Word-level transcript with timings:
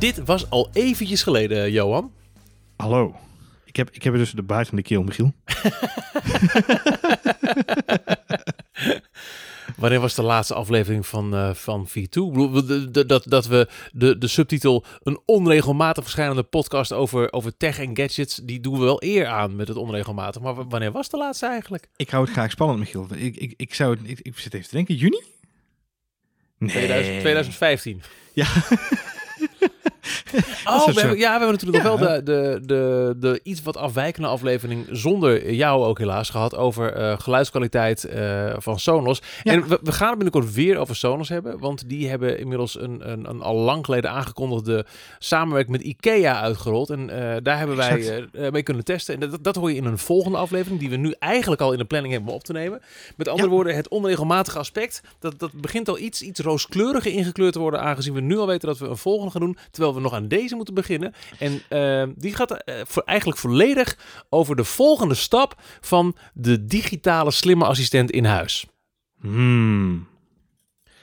dit 0.00 0.24
was 0.24 0.50
al 0.50 0.70
eventjes 0.72 1.22
geleden, 1.22 1.72
Johan. 1.72 2.12
Hallo. 2.76 3.16
Ik 3.64 3.76
heb, 3.76 3.90
ik 3.90 4.02
heb 4.02 4.14
dus 4.14 4.30
de 4.30 4.42
baard 4.42 4.76
de 4.76 4.82
keel, 4.82 5.02
Michiel. 5.02 5.32
Wanneer 9.76 10.00
was 10.00 10.14
de 10.14 10.22
laatste 10.22 10.54
aflevering 10.54 11.06
van, 11.06 11.34
uh, 11.34 11.54
van 11.54 11.88
V2? 11.88 11.92
Ik 11.92 12.10
bedoel, 12.10 13.06
dat, 13.06 13.24
dat 13.28 13.46
we 13.46 13.68
de, 13.92 14.18
de 14.18 14.28
subtitel 14.28 14.84
een 15.02 15.20
onregelmatig 15.24 16.02
verschijnende 16.02 16.42
podcast 16.42 16.92
over, 16.92 17.32
over 17.32 17.56
tech 17.56 17.78
en 17.78 17.96
gadgets, 17.96 18.40
die 18.42 18.60
doen 18.60 18.78
we 18.78 18.84
wel 18.84 19.02
eer 19.02 19.26
aan 19.26 19.56
met 19.56 19.68
het 19.68 19.76
onregelmatig. 19.76 20.42
Maar 20.42 20.68
wanneer 20.68 20.92
was 20.92 21.08
de 21.08 21.16
laatste 21.16 21.46
eigenlijk? 21.46 21.88
Ik 21.96 22.10
hou 22.10 22.24
het 22.24 22.32
graag 22.32 22.50
spannend, 22.50 22.78
Michiel. 22.78 23.06
Ik, 23.14 23.36
ik, 23.36 23.54
ik 23.56 23.74
zou 23.74 23.96
het, 23.96 24.08
ik, 24.10 24.20
ik 24.20 24.38
zit 24.38 24.54
even 24.54 24.68
te 24.68 24.74
denken, 24.74 24.94
juni? 24.94 25.22
Nee. 26.58 26.70
2000, 26.70 27.20
2015. 27.20 28.02
Ja. 28.32 28.46
oh, 30.64 30.86
we 30.86 31.00
hebben, 31.00 31.18
ja, 31.18 31.32
we 31.32 31.44
hebben 31.44 31.50
natuurlijk 31.50 31.84
nog 31.84 31.98
wel 31.98 32.08
de, 32.08 32.22
de, 32.22 32.60
de, 32.62 33.14
de 33.18 33.40
iets 33.42 33.62
wat 33.62 33.76
afwijkende 33.76 34.28
aflevering 34.28 34.86
zonder 34.90 35.52
jou 35.52 35.84
ook 35.84 35.98
helaas 35.98 36.30
gehad 36.30 36.56
over 36.56 36.96
uh, 36.96 37.18
geluidskwaliteit 37.18 38.06
uh, 38.14 38.54
van 38.58 38.78
Sonos. 38.78 39.22
En 39.42 39.68
we, 39.68 39.78
we, 39.82 39.92
gaan 39.92 40.08
het 40.08 40.18
binnenkort 40.18 40.54
weer 40.54 40.78
over 40.78 40.96
Sonos 40.96 41.28
hebben, 41.28 41.58
want 41.58 41.88
die 41.88 42.08
hebben 42.08 42.38
inmiddels 42.38 42.80
een, 42.80 43.10
een, 43.10 43.28
een 43.28 43.42
al 43.42 43.56
lang 43.56 43.84
geleden 43.84 44.10
aangekondigde 44.10 44.86
samenwerking 45.18 45.76
met 45.76 45.86
IKEA 45.86 46.40
uitgerold. 46.40 46.90
En 46.90 47.00
uh, 47.00 47.36
daar 47.42 47.58
hebben 47.58 47.76
wij 47.76 48.24
mee 48.50 48.62
kunnen 48.62 48.84
testen. 48.84 49.14
En 49.14 49.30
dat, 49.30 49.44
dat 49.44 49.56
hoor 49.56 49.70
je 49.70 49.76
in 49.76 49.84
een 49.84 49.98
volgende 49.98 50.38
aflevering, 50.38 50.80
die 50.80 50.90
we 50.90 50.96
nu 50.96 51.14
eigenlijk 51.18 51.60
al 51.60 51.72
in 51.72 51.78
de 51.78 51.84
planning 51.84 52.12
hebben 52.12 52.30
om 52.30 52.36
op 52.36 52.44
te 52.44 52.52
nemen. 52.52 52.80
Met 53.16 53.28
andere 53.28 53.48
ja. 53.48 53.54
woorden, 53.54 53.76
het 53.76 53.88
onregelmatige 53.88 54.58
aspect, 54.58 55.02
dat, 55.18 55.38
dat 55.38 55.52
begint 55.52 55.88
al 55.88 55.98
iets, 55.98 56.22
iets 56.22 56.40
rooskleuriger 56.40 57.12
ingekleurd 57.12 57.52
te 57.52 57.58
worden, 57.58 57.80
aangezien 57.80 58.14
we 58.14 58.20
nu 58.20 58.38
al 58.38 58.46
weten 58.46 58.68
dat 58.68 58.78
we 58.78 58.86
een 58.86 58.96
volgende 58.96 59.29
gaan 59.30 59.40
doen, 59.40 59.56
terwijl 59.70 59.94
we 59.94 60.00
nog 60.00 60.12
aan 60.12 60.28
deze 60.28 60.56
moeten 60.56 60.74
beginnen. 60.74 61.14
En 61.38 61.62
uh, 61.70 62.14
die 62.16 62.34
gaat 62.34 62.50
uh, 62.50 62.74
voor 62.86 63.02
eigenlijk 63.02 63.38
volledig 63.38 63.98
over 64.28 64.56
de 64.56 64.64
volgende 64.64 65.14
stap 65.14 65.60
van 65.80 66.16
de 66.34 66.64
digitale 66.64 67.30
slimme 67.30 67.64
assistent 67.64 68.10
in 68.10 68.24
huis. 68.24 68.66
Hmm. 69.20 70.08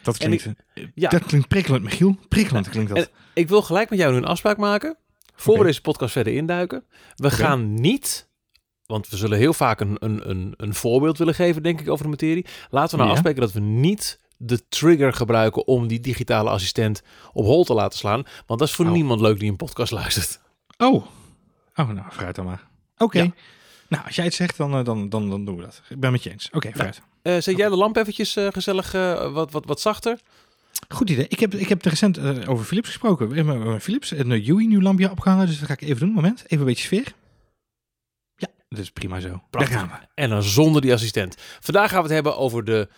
Dat 0.02 0.18
klinkt, 0.18 0.46
ik, 0.74 0.92
ja. 0.96 1.10
dat 1.10 1.26
klinkt 1.26 1.48
prikkelend, 1.48 1.84
Michiel. 1.84 2.18
Prikkelend 2.28 2.70
klinkt 2.70 2.90
dat. 2.90 2.98
En 2.98 3.10
ik 3.34 3.48
wil 3.48 3.62
gelijk 3.62 3.90
met 3.90 4.00
jou 4.00 4.12
nu 4.12 4.18
een 4.18 4.26
afspraak 4.26 4.58
maken. 4.58 4.98
Voor 5.36 5.54
okay. 5.54 5.66
we 5.66 5.70
deze 5.70 5.82
podcast 5.82 6.12
verder 6.12 6.34
induiken. 6.34 6.84
We 7.16 7.26
okay. 7.26 7.38
gaan 7.38 7.74
niet, 7.74 8.30
want 8.86 9.10
we 9.10 9.18
zullen 9.18 9.38
heel 9.38 9.54
vaak 9.54 9.80
een, 9.80 9.96
een, 10.00 10.30
een, 10.30 10.54
een 10.58 10.74
voorbeeld 10.74 11.18
willen 11.18 11.36
geven, 11.36 11.64
denk 11.64 11.80
ik, 11.80 11.90
over 11.90 12.04
de 12.04 12.10
materie. 12.10 12.46
Laten 12.70 12.90
we 12.90 12.96
nou 12.96 13.08
ja. 13.08 13.14
afspreken 13.14 13.42
dat 13.42 13.52
we 13.52 13.60
niet 13.60 14.20
de 14.38 14.68
trigger 14.70 15.14
gebruiken 15.14 15.68
om 15.68 15.88
die 15.88 16.00
digitale 16.00 16.50
assistent 16.50 17.02
op 17.34 17.46
hol 17.46 17.64
te 17.64 17.74
laten 17.74 17.98
slaan. 17.98 18.24
Want 18.46 18.60
dat 18.60 18.68
is 18.68 18.76
voor 18.76 18.86
oh. 18.86 18.92
niemand 18.92 19.22
leuk 19.22 19.40
die 19.40 19.50
een 19.50 19.56
podcast 19.56 19.92
luistert. 19.92 20.40
Oh, 20.78 21.06
oh 21.76 21.90
nou, 21.90 22.12
fruit 22.12 22.36
dan 22.36 22.46
maar. 22.46 22.68
Oké. 22.94 23.04
Okay. 23.04 23.24
Ja. 23.24 23.34
Nou, 23.88 24.06
als 24.06 24.16
jij 24.16 24.26
het 24.26 24.34
zegt, 24.34 24.58
dan, 24.58 24.84
dan, 24.84 25.10
dan, 25.10 25.30
dan 25.30 25.46
doen 25.46 25.56
we 25.56 25.62
dat. 25.62 25.82
Ik 25.90 26.00
ben 26.00 26.12
met 26.12 26.24
je 26.24 26.32
eens. 26.32 26.48
Oké, 26.48 26.58
okay, 26.58 26.72
fruit. 26.72 27.02
Uh, 27.24 27.42
zet 27.42 27.58
jij 27.58 27.70
de 27.70 27.76
lamp 27.76 27.96
eventjes 27.96 28.38
uh, 28.38 28.48
gezellig 28.52 28.94
uh, 28.94 29.32
wat, 29.32 29.52
wat, 29.52 29.66
wat 29.66 29.82
zachter? 29.82 30.20
Goed 30.90 31.10
idee. 31.10 31.28
Ik 31.28 31.40
heb, 31.40 31.54
ik 31.54 31.70
heb 31.70 31.82
recent 31.82 32.48
over 32.48 32.66
Philips 32.66 32.88
gesproken. 32.88 33.30
We 33.30 33.36
hebben 33.36 33.82
Philips 33.82 34.12
een 34.12 34.32
UI 34.32 34.68
nieuw 34.68 34.82
lampje 34.82 35.12
opgehangen, 35.12 35.48
dus 35.48 35.60
dat 35.60 35.68
ga 35.68 35.74
ik 35.74 35.82
even 35.82 36.00
doen. 36.00 36.12
Moment, 36.12 36.44
even 36.44 36.60
een 36.60 36.66
beetje 36.66 36.84
sfeer. 36.84 37.14
Ja, 38.36 38.48
dat 38.70 38.80
is 38.80 38.92
prima 38.92 39.20
zo. 39.20 39.42
Prachtig. 39.50 39.74
Daar 39.76 39.88
gaan 39.88 40.00
we. 40.00 40.08
En 40.22 40.30
dan 40.30 40.44
zonder 40.44 40.82
die 40.82 40.94
assistent. 40.94 41.36
Vandaag 41.60 41.90
gaan 41.90 41.98
we 41.98 42.06
het 42.06 42.14
hebben 42.14 42.38
over 42.38 42.64
de 42.64 42.90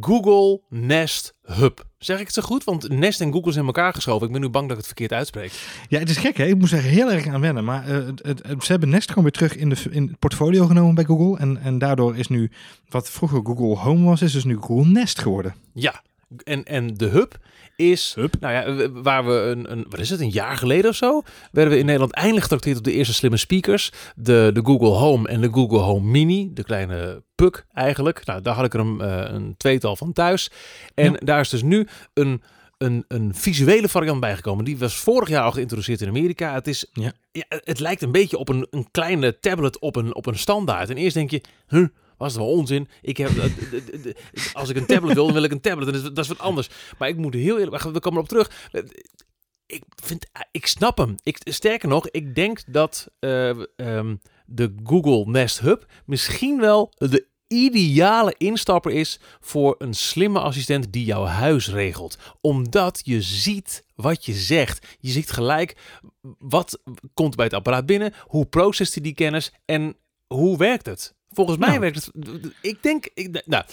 Google 0.00 0.60
Nest 0.68 1.34
Hub. 1.42 1.84
Zeg 1.98 2.18
ik 2.18 2.24
het 2.24 2.34
zo 2.34 2.42
goed? 2.42 2.64
Want 2.64 2.88
Nest 2.88 3.20
en 3.20 3.32
Google 3.32 3.52
zijn 3.52 3.66
in 3.66 3.74
elkaar 3.74 3.94
geschoven. 3.94 4.26
Ik 4.26 4.32
ben 4.32 4.40
nu 4.40 4.48
bang 4.48 4.68
dat 4.68 4.72
ik 4.72 4.76
het 4.76 4.86
verkeerd 4.86 5.12
uitspreek. 5.12 5.52
Ja, 5.88 5.98
het 5.98 6.10
is 6.10 6.16
gek 6.16 6.36
hè. 6.36 6.44
Ik 6.44 6.58
moest 6.58 6.72
er 6.72 6.82
heel 6.82 7.12
erg 7.12 7.26
aan 7.26 7.40
wennen. 7.40 7.64
Maar 7.64 7.88
uh, 7.88 8.06
het, 8.06 8.22
het, 8.26 8.64
ze 8.64 8.70
hebben 8.70 8.88
Nest 8.88 9.08
gewoon 9.08 9.22
weer 9.22 9.32
terug 9.32 9.56
in, 9.56 9.68
de, 9.68 9.76
in 9.90 10.06
het 10.06 10.18
portfolio 10.18 10.66
genomen 10.66 10.94
bij 10.94 11.04
Google. 11.04 11.38
En, 11.38 11.56
en 11.56 11.78
daardoor 11.78 12.16
is 12.16 12.28
nu 12.28 12.50
wat 12.88 13.10
vroeger 13.10 13.40
Google 13.44 13.76
Home 13.76 14.04
was, 14.04 14.22
is 14.22 14.32
dus 14.32 14.44
nu 14.44 14.56
Google 14.60 14.90
Nest 14.90 15.20
geworden. 15.20 15.54
Ja, 15.72 16.02
en, 16.44 16.64
en 16.64 16.94
de 16.94 17.06
Hub 17.06 17.36
is, 17.76 18.12
Hup. 18.14 18.34
nou 18.40 18.54
ja, 18.54 18.90
waar 18.90 19.26
we 19.26 19.32
een, 19.32 19.72
een, 19.72 19.86
wat 19.88 20.00
is 20.00 20.10
het, 20.10 20.20
een 20.20 20.30
jaar 20.30 20.56
geleden 20.56 20.90
of 20.90 20.96
zo, 20.96 21.22
werden 21.52 21.72
we 21.72 21.78
in 21.78 21.84
Nederland 21.84 22.12
eindelijk 22.12 22.42
getrakteerd 22.42 22.76
op 22.78 22.84
de 22.84 22.92
eerste 22.92 23.14
slimme 23.14 23.36
speakers. 23.36 23.92
De, 24.16 24.50
de 24.52 24.60
Google 24.64 24.88
Home 24.88 25.28
en 25.28 25.40
de 25.40 25.52
Google 25.52 25.78
Home 25.78 26.10
Mini, 26.10 26.50
de 26.52 26.64
kleine 26.64 27.22
Puck 27.34 27.66
eigenlijk. 27.72 28.26
Nou, 28.26 28.40
daar 28.42 28.54
had 28.54 28.64
ik 28.64 28.74
er 28.74 28.80
een, 28.80 28.98
uh, 29.00 29.24
een 29.26 29.54
tweetal 29.56 29.96
van 29.96 30.12
thuis. 30.12 30.50
En 30.94 31.12
ja. 31.12 31.18
daar 31.18 31.40
is 31.40 31.48
dus 31.48 31.62
nu 31.62 31.86
een, 32.12 32.42
een, 32.78 33.04
een 33.08 33.34
visuele 33.34 33.88
variant 33.88 34.20
bijgekomen. 34.20 34.64
Die 34.64 34.78
was 34.78 34.96
vorig 34.96 35.28
jaar 35.28 35.42
al 35.42 35.52
geïntroduceerd 35.52 36.00
in 36.00 36.08
Amerika. 36.08 36.54
Het, 36.54 36.66
is, 36.66 36.86
ja. 36.92 37.12
ja 37.32 37.44
het 37.48 37.80
lijkt 37.80 38.02
een 38.02 38.12
beetje 38.12 38.38
op 38.38 38.48
een, 38.48 38.66
een 38.70 38.90
kleine 38.90 39.38
tablet 39.40 39.78
op 39.78 39.96
een, 39.96 40.14
op 40.14 40.26
een 40.26 40.38
standaard. 40.38 40.90
En 40.90 40.96
eerst 40.96 41.14
denk 41.14 41.30
je, 41.30 41.40
huh, 41.68 41.86
was 42.24 42.32
het 42.32 42.42
wel 42.42 42.52
onzin. 42.52 42.88
Ik 43.02 43.16
heb, 43.16 43.30
als 44.52 44.68
ik 44.68 44.76
een 44.76 44.86
tablet 44.86 45.14
wil, 45.14 45.24
dan 45.24 45.34
wil 45.34 45.42
ik 45.42 45.52
een 45.52 45.60
tablet. 45.60 45.94
En 45.94 46.14
dat 46.14 46.24
is, 46.24 46.28
wat 46.28 46.38
anders. 46.38 46.68
Maar 46.98 47.08
ik 47.08 47.16
moet 47.16 47.34
heel 47.34 47.58
eerlijk, 47.58 47.82
we 47.82 48.00
komen 48.00 48.24
erop 48.24 48.28
terug. 48.28 48.70
Ik 49.66 49.82
vind, 50.02 50.26
ik 50.50 50.66
snap 50.66 50.98
hem. 50.98 51.14
Ik, 51.22 51.38
sterker 51.44 51.88
nog, 51.88 52.08
ik 52.08 52.34
denk 52.34 52.62
dat 52.66 53.08
uh, 53.20 53.48
um, 53.76 54.20
de 54.46 54.74
Google 54.84 55.24
Nest 55.26 55.60
Hub 55.60 55.86
misschien 56.04 56.60
wel 56.60 56.92
de 56.96 57.26
ideale 57.46 58.34
instapper 58.38 58.92
is 58.92 59.20
voor 59.40 59.74
een 59.78 59.94
slimme 59.94 60.40
assistent 60.40 60.92
die 60.92 61.04
jouw 61.04 61.24
huis 61.24 61.68
regelt. 61.68 62.18
Omdat 62.40 63.00
je 63.04 63.22
ziet 63.22 63.84
wat 63.94 64.24
je 64.24 64.32
zegt. 64.32 64.86
Je 65.00 65.10
ziet 65.10 65.30
gelijk 65.30 65.76
wat 66.38 66.80
komt 67.14 67.36
bij 67.36 67.44
het 67.44 67.54
apparaat 67.54 67.86
binnen, 67.86 68.14
hoe 68.20 68.46
processt 68.46 68.94
hij 68.94 69.02
die 69.02 69.14
kennis 69.14 69.52
en 69.64 69.96
hoe 70.26 70.56
werkt 70.56 70.86
het. 70.86 71.14
Volgens 71.34 71.58
mij 71.58 71.68
nou. 71.68 71.80
werkt 71.80 71.96
het. 71.96 72.10
Ik 72.60 72.82
denk. 72.82 73.08
Ik, 73.14 73.42
nou, 73.46 73.64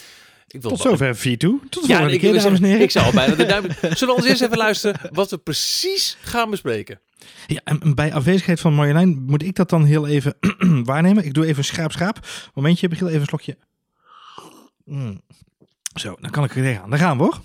ik 0.48 0.62
wil 0.62 0.72
Tot 0.72 0.80
zover 0.80 1.18
V2. 1.18 1.38
Tot 1.38 1.40
de 1.40 1.80
ja, 1.82 1.88
volgende 1.88 2.14
ik, 2.14 2.20
keer, 2.20 2.34
dames 2.34 2.60
en 2.60 2.66
heren. 2.66 2.82
Ik 2.82 2.92
zou 2.92 3.06
al 3.06 3.12
bijna 3.12 3.36
de 3.36 3.46
duim... 3.46 3.66
Zullen 3.98 4.16
we 4.16 4.22
ons 4.22 4.26
eerst 4.26 4.42
even 4.42 4.58
luisteren 4.58 5.10
wat 5.12 5.30
we 5.30 5.38
precies 5.38 6.18
gaan 6.22 6.50
bespreken? 6.50 7.00
Ja, 7.48 7.62
en 7.64 7.96
bij 7.96 8.14
afwezigheid 8.14 8.60
van 8.60 8.74
Marjolein 8.74 9.24
moet 9.26 9.44
ik 9.44 9.56
dat 9.56 9.70
dan 9.70 9.86
heel 9.86 10.08
even 10.08 10.36
waarnemen. 10.84 11.26
Ik 11.26 11.34
doe 11.34 11.46
even 11.46 11.64
schaap 11.64 11.92
schaap. 11.92 12.20
Momentje, 12.54 12.88
begin 12.88 13.08
even 13.08 13.20
een 13.20 13.26
slokje. 13.26 13.58
Mm. 14.86 15.22
Zo, 15.94 16.16
dan 16.20 16.32
kan 16.32 16.44
ik 16.44 16.56
er 16.56 16.80
aan. 16.80 16.90
Daar 16.90 17.00
gaan 17.00 17.18
we 17.18 17.24
hoor. 17.24 17.42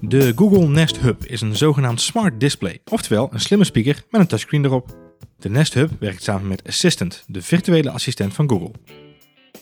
De 0.00 0.32
Google 0.36 0.68
Nest 0.68 0.98
Hub 0.98 1.24
is 1.24 1.40
een 1.40 1.56
zogenaamd 1.56 2.00
smart 2.00 2.40
display, 2.40 2.80
oftewel 2.84 3.28
een 3.32 3.40
slimme 3.40 3.64
speaker 3.64 4.04
met 4.10 4.20
een 4.20 4.26
touchscreen 4.26 4.64
erop. 4.64 5.03
De 5.38 5.50
Nest 5.50 5.74
Hub 5.74 5.90
werkt 5.98 6.22
samen 6.22 6.48
met 6.48 6.68
Assistant, 6.68 7.24
de 7.26 7.42
virtuele 7.42 7.90
assistent 7.90 8.34
van 8.34 8.48
Google. 8.48 8.72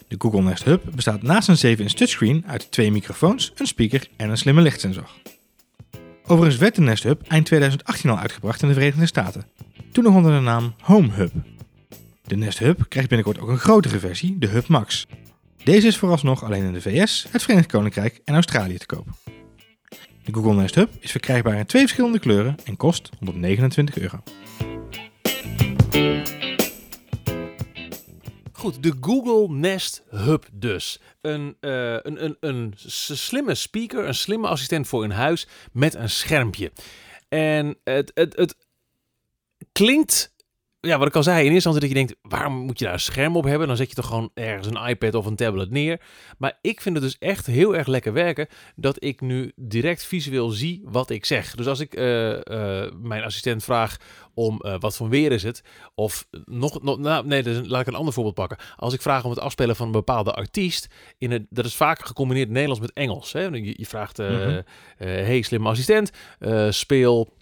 De 0.08 0.16
Google 0.18 0.42
Nest 0.42 0.64
Hub 0.64 0.82
bestaat 0.94 1.22
naast 1.22 1.48
een 1.48 1.76
7-inch 1.76 1.92
touchscreen 1.92 2.44
uit 2.46 2.70
twee 2.70 2.90
microfoons, 2.90 3.52
een 3.56 3.66
speaker 3.66 4.08
en 4.16 4.30
een 4.30 4.38
slimme 4.38 4.60
lichtsensor. 4.60 5.10
Overigens 6.26 6.60
werd 6.60 6.74
de 6.74 6.80
Nest 6.80 7.02
Hub 7.02 7.22
eind 7.28 7.46
2018 7.46 8.10
al 8.10 8.18
uitgebracht 8.18 8.62
in 8.62 8.68
de 8.68 8.74
Verenigde 8.74 9.06
Staten, 9.06 9.44
toen 9.92 10.04
nog 10.04 10.14
onder 10.14 10.32
de 10.32 10.40
naam 10.40 10.74
Home 10.80 11.12
Hub. 11.12 11.32
De 12.24 12.36
Nest 12.36 12.58
Hub 12.58 12.84
krijgt 12.88 13.08
binnenkort 13.08 13.40
ook 13.40 13.48
een 13.48 13.58
grotere 13.58 13.98
versie, 13.98 14.38
de 14.38 14.46
Hub 14.46 14.68
Max. 14.68 15.06
Deze 15.64 15.86
is 15.86 15.96
vooralsnog 15.96 16.44
alleen 16.44 16.64
in 16.64 16.72
de 16.72 16.80
VS, 16.80 17.26
het 17.30 17.42
Verenigd 17.42 17.70
Koninkrijk 17.70 18.20
en 18.24 18.34
Australië 18.34 18.78
te 18.78 18.86
koop. 18.86 19.06
De 20.24 20.32
Google 20.32 20.54
Nest 20.54 20.74
Hub 20.74 20.90
is 21.00 21.10
verkrijgbaar 21.10 21.58
in 21.58 21.66
twee 21.66 21.82
verschillende 21.82 22.18
kleuren 22.18 22.56
en 22.64 22.76
kost 22.76 23.10
129 23.18 23.98
euro. 23.98 24.22
Goed, 28.62 28.82
de 28.82 28.92
Google 29.00 29.54
Nest 29.54 30.02
Hub 30.10 30.44
dus. 30.52 31.00
Een, 31.20 31.56
uh, 31.60 31.92
een, 31.92 32.24
een, 32.24 32.36
een 32.40 32.74
slimme 32.86 33.54
speaker, 33.54 34.06
een 34.06 34.14
slimme 34.14 34.48
assistent 34.48 34.88
voor 34.88 35.04
in 35.04 35.10
huis 35.10 35.46
met 35.72 35.94
een 35.94 36.10
schermpje. 36.10 36.72
En 37.28 37.76
het, 37.84 38.10
het, 38.14 38.36
het 38.36 38.56
klinkt 39.72 40.31
ja, 40.86 40.98
wat 40.98 41.06
ik 41.06 41.16
al 41.16 41.22
zei, 41.22 41.36
in 41.36 41.52
eerste 41.52 41.54
instantie 41.54 41.80
dat 41.80 41.88
je 41.88 41.94
denkt, 41.94 42.16
waarom 42.22 42.54
moet 42.54 42.78
je 42.78 42.84
daar 42.84 42.94
een 42.94 43.00
scherm 43.00 43.36
op 43.36 43.44
hebben? 43.44 43.66
Dan 43.66 43.76
zet 43.76 43.88
je 43.88 43.94
toch 43.94 44.06
gewoon 44.06 44.30
ergens 44.34 44.66
een 44.66 44.88
iPad 44.88 45.14
of 45.14 45.26
een 45.26 45.36
tablet 45.36 45.70
neer. 45.70 46.00
Maar 46.38 46.58
ik 46.60 46.80
vind 46.80 46.94
het 46.94 47.04
dus 47.04 47.18
echt 47.18 47.46
heel 47.46 47.76
erg 47.76 47.86
lekker 47.86 48.12
werken 48.12 48.46
dat 48.76 49.04
ik 49.04 49.20
nu 49.20 49.52
direct 49.56 50.04
visueel 50.04 50.48
zie 50.48 50.82
wat 50.84 51.10
ik 51.10 51.24
zeg. 51.24 51.54
Dus 51.54 51.66
als 51.66 51.80
ik 51.80 51.96
uh, 51.98 52.30
uh, 52.30 52.40
mijn 53.02 53.22
assistent 53.22 53.64
vraag 53.64 53.96
om 54.34 54.60
uh, 54.62 54.74
wat 54.78 54.96
voor 54.96 55.08
weer 55.08 55.32
is 55.32 55.42
het, 55.42 55.62
of 55.94 56.26
nog, 56.44 56.82
nog 56.82 56.98
nou, 56.98 57.26
nee, 57.26 57.42
dus 57.42 57.68
laat 57.68 57.80
ik 57.80 57.86
een 57.86 57.94
ander 57.94 58.14
voorbeeld 58.14 58.34
pakken. 58.34 58.58
Als 58.76 58.94
ik 58.94 59.02
vraag 59.02 59.24
om 59.24 59.30
het 59.30 59.40
afspelen 59.40 59.76
van 59.76 59.86
een 59.86 59.92
bepaalde 59.92 60.32
artiest, 60.32 60.86
in 61.18 61.30
het, 61.30 61.46
dat 61.50 61.64
is 61.64 61.74
vaak 61.74 62.06
gecombineerd 62.06 62.48
Nederlands 62.48 62.80
met 62.80 62.92
Engels. 62.92 63.32
Hè? 63.32 63.44
Je, 63.44 63.74
je 63.76 63.86
vraagt, 63.86 64.18
mm 64.18 64.26
-hmm. 64.26 64.62
hey 64.96 65.42
slimme 65.42 65.68
assistent, 65.68 66.10
speel 66.68 67.32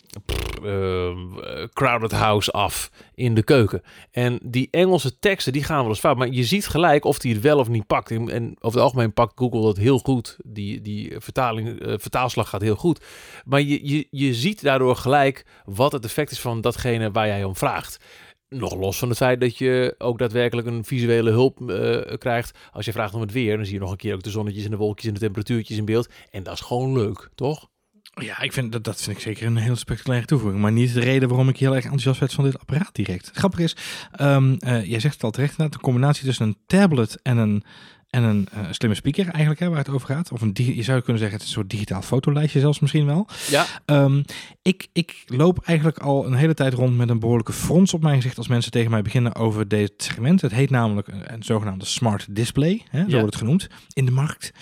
uh, 0.62 1.64
Crowded 1.72 2.12
House 2.12 2.52
af 2.52 2.90
in 3.14 3.34
de 3.34 3.42
keuken. 3.42 3.82
En 4.10 4.38
die 4.42 4.68
Engelse 4.70 5.18
teksten, 5.18 5.52
die 5.52 5.64
gaan 5.64 5.80
wel 5.80 5.88
eens 5.88 5.98
fout. 5.98 6.16
Maar 6.16 6.28
je 6.28 6.44
ziet 6.44 6.66
gelijk 6.66 7.04
of 7.04 7.18
die 7.18 7.32
het 7.32 7.42
wel 7.42 7.58
of 7.58 7.68
niet 7.68 7.86
pakt. 7.86 8.10
En, 8.10 8.56
over 8.60 8.78
het 8.78 8.88
algemeen 8.88 9.12
pakt 9.12 9.32
Google 9.34 9.62
dat 9.62 9.76
heel 9.76 9.98
goed. 9.98 10.36
Die, 10.44 10.80
die 10.80 11.14
vertaling, 11.18 11.68
uh, 11.68 11.94
vertaalslag 11.98 12.48
gaat 12.48 12.60
heel 12.60 12.76
goed. 12.76 13.04
Maar 13.44 13.60
je, 13.60 14.06
je, 14.10 14.34
ziet 14.34 14.62
daardoor 14.62 14.96
gelijk 14.96 15.46
wat 15.64 15.92
het 15.92 16.04
effect 16.04 16.30
is 16.30 16.40
van 16.40 16.60
datgene 16.60 17.10
waar 17.10 17.26
jij 17.26 17.44
om 17.44 17.56
vraagt. 17.56 18.04
Nog 18.48 18.74
los 18.74 18.98
van 18.98 19.08
het 19.08 19.16
feit 19.16 19.40
dat 19.40 19.58
je 19.58 19.94
ook 19.98 20.18
daadwerkelijk 20.18 20.66
een 20.66 20.84
visuele 20.84 21.30
hulp 21.30 21.60
uh, 21.60 22.00
krijgt. 22.18 22.58
Als 22.72 22.84
je 22.84 22.92
vraagt 22.92 23.14
om 23.14 23.20
het 23.20 23.32
weer, 23.32 23.56
dan 23.56 23.64
zie 23.64 23.74
je 23.74 23.80
nog 23.80 23.90
een 23.90 23.96
keer 23.96 24.14
ook 24.14 24.22
de 24.22 24.30
zonnetjes 24.30 24.64
en 24.64 24.70
de 24.70 24.76
wolkjes 24.76 25.06
en 25.06 25.14
de 25.14 25.20
temperatuurtjes 25.20 25.76
in 25.76 25.84
beeld. 25.84 26.08
En 26.30 26.42
dat 26.42 26.54
is 26.54 26.60
gewoon 26.60 26.92
leuk, 26.92 27.28
toch? 27.34 27.68
Ja, 28.10 28.40
ik 28.40 28.52
vind 28.52 28.72
dat, 28.72 28.84
dat 28.84 29.02
vind 29.02 29.16
ik 29.16 29.22
zeker 29.22 29.46
een 29.46 29.56
heel 29.56 29.76
spectaculaire 29.76 30.26
toevoeging. 30.26 30.62
Maar 30.62 30.72
niet 30.72 30.94
de 30.94 31.00
reden 31.00 31.28
waarom 31.28 31.48
ik 31.48 31.56
heel 31.56 31.74
erg 31.74 31.84
enthousiast 31.84 32.20
werd 32.20 32.32
van 32.32 32.44
dit 32.44 32.58
apparaat 32.58 32.94
direct. 32.94 33.30
Grappig 33.34 33.60
is, 33.60 33.76
um, 34.20 34.56
uh, 34.58 34.84
jij 34.84 35.00
zegt 35.00 35.14
het 35.14 35.24
al 35.24 35.30
terecht, 35.30 35.56
de 35.56 35.78
combinatie 35.80 36.24
tussen 36.24 36.46
een 36.46 36.56
tablet 36.66 37.22
en 37.22 37.36
een 37.36 37.64
en 38.10 38.22
een 38.22 38.48
uh, 38.54 38.60
slimme 38.70 38.96
speaker 38.96 39.24
eigenlijk, 39.24 39.60
hè, 39.60 39.68
waar 39.68 39.78
het 39.78 39.88
over 39.88 40.06
gaat. 40.06 40.32
Of 40.32 40.40
een 40.40 40.52
je 40.54 40.82
zou 40.82 41.00
kunnen 41.00 41.18
zeggen, 41.18 41.38
het 41.38 41.48
is 41.48 41.54
een 41.54 41.60
soort 41.60 41.70
digitaal 41.70 42.02
fotolijstje 42.02 42.60
zelfs 42.60 42.80
misschien 42.80 43.06
wel. 43.06 43.28
Ja. 43.50 43.66
Um, 43.86 44.24
ik, 44.62 44.88
ik 44.92 45.22
loop 45.26 45.64
eigenlijk 45.64 45.98
al 45.98 46.26
een 46.26 46.34
hele 46.34 46.54
tijd 46.54 46.74
rond 46.74 46.96
met 46.96 47.08
een 47.08 47.18
behoorlijke 47.18 47.52
frons 47.52 47.94
op 47.94 48.02
mijn 48.02 48.16
gezicht 48.16 48.38
als 48.38 48.48
mensen 48.48 48.70
tegen 48.70 48.90
mij 48.90 49.02
beginnen 49.02 49.34
over 49.34 49.68
dit 49.68 49.92
segment. 49.96 50.40
Het 50.40 50.52
heet 50.52 50.70
namelijk 50.70 51.08
een, 51.08 51.32
een 51.32 51.42
zogenaamde 51.42 51.84
smart 51.84 52.34
display, 52.34 52.82
hè, 52.90 53.00
zo 53.00 53.06
ja. 53.06 53.18
wordt 53.18 53.34
het 53.34 53.42
genoemd, 53.42 53.66
in 53.92 54.04
de 54.04 54.12
markt. 54.12 54.52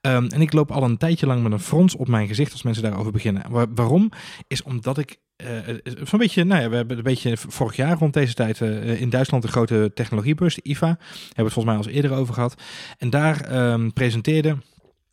Um, 0.00 0.26
en 0.26 0.40
ik 0.40 0.52
loop 0.52 0.70
al 0.70 0.82
een 0.82 0.96
tijdje 0.96 1.26
lang 1.26 1.42
met 1.42 1.52
een 1.52 1.60
frons 1.60 1.96
op 1.96 2.08
mijn 2.08 2.28
gezicht 2.28 2.52
als 2.52 2.62
mensen 2.62 2.82
daarover 2.82 3.12
beginnen. 3.12 3.50
Waar, 3.50 3.66
waarom? 3.74 4.10
Is 4.46 4.62
omdat 4.62 4.98
ik 4.98 5.18
uh, 5.44 5.76
zo'n 6.04 6.18
beetje, 6.18 6.44
nou 6.44 6.62
ja, 6.62 6.68
we 6.68 6.76
hebben 6.76 6.96
een 6.96 7.02
beetje 7.02 7.36
vorig 7.36 7.76
jaar 7.76 7.98
rond 7.98 8.14
deze 8.14 8.34
tijd 8.34 8.60
uh, 8.60 9.00
in 9.00 9.10
Duitsland 9.10 9.42
de 9.42 9.48
grote 9.48 9.90
technologiebeurs, 9.94 10.54
de 10.54 10.62
IFA, 10.62 10.86
hebben 10.86 10.98
we 11.34 11.42
het 11.42 11.52
volgens 11.52 11.64
mij 11.64 11.76
al 11.76 11.90
eerder 11.90 12.12
over 12.12 12.34
gehad. 12.34 12.62
En 12.98 13.10
daar 13.10 13.70
um, 13.72 13.92
presenteerde 13.92 14.56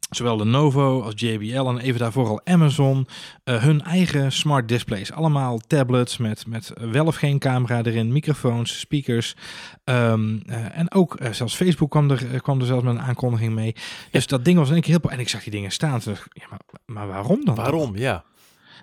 zowel 0.09 0.37
Lenovo 0.37 1.01
als 1.01 1.13
JBL 1.15 1.67
en 1.67 1.77
even 1.77 1.99
daarvoor 1.99 2.27
al 2.27 2.41
Amazon 2.43 3.07
uh, 3.43 3.63
hun 3.63 3.81
eigen 3.81 4.31
smart 4.31 4.67
displays. 4.67 5.11
Allemaal 5.11 5.57
tablets 5.57 6.17
met, 6.17 6.47
met 6.47 6.71
wel 6.75 7.05
of 7.05 7.15
geen 7.15 7.39
camera 7.39 7.83
erin, 7.83 8.11
microfoons, 8.11 8.79
speakers. 8.79 9.35
Um, 9.83 10.41
uh, 10.45 10.77
en 10.77 10.91
ook 10.91 11.17
zelfs 11.31 11.55
Facebook 11.55 11.89
kwam 11.89 12.11
er, 12.11 12.41
kwam 12.41 12.59
er 12.59 12.65
zelfs 12.65 12.83
met 12.83 12.95
een 12.95 13.01
aankondiging 13.01 13.53
mee. 13.53 13.75
Dus 14.11 14.27
dat 14.27 14.45
ding 14.45 14.57
was 14.57 14.67
in 14.67 14.73
één 14.73 14.81
keer 14.81 14.99
heel... 15.01 15.11
En 15.11 15.19
ik 15.19 15.29
zag 15.29 15.43
die 15.43 15.51
dingen 15.51 15.71
staan. 15.71 16.01
Dus, 16.03 16.23
ja, 16.29 16.45
maar, 16.49 16.59
maar 16.85 17.07
waarom 17.07 17.45
dan? 17.45 17.55
Waarom, 17.55 17.97
ja. 17.97 18.23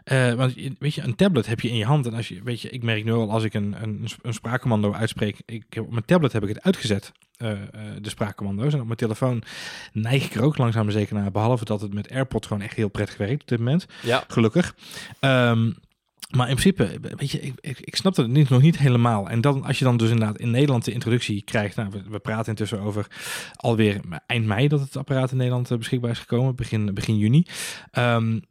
Uh, 0.05 0.33
want 0.33 0.55
weet 0.79 0.95
je, 0.95 1.03
een 1.03 1.15
tablet 1.15 1.47
heb 1.47 1.61
je 1.61 1.69
in 1.69 1.77
je 1.77 1.85
hand. 1.85 2.07
En 2.07 2.15
als 2.15 2.29
je, 2.29 2.43
weet 2.43 2.61
je, 2.61 2.71
ik 2.71 2.83
merk 2.83 3.05
nu 3.05 3.13
al 3.13 3.31
als 3.31 3.45
ik 3.45 3.55
een, 3.55 3.75
een, 3.83 4.09
een 4.23 4.35
spraakcommando 4.35 4.93
uitspreek. 4.93 5.43
Ik, 5.47 5.65
op 5.81 5.91
mijn 5.91 6.05
tablet 6.05 6.33
heb 6.33 6.43
ik 6.43 6.49
het 6.49 6.63
uitgezet. 6.63 7.13
Uh, 7.39 7.51
uh, 7.51 7.57
de 8.01 8.09
spraakcommando's. 8.09 8.73
En 8.73 8.81
op 8.81 8.87
mijn 8.87 8.99
telefoon 8.99 9.43
neig 9.93 10.25
ik 10.25 10.35
er 10.35 10.43
ook 10.43 10.59
langzaam 10.59 10.85
maar 10.85 10.93
zeker 10.93 11.15
naar. 11.15 11.31
Behalve 11.31 11.65
dat 11.65 11.81
het 11.81 11.95
met 11.95 12.11
AirPods 12.11 12.47
gewoon 12.47 12.63
echt 12.63 12.77
heel 12.77 12.89
prettig 12.89 13.17
werkt 13.17 13.43
op 13.43 13.49
dit 13.49 13.59
moment. 13.59 13.87
Ja. 14.03 14.25
Gelukkig. 14.29 14.75
Um, 15.21 15.75
maar 16.37 16.49
in 16.49 16.57
principe, 16.57 16.99
weet 17.17 17.31
je, 17.31 17.41
ik, 17.41 17.53
ik, 17.61 17.81
ik 17.81 17.97
snap 17.97 18.17
het 18.17 18.29
niet, 18.29 18.49
nog 18.49 18.63
niet 18.63 18.79
helemaal. 18.79 19.29
En 19.29 19.41
dan, 19.41 19.65
als 19.65 19.79
je 19.79 19.85
dan 19.85 19.97
dus 19.97 20.11
inderdaad 20.11 20.39
in 20.39 20.51
Nederland 20.51 20.85
de 20.85 20.93
introductie 20.93 21.43
krijgt. 21.43 21.77
Nou, 21.77 21.91
we, 21.91 22.03
we 22.09 22.19
praten 22.19 22.49
intussen 22.49 22.81
over 22.81 23.07
alweer 23.57 24.01
eind 24.27 24.47
mei 24.47 24.69
dat 24.69 24.81
het 24.81 24.97
apparaat 24.97 25.31
in 25.31 25.37
Nederland 25.37 25.79
beschikbaar 25.79 26.11
is 26.11 26.19
gekomen. 26.19 26.57
Begin, 26.57 26.95
begin 26.95 27.19
juni. 27.19 27.47
Um, 27.99 28.43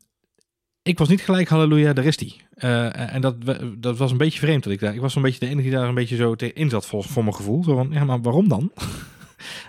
ik 0.84 0.98
was 0.98 1.10
niet 1.10 1.22
gelijk, 1.22 1.50
halleluja, 1.50 1.94
daar 1.94 2.06
is 2.06 2.18
die. 2.18 2.42
Uh, 2.58 3.14
en 3.14 3.22
dat, 3.22 3.36
dat 3.78 3.98
was 3.98 4.12
een 4.12 4.18
beetje 4.18 4.40
vreemd 4.40 4.64
dat 4.64 4.74
ik 4.74 4.80
daar. 4.80 4.94
Ik 4.94 5.02
was 5.02 5.16
een 5.16 5.22
beetje 5.22 5.40
de 5.40 5.46
enige 5.46 5.62
die 5.62 5.78
daar 5.78 5.88
een 5.88 5.96
beetje 5.96 6.16
zo 6.16 6.34
in 6.34 6.70
zat 6.70 6.86
voor, 6.86 7.04
voor 7.04 7.24
mijn 7.24 7.36
gevoel. 7.36 7.64
Zo 7.64 7.76
van, 7.76 7.90
ja, 7.92 8.04
maar 8.04 8.22
waarom 8.22 8.48
dan? 8.48 8.72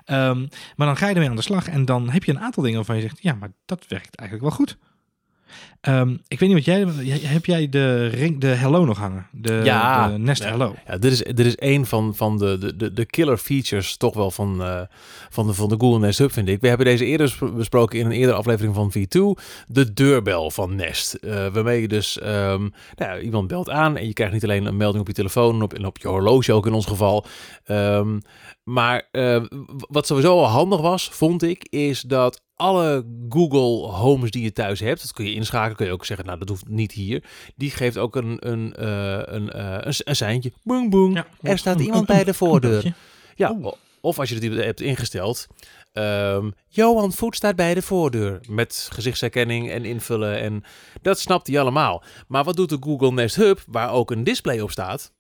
um, 0.06 0.49
maar 0.76 0.87
dan 0.87 0.97
ga 0.97 1.09
je 1.09 1.14
ermee 1.14 1.29
aan 1.29 1.37
de 1.37 1.43
slag 1.43 1.69
en 1.69 1.85
dan 1.85 2.11
heb 2.11 2.25
je 2.25 2.32
een 2.32 2.41
aantal 2.41 2.62
dingen 2.62 2.79
waarvan 2.79 2.97
je 2.97 3.03
zegt, 3.03 3.23
ja, 3.23 3.35
maar 3.35 3.53
dat 3.64 3.85
werkt 3.88 4.17
eigenlijk 4.17 4.49
wel 4.49 4.59
goed. 4.59 4.79
Um, 5.88 6.20
ik 6.28 6.38
weet 6.38 6.49
niet 6.49 6.66
wat 6.66 6.75
jij... 6.75 6.87
Heb 7.20 7.46
jij 7.46 7.69
de, 7.69 8.06
ring, 8.06 8.40
de 8.40 8.46
Hello 8.46 8.84
nog 8.84 8.99
hangen? 8.99 9.26
De, 9.32 9.60
ja, 9.64 10.08
de 10.08 10.19
Nest 10.19 10.43
ja, 10.43 10.49
Hello? 10.49 10.75
Ja, 10.87 10.99
dit 10.99 11.12
is, 11.12 11.19
dit 11.19 11.46
is 11.46 11.54
een 11.56 11.87
van, 11.87 12.14
van 12.14 12.38
de, 12.38 12.75
de, 12.76 12.93
de 12.93 13.04
killer 13.04 13.37
features 13.37 13.96
toch 13.96 14.14
wel 14.14 14.31
van, 14.31 14.60
uh, 14.60 14.81
van, 15.31 15.46
de, 15.46 15.54
van 15.54 15.69
de 15.69 15.75
Google 15.78 15.99
Nest 15.99 16.19
Hub, 16.19 16.32
vind 16.32 16.49
ik. 16.49 16.60
We 16.60 16.69
hebben 16.69 16.87
deze 16.87 17.04
eerder 17.04 17.38
besproken 17.56 17.99
in 17.99 18.06
een 18.06 18.12
eerdere 18.12 18.37
aflevering 18.37 18.75
van 18.75 18.93
V2. 18.99 19.43
De 19.66 19.93
deurbel 19.93 20.50
van 20.50 20.75
Nest. 20.76 21.19
Uh, 21.20 21.46
waarmee 21.46 21.81
je 21.81 21.88
dus... 21.88 22.19
Um, 22.22 22.72
nou, 22.96 23.20
iemand 23.20 23.49
belt 23.49 23.70
aan 23.70 23.96
en 23.96 24.06
je 24.06 24.12
krijgt 24.12 24.32
niet 24.32 24.44
alleen 24.44 24.66
een 24.66 24.76
melding 24.76 25.00
op 25.00 25.08
je 25.08 25.14
telefoon 25.14 25.54
en 25.54 25.62
op, 25.62 25.75
en 25.75 25.87
op 25.87 25.99
je 25.99 26.08
horloge 26.08 26.52
ook 26.52 26.66
in 26.66 26.72
ons 26.72 26.87
geval. 26.87 27.25
Um, 27.66 28.22
maar 28.64 29.08
uh, 29.12 29.43
wat 29.88 30.06
sowieso 30.06 30.38
al 30.38 30.46
handig 30.46 30.81
was, 30.81 31.08
vond 31.08 31.43
ik, 31.43 31.66
is 31.70 32.00
dat 32.00 32.43
alle 32.62 33.05
Google 33.29 33.91
Homes 33.91 34.31
die 34.31 34.43
je 34.43 34.53
thuis 34.53 34.81
hebt, 34.81 35.03
dat 35.03 35.12
kun 35.12 35.25
je 35.25 35.35
inschakelen, 35.35 35.76
kun 35.76 35.87
je 35.87 35.93
ook 35.93 36.05
zeggen, 36.05 36.26
nou 36.26 36.38
dat 36.38 36.49
hoeft 36.49 36.69
niet 36.69 36.93
hier. 36.93 37.25
Die 37.56 37.70
geeft 37.70 37.99
ook 37.99 38.17
een, 38.17 38.37
een, 38.50 38.75
uh, 38.81 39.20
een, 39.25 39.50
uh, 39.56 39.76
een, 39.81 39.94
een 39.99 40.17
seintje. 40.17 40.53
Boom, 40.62 40.91
boom. 40.91 41.14
Ja, 41.14 41.26
er 41.41 41.59
staat 41.59 41.79
een, 41.79 41.85
iemand 41.85 42.06
bij 42.06 42.25
de 42.25 42.35
voordeur. 42.35 42.94
Ja, 43.35 43.50
oh. 43.50 43.73
of 44.00 44.19
als 44.19 44.29
je 44.29 44.35
het 44.35 44.64
hebt 44.64 44.81
ingesteld. 44.81 45.47
Um, 45.93 46.55
Johan 46.69 47.12
Voet 47.12 47.37
staat 47.37 47.56
bij 47.56 47.75
de 47.75 47.82
voordeur 47.82 48.41
met 48.49 48.88
gezichtsherkenning 48.93 49.70
en 49.70 49.85
invullen. 49.85 50.38
En 50.38 50.64
dat 51.03 51.19
snapt 51.19 51.47
hij 51.47 51.61
allemaal. 51.61 52.03
Maar 52.29 52.44
wat 52.44 52.56
doet 52.56 52.69
de 52.69 52.79
Google 52.81 53.12
Nest 53.12 53.37
Hub, 53.37 53.61
waar 53.67 53.93
ook 53.93 54.11
een 54.11 54.25
display 54.25 54.61
op 54.61 54.70
staat? 54.70 55.12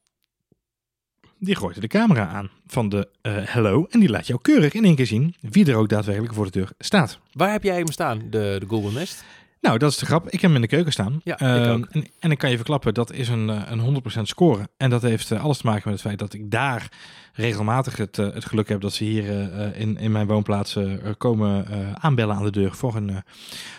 Die 1.44 1.56
gooit 1.56 1.80
de 1.80 1.86
camera 1.86 2.28
aan 2.28 2.50
van 2.66 2.88
de 2.88 3.08
uh, 3.22 3.32
Hello 3.36 3.86
en 3.90 4.00
die 4.00 4.08
laat 4.08 4.26
jou 4.26 4.40
keurig 4.42 4.72
in 4.72 4.84
één 4.84 4.94
keer 4.94 5.06
zien 5.06 5.34
wie 5.40 5.66
er 5.66 5.76
ook 5.76 5.88
daadwerkelijk 5.88 6.34
voor 6.34 6.44
de 6.44 6.50
deur 6.50 6.70
staat. 6.78 7.18
Waar 7.32 7.52
heb 7.52 7.62
jij 7.62 7.76
hem 7.76 7.90
staan, 7.90 8.18
de, 8.18 8.56
de 8.58 8.66
Google 8.68 8.92
Nest? 8.92 9.24
Nou, 9.60 9.78
dat 9.78 9.90
is 9.90 9.96
de 9.96 10.06
grap. 10.06 10.24
Ik 10.26 10.32
heb 10.32 10.42
hem 10.42 10.54
in 10.54 10.60
de 10.60 10.66
keuken 10.66 10.92
staan. 10.92 11.20
Ja, 11.24 11.40
uh, 11.42 11.64
ik 11.64 11.70
ook. 11.70 11.86
En, 11.90 12.06
en 12.18 12.30
ik 12.30 12.38
kan 12.38 12.50
je 12.50 12.56
verklappen, 12.56 12.94
dat 12.94 13.12
is 13.12 13.28
een, 13.28 13.48
een 13.48 14.02
100% 14.18 14.20
score. 14.22 14.68
En 14.76 14.90
dat 14.90 15.02
heeft 15.02 15.30
uh, 15.30 15.44
alles 15.44 15.58
te 15.58 15.66
maken 15.66 15.82
met 15.84 15.92
het 15.92 16.02
feit 16.02 16.18
dat 16.18 16.32
ik 16.32 16.50
daar 16.50 16.88
regelmatig 17.32 17.96
het, 17.96 18.18
uh, 18.18 18.32
het 18.34 18.44
geluk 18.44 18.68
heb 18.68 18.80
dat 18.80 18.92
ze 18.92 19.04
hier 19.04 19.24
uh, 19.24 19.80
in, 19.80 19.98
in 19.98 20.12
mijn 20.12 20.26
woonplaats 20.26 20.78
komen 21.18 21.66
aanbellen 22.00 22.36
aan 22.36 22.44
de 22.44 22.50
deur 22.50 22.74
voor 22.74 22.96
een, 22.96 23.22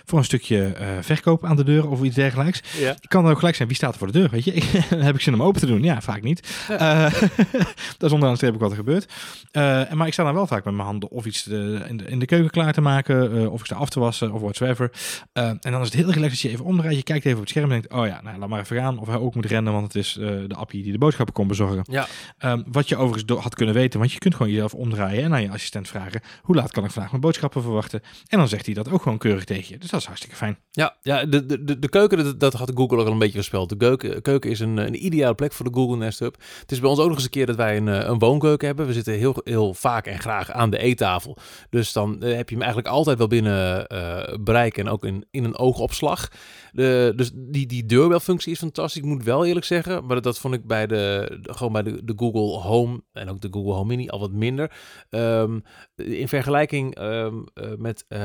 voor 0.06 0.18
een 0.18 0.26
stukje 0.26 0.76
verkoop 1.02 1.46
aan 1.46 1.56
de 1.56 1.64
deur 1.64 1.90
of 1.90 2.02
iets 2.02 2.16
dergelijks. 2.16 2.62
Ja. 2.78 2.92
Ik 2.92 3.10
kan 3.10 3.22
dan 3.24 3.32
ook 3.32 3.38
gelijk 3.38 3.56
zijn, 3.56 3.68
wie 3.68 3.78
staat 3.78 3.92
er 3.92 3.98
voor 3.98 4.12
de 4.12 4.20
deur? 4.20 4.30
Weet 4.30 4.44
je, 4.44 4.64
dan 4.90 5.00
heb 5.00 5.16
ik 5.16 5.22
zin 5.22 5.34
om 5.34 5.44
open 5.44 5.60
te 5.60 5.66
doen. 5.66 5.84
Ja, 5.84 6.02
vaak 6.02 6.22
niet. 6.22 6.66
Ja. 6.68 7.10
dat 7.98 8.10
is 8.10 8.12
onderaan 8.12 8.32
de 8.32 8.36
streep 8.36 8.54
ook 8.54 8.60
wat 8.60 8.72
er 8.72 8.78
gebeurt. 8.78 9.14
en, 9.52 9.98
maar 9.98 10.08
ik 10.08 10.14
sta 10.14 10.24
dan 10.24 10.34
wel 10.34 10.48
vaak 10.48 10.64
met 10.64 10.74
mijn 10.74 10.88
handen 10.88 11.12
of 11.12 11.26
iets 11.26 11.44
de, 11.44 11.86
in, 11.88 11.98
de, 11.98 12.04
in 12.04 12.20
de 12.20 12.26
keuken 12.26 12.50
klaar 12.50 12.74
te 12.74 12.82
maken, 12.82 13.52
of 13.52 13.60
ik 13.60 13.66
sta 13.66 13.76
af 13.76 13.90
te 13.90 14.00
wassen 14.00 14.32
of 14.32 14.42
whatsoever. 14.42 14.92
en 15.34 15.60
dan 15.62 15.82
is 15.82 15.88
het 15.88 15.94
heel 15.94 16.12
relaxed 16.12 16.32
als 16.32 16.42
je 16.42 16.50
even 16.50 16.66
omdraait, 16.66 16.96
je 16.96 17.04
kijkt 17.04 17.26
even 17.26 17.38
op 17.38 17.44
het 17.44 17.52
scherm 17.52 17.72
en 17.72 17.80
denkt, 17.80 17.94
oh 17.94 18.08
ja, 18.08 18.22
nou, 18.22 18.38
laat 18.38 18.50
maar 18.50 18.60
even 18.60 18.78
gaan. 18.78 19.00
Of 19.00 19.08
hij 19.08 19.18
ook 19.18 19.36
moet 19.36 19.46
rennen, 19.46 19.74
want 19.74 19.86
het 19.86 19.96
is 19.96 20.14
de 20.14 20.56
appie 20.56 20.84
die 20.84 20.92
de 20.92 20.98
boodschappen 20.98 21.34
komt 21.34 21.48
bezorgen. 21.48 21.82
Ja. 21.84 22.08
Um, 22.40 22.64
wat 22.68 22.90
je 22.90 22.96
overigens 22.96 23.26
had 23.44 23.56
kunnen 23.56 23.76
weten, 23.76 24.00
want 24.00 24.12
je 24.12 24.20
kunt 24.20 24.36
gewoon 24.36 24.52
jezelf 24.52 24.74
omdraaien 24.74 25.24
en 25.24 25.34
aan 25.34 25.42
je 25.42 25.52
assistent 25.52 25.88
vragen: 25.88 26.22
hoe 26.42 26.56
laat 26.56 26.72
kan 26.72 26.84
ik 26.84 26.92
vandaag 26.92 27.12
mijn 27.12 27.24
boodschappen 27.24 27.62
verwachten? 27.62 28.02
En 28.28 28.38
dan 28.38 28.48
zegt 28.48 28.66
hij 28.66 28.76
dat 28.76 28.92
ook 28.92 29.02
gewoon 29.02 29.18
keurig 29.18 29.44
tegen 29.44 29.74
je. 29.74 29.78
Dus 29.78 29.90
dat 29.90 30.00
is 30.00 30.06
hartstikke 30.06 30.36
fijn. 30.36 30.58
Ja, 30.72 30.96
ja 31.02 31.26
de, 31.26 31.46
de, 31.46 31.80
de 31.80 31.90
keuken, 31.90 32.40
dat, 32.40 32.54
had 32.54 32.72
Google 32.76 32.98
ook 32.98 33.06
al 33.06 33.12
een 33.12 33.20
beetje 33.20 33.38
gespeeld. 33.38 33.70
De 33.70 33.78
keuken, 33.78 34.22
keuken 34.22 34.50
is 34.50 34.60
een, 34.60 34.78
een 34.78 35.06
ideale 35.06 35.36
plek 35.36 35.54
voor 35.54 35.66
de 35.66 35.74
Google 35.74 35.98
Nest 35.98 36.20
Hub. 36.20 36.36
Het 36.60 36.72
is 36.72 36.80
bij 36.80 36.90
ons 36.90 37.00
ook 37.00 37.08
nog 37.08 37.16
eens 37.16 37.26
een 37.26 37.30
keer 37.30 37.46
dat 37.46 37.56
wij 37.56 37.78
een, 37.78 37.88
een 37.88 38.20
woonkeuken 38.20 38.68
hebben. 38.68 38.86
We 38.86 38.94
zitten 38.94 39.14
heel, 39.14 39.36
heel 39.44 39.74
vaak 39.74 40.08
en 40.08 40.20
graag 40.20 40.52
aan 40.52 40.70
de 40.70 40.78
eettafel. 40.78 41.38
Dus 41.70 41.94
dan 41.94 42.18
uh, 42.20 42.36
heb 42.36 42.50
je 42.50 42.56
hem 42.56 42.64
eigenlijk 42.64 42.94
altijd 42.94 43.18
wel 43.18 43.28
binnen 43.28 43.86
uh, 43.94 44.24
bereik 44.40 44.78
en 44.78 44.90
ook 44.90 45.04
in, 45.04 45.26
in 45.32 45.44
een 45.44 45.58
oogopslag. 45.58 46.28
De, 46.74 47.14
dus 47.16 47.32
die, 47.34 47.66
die 47.66 47.86
deurbelfunctie 47.86 48.52
is 48.52 48.60
fantastisch. 48.60 49.02
Ik 49.02 49.08
moet 49.08 49.24
wel 49.24 49.46
eerlijk 49.46 49.66
zeggen, 49.66 50.06
maar 50.06 50.16
dat, 50.16 50.24
dat 50.24 50.40
vond 50.40 50.54
ik 50.54 50.66
bij 50.66 50.88
de, 50.88 51.38
gewoon 51.42 51.72
bij 51.72 51.84
de, 51.84 52.04
de 52.04 52.14
Google 52.16 52.60
Home 52.60 53.04
en 53.12 53.30
ook 53.30 53.42
de 53.42 53.48
Google 53.52 53.74
Home 53.74 53.96
Mini 53.96 54.10
al 54.10 54.20
wat 54.20 54.32
minder. 54.32 54.72
Um, 55.10 55.64
in 55.96 56.28
vergelijking 56.28 57.00
um, 57.00 57.44
uh, 57.56 57.66
met 57.78 58.06
uh, 58.10 58.20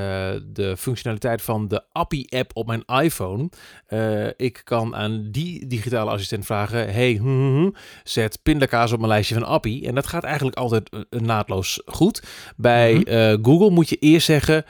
de 0.46 0.74
functionaliteit 0.78 1.42
van 1.42 1.68
de 1.68 1.82
Appie-app 1.92 2.50
op 2.54 2.66
mijn 2.66 2.84
iPhone. 2.84 3.48
Uh, 3.88 4.26
ik 4.36 4.60
kan 4.64 4.96
aan 4.96 5.28
die 5.30 5.66
digitale 5.66 6.10
assistent 6.10 6.46
vragen: 6.46 6.92
hey, 6.92 7.14
hm, 7.14 7.26
hm, 7.26 7.62
hm, 7.62 7.70
zet 8.04 8.38
pindakaas 8.42 8.92
op 8.92 8.98
mijn 8.98 9.10
lijstje 9.10 9.34
van 9.34 9.44
Appie. 9.44 9.86
En 9.86 9.94
dat 9.94 10.06
gaat 10.06 10.24
eigenlijk 10.24 10.56
altijd 10.56 10.90
naadloos 11.10 11.82
goed. 11.86 12.22
Bij 12.56 12.94
mm 12.94 13.02
-hmm. 13.04 13.44
Google 13.44 13.70
moet 13.70 13.88
je 13.88 13.96
eerst 13.96 14.26
zeggen. 14.26 14.64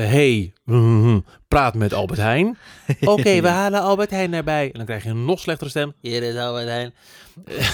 Hey, 0.00 0.52
mm, 0.64 1.24
praat 1.48 1.74
met 1.74 1.92
Albert 1.92 2.20
Heijn. 2.20 2.58
Oké, 3.00 3.40
we 3.40 3.48
halen 3.48 3.80
Albert 3.80 4.10
Heijn 4.10 4.34
erbij. 4.34 4.64
En 4.64 4.72
dan 4.72 4.84
krijg 4.84 5.04
je 5.04 5.10
een 5.10 5.24
nog 5.24 5.40
slechtere 5.40 5.70
stem. 5.70 5.92
Hier 6.00 6.22
is 6.22 6.36
Albert 6.36 6.68
Heijn. 6.68 6.94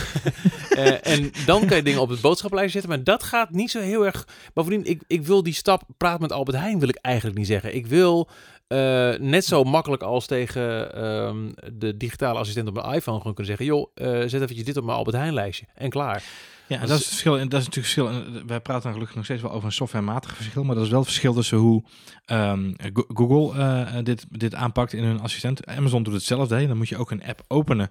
Eh, 0.75 1.07
en 1.07 1.31
dan 1.47 1.67
kan 1.67 1.77
je 1.77 1.83
dingen 1.83 2.01
op 2.01 2.09
het 2.09 2.21
boodschappenlijstje 2.21 2.81
zetten. 2.81 2.99
Maar 2.99 3.15
dat 3.15 3.23
gaat 3.23 3.51
niet 3.51 3.71
zo 3.71 3.81
heel 3.81 4.07
erg... 4.07 4.27
Bovendien, 4.55 4.85
ik, 4.85 5.03
ik 5.07 5.23
wil 5.23 5.43
die 5.43 5.55
stap 5.55 5.83
praat 5.97 6.21
met 6.21 6.33
Albert 6.33 6.57
Heijn 6.57 6.79
wil 6.79 6.89
ik 6.89 6.99
eigenlijk 7.01 7.39
niet 7.39 7.47
zeggen. 7.47 7.75
Ik 7.75 7.87
wil 7.87 8.29
eh, 8.67 9.13
net 9.19 9.45
zo 9.45 9.65
makkelijk 9.65 10.03
als 10.03 10.27
tegen 10.27 10.95
ehm, 10.95 11.51
de 11.73 11.97
digitale 11.97 12.39
assistent 12.39 12.69
op 12.69 12.75
mijn 12.75 12.95
iPhone 12.95 13.19
gewoon 13.19 13.35
kunnen 13.35 13.57
zeggen... 13.57 13.67
joh, 13.67 13.91
eh, 13.95 14.29
zet 14.29 14.43
eventjes 14.43 14.65
dit 14.65 14.77
op 14.77 14.85
mijn 14.85 14.97
Albert 14.97 15.17
Heijn 15.17 15.35
lijstje. 15.35 15.67
En 15.75 15.91
klaar. 15.91 16.23
Ja, 16.67 16.81
en 16.81 16.87
dat 16.87 16.99
is 16.99 17.05
het 17.05 17.09
verschil. 17.09 17.39
En 17.39 17.49
dat 17.49 17.61
is 17.61 17.67
natuurlijk 17.67 17.95
verschil. 17.95 18.09
En 18.09 18.47
wij 18.47 18.61
praten 18.61 18.83
dan 18.83 18.93
gelukkig 18.93 19.17
nog 19.17 19.25
steeds 19.25 19.43
wel 19.43 19.53
over 19.53 19.67
een 19.67 19.73
softwarematig 19.73 20.37
verschil, 20.37 20.65
maar 20.65 20.75
dat 20.75 20.85
is 20.85 20.91
wel 20.91 20.99
het 20.99 21.09
verschil 21.09 21.35
tussen 21.35 21.59
hoe 21.59 21.83
ehm, 22.25 22.73
Google 22.93 23.59
uh, 23.59 24.05
dit, 24.05 24.27
dit 24.31 24.55
aanpakt 24.55 24.93
in 24.93 25.05
hun 25.05 25.21
assistent. 25.21 25.67
Amazon 25.67 26.03
doet 26.03 26.15
hetzelfde. 26.15 26.57
Hè. 26.57 26.67
Dan 26.67 26.77
moet 26.77 26.89
je 26.89 26.97
ook 26.97 27.11
een 27.11 27.25
app 27.25 27.45
openen 27.49 27.91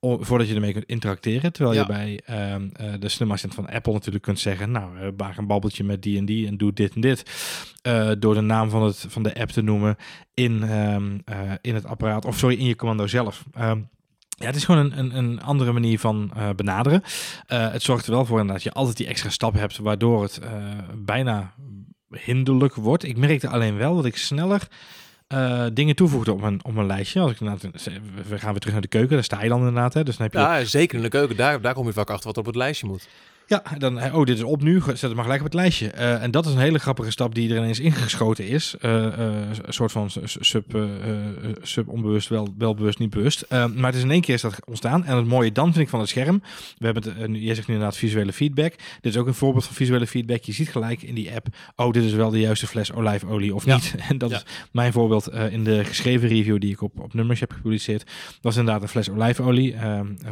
voordat 0.00 0.48
je 0.48 0.54
ermee 0.54 0.72
kunt 0.72 0.84
interacteren. 0.84 1.52
Terwijl 1.52 1.76
je 1.76 1.86
bij 1.86 2.20
um, 2.52 2.70
uh, 2.80 2.92
de 2.98 3.08
slim 3.08 3.30
assistent 3.30 3.54
van 3.54 3.74
Apple 3.74 3.92
natuurlijk 3.92 4.24
kunt 4.24 4.40
zeggen, 4.40 4.70
nou, 4.70 5.12
maak 5.16 5.36
een 5.36 5.46
babbeltje 5.46 5.84
met 5.84 6.02
die 6.02 6.18
en 6.18 6.24
die 6.24 6.46
en 6.46 6.56
doe 6.56 6.72
dit 6.72 6.94
en 6.94 7.00
dit. 7.00 7.22
door 8.18 8.34
de 8.34 8.40
naam 8.40 8.70
van, 8.70 8.82
het, 8.82 9.04
van 9.08 9.22
de 9.22 9.34
app 9.34 9.50
te 9.50 9.62
noemen 9.62 9.96
in, 10.34 10.62
um, 10.72 11.22
in 11.60 11.74
het 11.74 11.84
apparaat, 11.84 12.24
of 12.24 12.38
sorry, 12.38 12.58
in 12.58 12.66
je 12.66 12.76
commando 12.76 13.06
zelf. 13.06 13.44
Um, 13.60 13.88
ja, 14.38 14.46
het 14.46 14.56
is 14.56 14.64
gewoon 14.64 14.92
een, 14.92 15.16
een, 15.16 15.42
andere 15.42 15.72
manier 15.72 15.98
van 15.98 16.30
uh, 16.36 16.48
benaderen. 16.56 17.02
Uh, 17.02 17.72
het 17.72 17.82
zorgt 17.82 18.06
er 18.06 18.12
wel 18.12 18.24
voor 18.24 18.46
dat 18.46 18.62
je 18.62 18.72
altijd 18.72 18.96
die 18.96 19.06
extra 19.06 19.30
stap 19.30 19.54
hebt, 19.54 19.78
waardoor 19.78 20.22
het 20.22 20.40
uh, 20.42 20.48
bijna 20.94 21.54
hinderlijk 22.10 22.74
wordt. 22.74 23.04
Ik 23.04 23.16
merkte 23.16 23.48
alleen 23.48 23.76
wel 23.76 23.96
dat 23.96 24.04
ik 24.04 24.16
sneller 24.16 24.68
dingen 25.72 25.96
toevoegde 25.96 26.32
op 26.32 26.40
mijn, 26.40 26.64
op 26.64 26.72
mijn 26.72 26.86
lijstje. 26.86 27.20
Als 27.20 27.32
ik 27.32 27.38
we 27.38 28.38
gaan 28.38 28.50
weer 28.50 28.58
terug 28.58 28.72
naar 28.72 28.80
de 28.80 28.88
keuken, 28.88 29.14
daar 29.14 29.24
sta 29.24 29.42
je 29.42 29.48
dan 29.48 29.58
inderdaad. 29.58 29.94
Hè? 29.94 30.02
Dus 30.02 30.16
dan 30.16 30.26
heb 30.26 30.32
je 30.32 30.38
ja, 30.38 30.64
zeker 30.64 30.96
in 30.96 31.02
de 31.02 31.08
keuken. 31.08 31.36
Daar, 31.36 31.60
daar 31.60 31.74
kom 31.74 31.86
je 31.86 31.92
vaak 31.92 32.10
achter 32.10 32.26
wat 32.26 32.38
op 32.38 32.46
het 32.46 32.56
lijstje 32.56 32.86
moet. 32.86 33.08
Ja, 33.48 33.62
dan, 33.78 34.14
oh, 34.14 34.24
dit 34.24 34.36
is 34.36 34.42
op 34.42 34.62
nu, 34.62 34.80
zet 34.80 35.00
het 35.00 35.14
maar 35.14 35.22
gelijk 35.22 35.40
op 35.40 35.46
het 35.46 35.54
lijstje. 35.54 35.92
Uh, 35.94 36.22
en 36.22 36.30
dat 36.30 36.46
is 36.46 36.52
een 36.52 36.58
hele 36.58 36.78
grappige 36.78 37.10
stap 37.10 37.34
die 37.34 37.50
er 37.50 37.56
ineens 37.56 37.80
ingeschoten 37.80 38.48
is. 38.48 38.74
Uh, 38.80 38.92
uh, 38.92 39.08
een 39.62 39.72
soort 39.72 39.92
van 39.92 40.10
sub, 40.24 40.78
sub 41.62 41.88
onbewust, 41.88 42.28
wel, 42.28 42.54
wel 42.58 42.74
bewust, 42.74 42.98
niet 42.98 43.10
bewust. 43.10 43.44
maar 43.48 43.86
het 43.86 43.94
is 43.94 44.02
in 44.02 44.10
één 44.10 44.20
keer 44.20 44.34
is 44.34 44.40
dat 44.40 44.58
ontstaan. 44.64 45.04
En 45.04 45.16
het 45.16 45.26
mooie 45.26 45.52
dan 45.52 45.72
vind 45.72 45.84
ik 45.84 45.88
van 45.88 46.00
het 46.00 46.08
scherm, 46.08 46.42
we 46.78 46.84
hebben 46.84 47.02
het, 47.02 47.30
jij 47.32 47.54
zegt 47.54 47.68
nu 47.68 47.74
inderdaad 47.74 47.96
visuele 47.98 48.32
feedback. 48.32 48.74
Dit 49.00 49.12
is 49.12 49.16
ook 49.16 49.26
een 49.26 49.34
voorbeeld 49.34 49.64
van 49.64 49.74
visuele 49.74 50.06
feedback. 50.06 50.42
Je 50.42 50.52
ziet 50.52 50.68
gelijk 50.68 51.02
in 51.02 51.14
die 51.14 51.34
app, 51.34 51.46
oh, 51.76 51.92
dit 51.92 52.04
is 52.04 52.12
wel 52.12 52.30
de 52.30 52.40
juiste 52.40 52.66
fles 52.66 52.92
olijfolie 52.92 53.54
of 53.54 53.64
ja. 53.64 53.74
niet. 53.74 53.94
En 54.08 54.18
dat 54.18 54.30
ja. 54.30 54.36
is 54.36 54.44
mijn 54.70 54.92
voorbeeld 54.92 55.28
in 55.28 55.64
de 55.64 55.84
geschreven 55.84 56.28
review 56.28 56.60
die 56.60 56.72
ik 56.72 56.82
op, 56.82 57.00
op 57.00 57.14
nummers 57.14 57.40
heb 57.40 57.52
gepubliceerd. 57.52 58.10
Dat 58.40 58.52
is 58.52 58.58
inderdaad 58.58 58.82
een 58.82 58.88
fles 58.88 59.10
olijfolie 59.10 59.76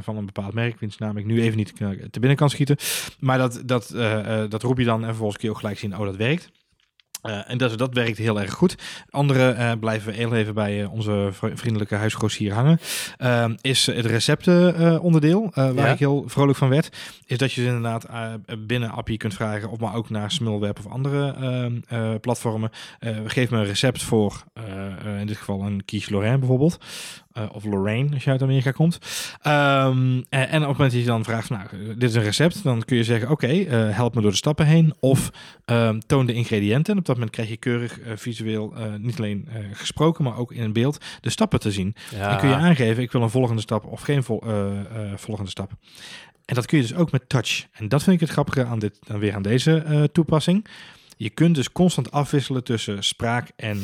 van 0.01 0.17
een 0.17 0.27
bepaald 0.27 0.55
merk, 0.55 0.81
wiens 0.81 0.99
naam 0.99 1.17
ik 1.17 1.25
nu 1.25 1.43
even 1.43 1.57
niet 1.57 1.73
te 2.11 2.21
binnen 2.21 2.37
kan 2.37 2.51
schieten. 2.51 2.77
Maar 3.19 3.39
dat, 3.39 3.63
dat, 3.65 3.93
uh, 3.95 4.43
dat 4.49 4.63
roep 4.63 4.79
je 4.79 4.85
dan 4.85 5.01
en 5.01 5.07
vervolgens 5.07 5.39
kun 5.39 5.49
je 5.49 5.55
ook 5.55 5.61
gelijk 5.61 5.79
zien, 5.79 5.99
oh 5.99 6.05
dat 6.05 6.17
werkt. 6.17 6.51
Uh, 7.27 7.51
en 7.51 7.59
dat, 7.59 7.79
dat 7.79 7.95
werkt 7.95 8.19
heel 8.19 8.41
erg 8.41 8.53
goed. 8.53 8.75
Andere 9.11 9.55
uh, 9.55 9.73
blijven 9.81 10.11
we 10.13 10.17
heel 10.17 10.35
even 10.35 10.55
bij 10.55 10.81
uh, 10.81 10.93
onze 10.93 11.29
vriendelijke 11.33 11.95
huisgrossier 11.95 12.53
hangen. 12.53 12.79
is 13.61 13.87
het 13.87 14.07
receptenonderdeel, 14.07 15.51
waar 15.55 15.75
ja. 15.75 15.87
ik 15.87 15.99
heel 15.99 16.25
vrolijk 16.27 16.59
van 16.59 16.69
werd. 16.69 16.97
Is 17.27 17.39
dat 17.39 17.53
je 17.53 17.61
dus 17.61 17.71
inderdaad 17.71 18.07
binnen 18.59 18.91
Appie 18.91 19.17
kunt 19.17 19.35
vragen, 19.35 19.71
of 19.71 19.79
maar 19.79 19.95
ook 19.95 20.11
naar 20.11 20.31
Smulweb 20.31 20.79
of 20.79 20.87
andere 20.87 21.35
ehm, 21.89 22.19
platformen. 22.19 22.71
geef 23.27 23.51
me 23.51 23.59
een 23.59 23.65
recept 23.65 24.03
voor, 24.03 24.45
in 25.21 25.27
dit 25.27 25.37
geval 25.37 25.63
een 25.63 25.85
quiche 25.85 26.13
Lorraine 26.13 26.39
bijvoorbeeld. 26.39 26.79
Uh, 27.39 27.45
of 27.53 27.65
Lorraine, 27.65 28.15
als 28.15 28.25
je 28.25 28.31
uit 28.31 28.43
Amerika 28.43 28.71
komt. 28.71 28.99
Um, 29.47 30.25
en, 30.29 30.49
en, 30.49 30.63
op 30.63 30.69
het 30.69 30.77
moment 30.77 30.79
dat 30.79 31.01
je 31.01 31.07
dan 31.07 31.25
vraagt, 31.25 31.51
nou, 31.51 31.67
dit 31.97 32.11
is 32.11 32.15
een 32.15 32.23
recept, 32.23 32.63
dan 32.63 32.85
kun 32.85 32.97
je 32.97 33.05
zeggen, 33.05 33.31
oké, 33.31 33.45
okay, 33.45 33.89
uh, 33.89 33.97
help 33.97 34.15
me 34.15 34.21
door 34.21 34.31
de 34.31 34.37
stappen 34.37 34.67
heen. 34.67 34.95
Of 35.01 35.31
um, 35.67 36.07
toon 36.07 36.27
de 36.27 36.33
ingrediënten. 36.33 36.93
En 36.93 36.99
op 36.99 37.05
dat 37.05 37.15
moment 37.15 37.35
krijg 37.35 37.49
je 37.49 37.57
keurig 37.57 38.01
uh, 38.01 38.13
visueel, 38.17 38.75
niet 38.99 39.19
alleen 39.19 39.49
gesproken, 39.73 40.25
maar 40.25 40.37
ook 40.37 40.53
in 40.53 40.73
beeld 40.73 41.05
de 41.21 41.31
stappen 41.31 41.61
te 41.61 41.73
zien. 41.73 41.95
Ja. 42.11 42.31
En 42.31 42.39
kun 42.39 42.49
je 42.49 42.55
aangeven, 42.55 43.03
ik 43.03 43.13
wil 43.13 43.23
een 43.23 43.31
volgende 43.31 43.63
stap 43.63 43.85
of 43.85 44.01
geen 44.01 44.23
vol, 44.23 44.43
volgende 45.17 45.51
stap. 45.51 45.73
En 46.45 46.55
dat 46.55 46.67
kun 46.67 46.79
je 46.79 46.85
dus 46.87 46.95
ook 46.95 47.13
met 47.13 47.29
touch. 47.29 47.67
En 47.73 47.89
dat 47.89 48.03
vind 48.03 48.15
ik 48.15 48.21
het 48.21 48.31
grappige 48.31 48.65
aan 48.65 48.79
dit, 48.79 48.99
dan 49.07 49.19
weer 49.19 49.35
aan 49.35 49.43
deze 49.43 50.09
toepassing. 50.13 50.67
Je 51.17 51.31
kunt 51.31 51.55
dus 51.55 51.73
constant 51.73 52.11
afwisselen 52.11 52.65
tussen 52.65 53.05
spraak 53.05 53.51
en 53.57 53.83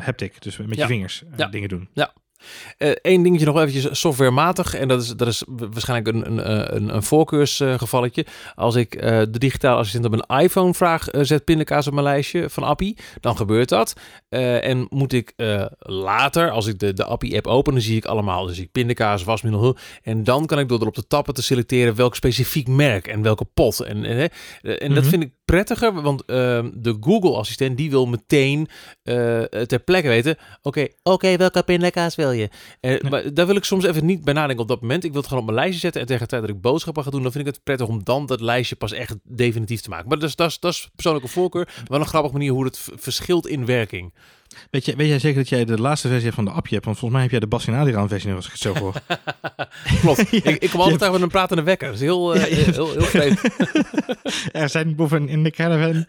haptic. 0.00 0.42
Dus 0.42 0.56
met 0.56 0.74
ja. 0.74 0.82
je 0.82 0.86
vingers 0.86 1.22
ja. 1.36 1.46
dingen 1.46 1.68
doen. 1.68 1.88
Ja, 1.92 2.12
Eén 2.78 3.18
uh, 3.18 3.22
dingetje 3.22 3.46
nog 3.46 3.56
eventjes 3.56 4.00
softwarematig. 4.00 4.74
En 4.74 4.88
dat 4.88 5.02
is, 5.02 5.08
dat 5.08 5.28
is 5.28 5.44
waarschijnlijk 5.46 6.16
een, 6.16 6.26
een, 6.26 6.76
een, 6.76 6.94
een 6.94 7.02
voorkeursgevalletje. 7.02 8.26
Als 8.54 8.74
ik 8.74 8.94
uh, 8.94 9.02
de 9.02 9.38
digitale 9.38 9.76
assistent 9.76 10.04
op 10.04 10.10
mijn 10.10 10.42
iPhone 10.42 10.74
vraag, 10.74 11.12
uh, 11.12 11.22
zet 11.24 11.44
pindakaas 11.44 11.86
op 11.86 11.92
mijn 11.92 12.06
lijstje 12.06 12.50
van 12.50 12.62
Appie. 12.62 12.96
Dan 13.20 13.36
gebeurt 13.36 13.68
dat. 13.68 13.92
en 14.28 14.86
moet 14.88 15.12
ik 15.12 15.32
later, 15.78 16.50
als 16.50 16.66
ik 16.66 16.78
de, 16.78 16.92
de 16.92 17.04
Appie-app 17.04 17.46
open, 17.46 17.72
dan 17.72 17.82
zie 17.82 17.96
ik 17.96 18.04
allemaal. 18.04 18.46
Dus 18.46 18.58
ik 18.58 18.72
pindakaas, 18.72 19.24
wasmiddel. 19.24 19.76
En 20.02 20.24
dan 20.24 20.46
kan 20.46 20.58
ik 20.58 20.68
door 20.68 20.80
erop 20.80 20.94
te 20.94 21.06
tappen 21.06 21.34
te 21.34 21.42
selecteren 21.42 21.94
welk 21.94 22.14
specifiek 22.14 22.68
merk 22.68 23.06
en 23.06 23.22
welke 23.22 23.44
pot. 23.44 23.80
En, 23.80 24.04
en, 24.04 24.18
en 24.18 24.30
mm 24.62 24.76
-hmm. 24.78 24.94
dat 24.94 25.06
vind 25.06 25.22
ik 25.22 25.32
prettiger, 25.52 26.02
want 26.02 26.22
uh, 26.26 26.36
de 26.74 26.96
Google-assistent 27.00 27.76
die 27.76 27.90
wil 27.90 28.06
meteen 28.06 28.58
uh, 28.58 29.42
ter 29.42 29.78
plekke 29.78 30.08
weten. 30.08 30.32
Oké, 30.32 30.68
okay, 30.68 30.84
oké, 30.84 31.10
okay, 31.10 31.36
welke 31.36 31.62
pindakaas 31.62 32.14
wil 32.14 32.30
je? 32.30 32.50
Uh, 32.80 32.98
ja. 32.98 33.08
Maar 33.08 33.34
daar 33.34 33.46
wil 33.46 33.56
ik 33.56 33.64
soms 33.64 33.84
even 33.84 34.06
niet 34.06 34.24
bij 34.24 34.34
nadenken 34.34 34.62
op 34.62 34.68
dat 34.68 34.80
moment. 34.80 35.04
Ik 35.04 35.10
wil 35.10 35.20
het 35.20 35.28
gewoon 35.28 35.42
op 35.42 35.48
mijn 35.50 35.60
lijstje 35.60 35.80
zetten 35.80 36.00
en 36.00 36.06
tegen 36.06 36.22
de 36.22 36.28
tijd 36.28 36.42
dat 36.42 36.50
ik 36.50 36.60
boodschappen 36.60 37.04
ga 37.04 37.10
doen, 37.10 37.22
dan 37.22 37.32
vind 37.32 37.46
ik 37.46 37.52
het 37.54 37.62
prettig 37.64 37.86
om 37.86 38.04
dan 38.04 38.26
dat 38.26 38.40
lijstje 38.40 38.76
pas 38.76 38.92
echt 38.92 39.16
definitief 39.22 39.80
te 39.80 39.88
maken. 39.88 40.08
Maar 40.08 40.18
dat 40.18 40.28
is, 40.28 40.36
dat 40.36 40.50
is, 40.50 40.58
dat 40.58 40.72
is 40.72 40.90
persoonlijke 40.94 41.28
voorkeur. 41.28 41.68
Wel 41.86 42.00
een 42.00 42.06
grappige 42.06 42.34
manier 42.34 42.52
hoe 42.52 42.64
het 42.64 42.88
verschilt 42.94 43.46
in 43.46 43.66
werking. 43.66 44.14
Weet, 44.70 44.84
je, 44.84 44.96
weet 44.96 45.08
jij 45.08 45.18
zeker 45.18 45.38
dat 45.38 45.48
jij 45.48 45.64
de 45.64 45.80
laatste 45.80 46.08
versie 46.08 46.24
hebt 46.24 46.36
van 46.36 46.44
de 46.44 46.50
appje 46.50 46.74
hebt? 46.74 46.84
Want 46.84 46.98
volgens 46.98 47.20
mij 47.20 47.22
heb 47.22 47.30
jij 47.30 47.40
de 47.40 47.46
Bas 47.46 47.68
Adriaan 47.68 48.08
versie 48.08 48.32
als 48.32 48.46
ik 48.46 48.52
het 48.52 48.60
zo 48.60 48.74
hoor. 48.74 48.94
Klopt. 50.00 50.30
ja, 50.30 50.50
ik, 50.50 50.62
ik 50.62 50.70
kom 50.70 50.80
altijd 50.80 50.98
tegen 50.98 51.12
met 51.12 51.22
een 51.22 51.28
pratende 51.28 51.62
wekker. 51.62 51.86
Dat 51.86 51.96
is 51.96 52.02
heel, 52.02 52.36
uh, 52.36 52.48
ja, 52.48 52.56
heel, 52.56 52.90
heel, 53.10 53.34
er 54.62 54.68
zijn 54.68 54.94
boeven 54.94 55.28
in 55.28 55.42
de 55.42 55.50
caravan. 55.50 56.06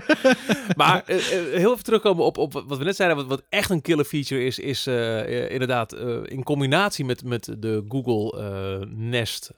maar 0.76 1.04
uh, 1.06 1.16
heel 1.52 1.72
even 1.72 1.84
terugkomen 1.84 2.24
op, 2.24 2.38
op 2.38 2.52
wat 2.52 2.78
we 2.78 2.84
net 2.84 2.96
zeiden. 2.96 3.16
Wat, 3.18 3.26
wat 3.26 3.42
echt 3.48 3.70
een 3.70 3.82
killer 3.82 4.04
feature 4.04 4.44
is, 4.44 4.58
is 4.58 4.86
uh, 4.86 5.50
inderdaad 5.50 5.94
in 6.24 6.42
combinatie 6.42 7.04
met, 7.04 7.24
met 7.24 7.54
de 7.58 7.84
Google 7.88 8.86
Nest 8.86 9.50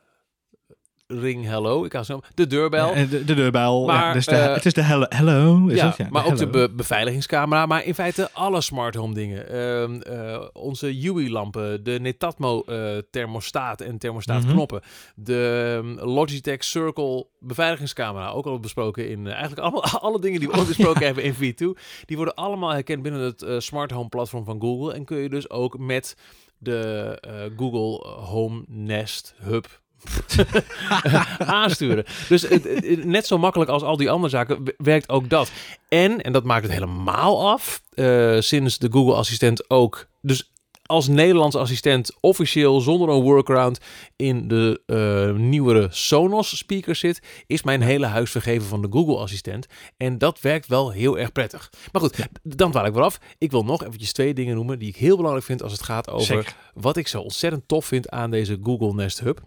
ring 1.11 1.45
hello. 1.45 1.85
Ik 1.85 1.91
kan 1.91 2.05
zo 2.05 2.21
de 2.35 2.47
deurbel. 2.47 2.97
Ja, 2.97 3.05
de, 3.05 3.25
de, 3.25 3.35
deurbel. 3.35 3.87
Maar, 3.87 4.07
ja, 4.07 4.13
dus 4.13 4.27
de, 4.27 4.37
uh, 4.37 4.55
het 4.55 4.67
is 4.67 4.73
de 4.73 4.83
hello. 4.83 5.07
hello 5.09 5.67
is 5.67 5.77
ja, 5.77 5.87
het, 5.87 5.97
ja, 5.97 6.07
maar 6.11 6.25
de 6.25 6.31
ook 6.31 6.37
de 6.37 6.47
be 6.47 6.71
beveiligingscamera. 6.71 7.67
Maar 7.67 7.85
in 7.85 7.95
feite 7.95 8.31
alle 8.33 8.61
smart 8.61 8.95
home 8.95 9.15
dingen. 9.15 9.55
Uh, 9.55 9.83
uh, 10.17 10.45
onze 10.53 10.87
UI-lampen, 10.87 11.85
de 11.85 11.99
Netatmo 12.01 12.65
thermostaat 13.11 13.81
en 13.81 13.99
thermostaatknoppen. 13.99 14.81
Mm 14.83 14.91
-hmm. 15.15 15.25
De 15.25 15.83
Logitech 15.97 16.65
Circle 16.65 17.27
beveiligingscamera. 17.39 18.31
Ook 18.31 18.47
al 18.47 18.61
besproken 18.61 19.09
in 19.09 19.27
eigenlijk 19.27 19.61
allemaal 19.61 20.01
alle 20.11 20.21
dingen 20.21 20.41
die 20.41 20.49
we 20.49 20.59
ook 20.61 20.67
besproken 20.67 21.07
hebben 21.07 21.25
in 21.25 21.35
V2. 21.35 21.81
Die 22.05 22.17
worden 22.17 22.35
allemaal 22.35 22.71
herkend 22.71 23.03
binnen 23.03 23.21
het 23.21 23.63
smart 23.63 23.91
home 23.91 24.09
platform 24.09 24.45
van 24.45 24.61
Google. 24.61 24.95
En 24.95 25.05
kun 25.05 25.19
je 25.19 25.29
dus 25.29 25.51
ook 25.51 25.79
met 25.79 26.17
de 26.59 27.53
Google 27.57 28.09
Home 28.09 28.65
Nest 28.67 29.35
Hub 29.39 29.67
aansturen. 31.39 32.05
Dus 32.29 32.43
het, 32.43 33.05
net 33.05 33.27
zo 33.27 33.39
makkelijk 33.39 33.71
als 33.71 33.83
al 33.83 33.97
die 33.97 34.11
andere 34.11 34.31
zaken 34.31 34.75
werkt 34.77 35.09
ook 35.09 35.29
dat. 35.29 35.51
En, 35.89 36.21
en 36.21 36.33
dat 36.33 36.45
maakt 36.45 36.63
het 36.63 36.73
helemaal 36.73 37.51
af, 37.51 37.83
uh, 37.95 38.41
sinds 38.41 38.79
de 38.79 38.89
Google 38.91 39.15
Assistent 39.15 39.71
ook... 39.71 40.09
Dus 40.23 40.51
als 40.91 41.09
Nederlands 41.09 41.57
assistent 41.57 42.17
officieel 42.21 42.81
zonder 42.81 43.09
een 43.09 43.23
workaround 43.23 43.79
in 44.17 44.49
de 44.49 44.83
uh, 44.87 45.37
nieuwere 45.41 45.89
Sonos 45.91 46.57
speakers 46.59 46.99
zit, 46.99 47.23
is 47.47 47.63
mijn 47.63 47.83
hele 47.83 48.07
huis 48.07 48.31
vergeven 48.31 48.69
van 48.69 48.83
de 48.83 48.89
Google 48.91 49.17
assistent. 49.17 49.67
En 49.97 50.19
dat 50.19 50.41
werkt 50.41 50.67
wel 50.67 50.91
heel 50.91 51.19
erg 51.19 51.33
prettig. 51.33 51.73
Maar 51.93 52.03
goed, 52.03 52.29
dan 52.43 52.71
dwaal 52.71 52.87
ik 52.87 52.93
wel 52.93 53.05
af. 53.05 53.19
Ik 53.39 53.51
wil 53.51 53.65
nog 53.65 53.85
eventjes 53.85 54.13
twee 54.13 54.35
dingen 54.35 54.55
noemen 54.55 54.79
die 54.79 54.89
ik 54.89 54.97
heel 54.97 55.17
belangrijk 55.17 55.47
vind 55.47 55.63
als 55.63 55.73
het 55.73 55.83
gaat 55.83 56.11
over 56.11 56.27
Zeker. 56.27 56.57
wat 56.75 56.97
ik 56.97 57.09
zo 57.09 57.21
ontzettend 57.21 57.69
tof 57.69 57.85
vind 57.85 58.11
aan 58.11 58.31
deze 58.31 58.59
Google 58.63 58.95
Nest 58.95 59.21
Hub. 59.21 59.41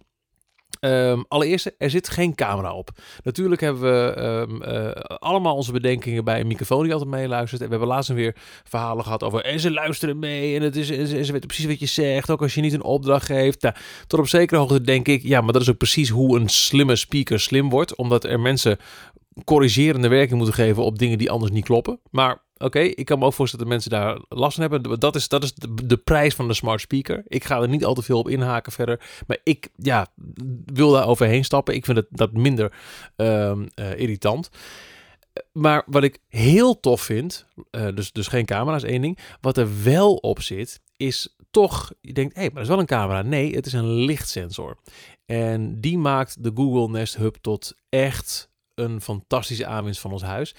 Um, 0.85 1.25
allereerst, 1.27 1.71
er 1.77 1.89
zit 1.89 2.09
geen 2.09 2.35
camera 2.35 2.73
op. 2.73 2.89
Natuurlijk 3.23 3.61
hebben 3.61 3.81
we 3.81 4.21
um, 4.21 4.61
uh, 4.63 4.91
allemaal 5.17 5.55
onze 5.55 5.71
bedenkingen 5.71 6.23
bij 6.23 6.39
een 6.39 6.47
microfoon 6.47 6.83
die 6.83 6.93
altijd 6.93 7.09
meeluistert. 7.09 7.61
En 7.61 7.67
we 7.67 7.71
hebben 7.73 7.93
laatst 7.93 8.09
weer 8.09 8.35
verhalen 8.63 9.03
gehad 9.03 9.23
over... 9.23 9.41
en 9.41 9.59
ze 9.59 9.71
luisteren 9.71 10.19
mee 10.19 10.55
en, 10.55 10.61
het 10.61 10.75
is, 10.75 10.89
en 10.89 11.07
ze, 11.07 11.23
ze 11.25 11.31
weten 11.31 11.47
precies 11.47 11.65
wat 11.65 11.79
je 11.79 11.85
zegt. 11.85 12.29
Ook 12.29 12.41
als 12.41 12.53
je 12.53 12.61
niet 12.61 12.73
een 12.73 12.83
opdracht 12.83 13.25
geeft. 13.25 13.61
Nou, 13.61 13.75
tot 14.07 14.19
op 14.19 14.27
zekere 14.27 14.59
hoogte 14.59 14.81
denk 14.81 15.07
ik... 15.07 15.21
ja, 15.23 15.41
maar 15.41 15.53
dat 15.53 15.61
is 15.61 15.69
ook 15.69 15.77
precies 15.77 16.09
hoe 16.09 16.39
een 16.39 16.49
slimme 16.49 16.95
speaker 16.95 17.39
slim 17.39 17.69
wordt. 17.69 17.95
Omdat 17.95 18.23
er 18.23 18.39
mensen 18.39 18.77
corrigerende 19.45 20.07
werking 20.07 20.37
moeten 20.37 20.55
geven 20.55 20.83
op 20.83 20.99
dingen 20.99 21.17
die 21.17 21.31
anders 21.31 21.51
niet 21.51 21.65
kloppen. 21.65 21.99
Maar 22.11 22.41
Oké, 22.57 22.79
ik 22.79 23.05
kan 23.05 23.19
me 23.19 23.25
ook 23.25 23.33
voorstellen 23.33 23.65
dat 23.65 23.73
mensen 23.73 23.91
daar 23.91 24.19
last 24.29 24.55
van 24.55 24.69
hebben. 24.69 24.99
Dat 24.99 25.15
is, 25.15 25.27
dat 25.27 25.43
is 25.43 25.53
de, 25.83 25.97
prijs 25.97 26.35
van 26.35 26.47
de 26.47 26.53
smart 26.53 26.81
speaker. 26.81 27.23
Ik 27.27 27.43
ga 27.43 27.61
er 27.61 27.67
niet 27.67 27.85
al 27.85 27.93
te 27.93 28.01
veel 28.01 28.19
op 28.19 28.29
inhaken 28.29 28.71
verder. 28.71 29.01
Maar 29.27 29.37
ik 29.43 29.69
ja, 29.75 30.07
wil 30.65 30.91
daar 30.91 31.07
overheen 31.07 31.43
stappen. 31.43 31.75
Ik 31.75 31.85
vind 31.85 31.97
het 31.97 32.07
dat 32.09 32.33
minder 32.33 32.73
um, 33.15 33.67
uh, 33.75 33.99
irritant. 33.99 34.49
Maar 35.51 35.83
wat 35.85 36.03
ik 36.03 36.19
heel 36.27 36.79
tof 36.79 37.01
vind, 37.01 37.45
uh, 37.71 37.87
dus, 37.95 38.11
dus 38.11 38.27
geen 38.27 38.45
camera's 38.45 38.83
één 38.83 39.01
ding. 39.01 39.19
Wat 39.41 39.57
er 39.57 39.83
wel 39.83 40.15
op 40.15 40.41
zit, 40.41 40.81
is 40.97 41.35
toch, 41.51 41.91
je 42.01 42.13
denkt, 42.13 42.33
hé, 42.33 42.39
hey, 42.39 42.49
maar 42.49 42.55
dat 42.55 42.63
is 42.63 42.69
wel 42.69 42.79
een 42.79 42.85
camera. 42.85 43.21
Nee, 43.21 43.55
het 43.55 43.65
is 43.65 43.73
een 43.73 43.93
lichtsensor. 43.93 44.77
En 45.25 45.81
die 45.81 45.97
maakt 45.97 46.43
de 46.43 46.51
Google 46.55 46.89
Nest 46.89 47.15
Hub 47.15 47.35
tot 47.41 47.75
echt 47.89 48.51
een 48.75 49.01
fantastische 49.01 49.65
aanwinst 49.65 50.01
van 50.01 50.11
ons 50.11 50.21
huis. 50.21 50.55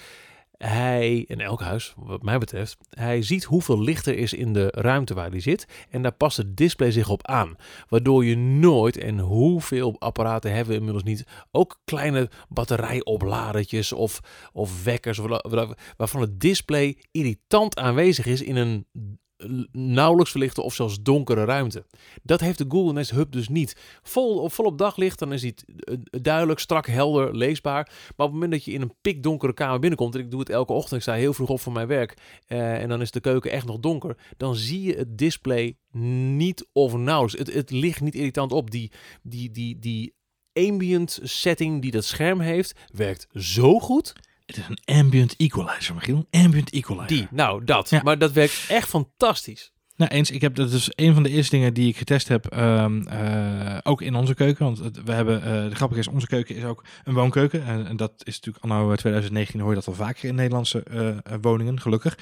Hij, 0.57 1.17
in 1.17 1.41
elk 1.41 1.61
huis, 1.61 1.93
wat 1.97 2.21
mij 2.21 2.37
betreft, 2.37 2.77
hij 2.89 3.21
ziet 3.21 3.43
hoeveel 3.43 3.81
licht 3.81 4.05
er 4.05 4.17
is 4.17 4.33
in 4.33 4.53
de 4.53 4.67
ruimte 4.71 5.13
waar 5.13 5.29
hij 5.29 5.39
zit. 5.39 5.67
En 5.89 6.01
daar 6.01 6.11
past 6.11 6.37
het 6.37 6.57
display 6.57 6.91
zich 6.91 7.09
op 7.09 7.27
aan. 7.27 7.55
Waardoor 7.89 8.25
je 8.25 8.37
nooit, 8.37 8.97
en 8.97 9.19
hoeveel 9.19 9.95
apparaten 9.99 10.51
hebben 10.51 10.67
we 10.73 10.79
inmiddels 10.79 11.03
niet, 11.03 11.25
ook 11.51 11.79
kleine 11.83 12.29
batterijopladertjes 12.49 13.93
of, 13.93 14.19
of 14.53 14.83
wekkers, 14.83 15.19
waarvan 15.97 16.21
het 16.21 16.39
display 16.39 16.97
irritant 17.11 17.77
aanwezig 17.77 18.25
is 18.25 18.41
in 18.41 18.55
een 18.55 18.87
nauwelijks 19.71 20.31
verlichte 20.31 20.61
of 20.61 20.73
zelfs 20.73 21.01
donkere 21.01 21.45
ruimte. 21.45 21.85
Dat 22.23 22.39
heeft 22.39 22.57
de 22.57 22.65
Google 22.67 22.93
Nest 22.93 23.11
Hub 23.11 23.31
dus 23.31 23.49
niet. 23.49 23.99
Vol, 24.01 24.49
vol 24.49 24.65
op 24.65 24.77
daglicht, 24.77 25.19
dan 25.19 25.33
is 25.33 25.43
het 25.43 25.65
eh, 25.65 25.95
duidelijk, 26.21 26.59
strak, 26.59 26.87
helder, 26.87 27.35
leesbaar. 27.35 27.83
Maar 27.83 28.27
op 28.27 28.31
het 28.31 28.33
moment 28.33 28.51
dat 28.51 28.65
je 28.65 28.71
in 28.71 28.81
een 28.81 28.95
pikdonkere 29.01 29.53
kamer 29.53 29.79
binnenkomt, 29.79 30.15
en 30.15 30.21
ik 30.21 30.31
doe 30.31 30.39
het 30.39 30.49
elke 30.49 30.73
ochtend, 30.73 30.95
ik 30.95 31.01
sta 31.01 31.13
heel 31.13 31.33
vroeg 31.33 31.49
op 31.49 31.59
voor 31.59 31.73
mijn 31.73 31.87
werk, 31.87 32.17
uh, 32.47 32.81
en 32.81 32.89
dan 32.89 33.01
is 33.01 33.11
de 33.11 33.19
keuken 33.19 33.51
echt 33.51 33.65
nog 33.65 33.79
donker, 33.79 34.17
dan 34.37 34.55
zie 34.55 34.81
je 34.81 34.95
het 34.95 35.17
display 35.17 35.77
niet 36.35 36.67
of 36.71 36.95
nauwelijks. 36.95 37.39
Het, 37.39 37.53
het 37.53 37.71
ligt 37.71 38.01
niet 38.01 38.15
irritant 38.15 38.51
op. 38.51 38.71
Die, 38.71 38.91
die, 39.21 39.51
die, 39.51 39.79
die 39.79 40.15
ambient 40.53 41.19
setting 41.23 41.81
die 41.81 41.91
dat 41.91 42.05
scherm 42.05 42.39
heeft, 42.39 42.79
werkt 42.93 43.27
zo 43.33 43.79
goed. 43.79 44.13
Het 44.45 44.57
is 44.57 44.63
een 44.67 44.97
ambient 44.97 45.35
equalizer, 45.35 45.95
Michiel. 45.95 46.27
Ambient 46.31 46.69
equalizer. 46.69 47.07
Die, 47.07 47.27
nou 47.31 47.63
dat. 47.63 47.89
Ja. 47.89 48.01
Maar 48.03 48.17
dat 48.17 48.31
werkt 48.31 48.65
echt 48.67 48.87
fantastisch. 48.87 49.73
Nou, 49.97 50.11
eens, 50.11 50.31
ik 50.31 50.41
heb 50.41 50.55
dat 50.55 50.71
is 50.71 50.91
een 50.95 51.13
van 51.13 51.23
de 51.23 51.29
eerste 51.29 51.55
dingen 51.55 51.73
die 51.73 51.87
ik 51.87 51.97
getest 51.97 52.27
heb, 52.27 52.57
um, 52.57 53.07
uh, 53.07 53.77
ook 53.83 54.01
in 54.01 54.15
onze 54.15 54.33
keuken. 54.33 54.65
Want 54.65 55.01
we 55.05 55.11
hebben, 55.11 55.37
uh, 55.37 55.69
de 55.69 55.75
grappige 55.75 55.99
is, 55.99 56.07
onze 56.07 56.27
keuken 56.27 56.55
is 56.55 56.63
ook 56.63 56.83
een 57.03 57.13
woonkeuken. 57.13 57.65
En, 57.65 57.87
en 57.87 57.97
dat 57.97 58.11
is 58.17 58.35
natuurlijk 58.35 58.63
anno 58.63 58.95
2019 58.95 59.59
hoor 59.59 59.69
je 59.69 59.75
dat 59.75 59.87
al 59.87 59.93
vaker 59.93 60.29
in 60.29 60.35
Nederlandse 60.35 60.83
uh, 60.91 61.35
woningen, 61.41 61.81
gelukkig. 61.81 62.17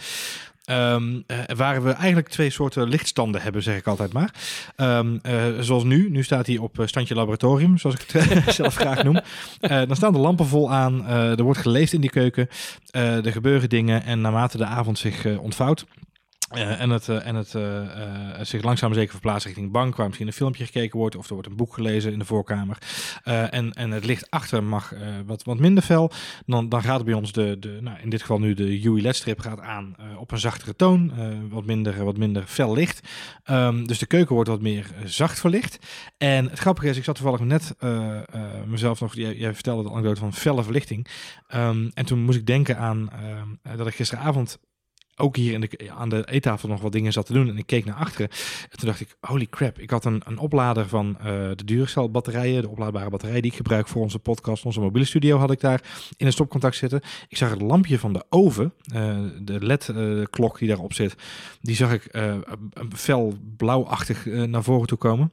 Um, 0.72 1.24
waar 1.56 1.84
we 1.84 1.92
eigenlijk 1.92 2.30
twee 2.30 2.50
soorten 2.50 2.90
lichtstanden 2.90 3.42
hebben, 3.42 3.64
zeg 3.64 3.78
ik 3.78 3.88
altijd 3.88 4.14
maar. 4.14 4.34
Um, 4.78 5.20
uh, 5.24 5.44
zoals 5.60 5.84
nu. 5.84 6.10
Nu 6.10 6.24
staat 6.24 6.48
hij 6.48 6.58
op 6.58 6.82
standje 6.86 7.16
laboratorium, 7.16 7.78
zoals 7.78 7.96
ik 7.96 8.12
het 8.12 8.54
zelf 8.56 8.76
graag 8.76 9.04
noem. 9.04 9.20
Dan 9.60 9.96
staan 9.96 10.14
de 10.14 10.20
lampen 10.20 10.46
vol 10.46 10.72
aan. 10.72 11.08
er 11.08 11.44
wordt 11.44 11.60
geleefd 11.60 11.94
in 11.94 12.02
die 12.02 12.10
keuken. 12.10 12.50
er 12.92 13.32
gebeuren 13.32 13.70
dingen. 13.70 14.04
En 14.04 14.22
naarmate 14.22 14.58
de 14.58 14.66
avond 14.66 14.98
zich 14.98 15.38
ontvouwt, 15.38 15.86
uh, 16.56 16.82
en 16.82 16.90
het, 16.90 17.08
uh, 17.08 17.28
en 17.28 17.36
het 17.36 17.54
uh, 17.54 18.42
zich 18.42 18.64
langzaam 18.64 18.94
zeker 18.94 19.12
verplaatst 19.12 19.46
richting 19.46 19.66
de 19.66 19.72
bank, 19.72 19.96
waar 19.96 20.06
misschien 20.06 20.28
een 20.28 20.34
filmpje 20.34 20.66
gekeken 20.66 21.00
wordt 21.00 21.16
of 21.16 21.28
er 21.28 21.34
wordt 21.34 21.50
een 21.50 21.56
boek 21.56 21.74
gelezen 21.74 22.12
in 22.12 22.20
de 22.20 22.26
voorkamer. 22.26 22.78
en, 23.24 23.74
en 23.74 23.92
het 23.92 24.06
licht 24.06 24.30
achter 24.30 24.64
mag 24.64 24.94
wat, 25.26 25.44
wat 25.44 25.60
minder 25.60 25.84
fel. 25.84 26.12
Dan, 26.46 26.70
dan 26.70 26.82
gaat 26.82 27.06
bij 27.06 27.14
ons 27.14 27.32
de, 27.32 27.60
de 27.60 27.78
nou, 27.82 27.98
in 28.02 28.10
dit 28.10 28.22
geval 28.22 28.40
nu 28.40 28.54
de 28.54 28.82
UI 28.84 29.02
LED 29.02 29.16
strip 29.16 29.40
gaat 29.40 29.60
aan 29.60 29.96
op 30.18 30.32
een 30.32 30.40
zachtere 30.40 30.76
toon, 30.76 31.12
wat, 31.50 31.66
minder, 31.66 32.04
wat 32.04 32.18
minder 32.18 32.44
fel 32.44 32.74
licht. 32.74 33.08
Um, 33.50 33.88
dus 33.88 34.00
de 34.00 34.06
keuken 34.06 34.36
wordt 34.36 34.50
wat 34.50 34.62
meer 34.62 34.88
zacht 35.04 35.40
verlicht. 35.40 35.80
En 36.18 36.50
het 36.50 36.60
grappige 36.60 36.88
is, 36.88 36.98
ik 36.98 37.04
zat 37.04 37.16
toevallig 37.16 37.40
net 37.40 37.76
mezelf 38.66 39.00
nog, 39.00 39.16
jij, 39.16 39.54
vertelde 39.54 39.84
de 39.84 39.90
anekdote 39.90 40.20
van 40.20 40.34
felle 40.34 40.64
verlichting. 40.64 41.08
Um, 41.56 41.92
en 41.94 42.06
toen 42.06 42.24
moest 42.24 42.38
ik 42.38 42.46
denken 42.46 42.78
aan 42.78 43.10
dat 43.76 43.88
ik 43.88 43.96
gisteravond 43.96 44.60
ook 45.16 45.36
hier 45.36 45.54
in 45.54 45.62
de, 45.62 45.92
aan 45.96 46.10
de 46.10 46.30
eettafel 46.30 46.70
nog 46.70 46.82
wat 46.82 46.92
dingen 46.92 47.12
zat 47.12 47.26
te 47.26 47.34
doen. 47.34 47.50
En 47.50 47.58
ik 47.58 47.66
keek 47.66 47.86
naar 47.86 47.96
achteren. 47.96 48.30
En 48.70 48.78
toen 48.78 48.88
dacht 48.88 49.02
ik, 49.02 49.16
holy 49.20 49.48
crap. 49.50 49.80
Ik 49.80 49.90
had 49.90 50.06
een, 50.06 50.22
een 50.26 50.38
oplader 50.38 50.88
van 50.88 51.18
uh, 51.18 51.26
de 51.26 51.64
Duracell 51.66 52.10
batterijen. 52.10 52.62
De 52.62 52.70
oplaadbare 52.70 53.10
batterij 53.10 53.42
die 53.42 53.52
ik 53.52 53.58
gebruik 53.58 53.88
voor 53.88 54.02
onze 54.02 54.20
podcast. 54.20 54.66
Onze 54.66 54.80
mobiele 54.80 55.08
studio 55.08 55.38
had 55.38 55.52
ik 55.52 55.60
daar 55.60 56.10
in 56.18 56.26
een 56.26 56.32
stopcontact 56.32 56.76
zitten. 56.76 57.02
Ik 57.28 57.38
zag 57.38 57.50
het 57.50 57.62
lampje 57.62 58.00
van 58.00 58.14
de 58.14 58.26
oven. 58.30 58.74
Uh, 58.94 59.18
de 59.42 59.66
LED-klok 59.66 60.60
die 60.60 60.68
daarop 60.68 60.94
zit. 60.94 61.16
Die 61.62 61.76
zag 61.76 61.94
ik 61.94 62.16
uh, 62.16 62.36
fel 62.96 63.38
blauwachtig 63.58 64.26
naar 64.26 64.64
voren 64.64 64.88
toe 64.88 64.98
komen. 64.98 65.32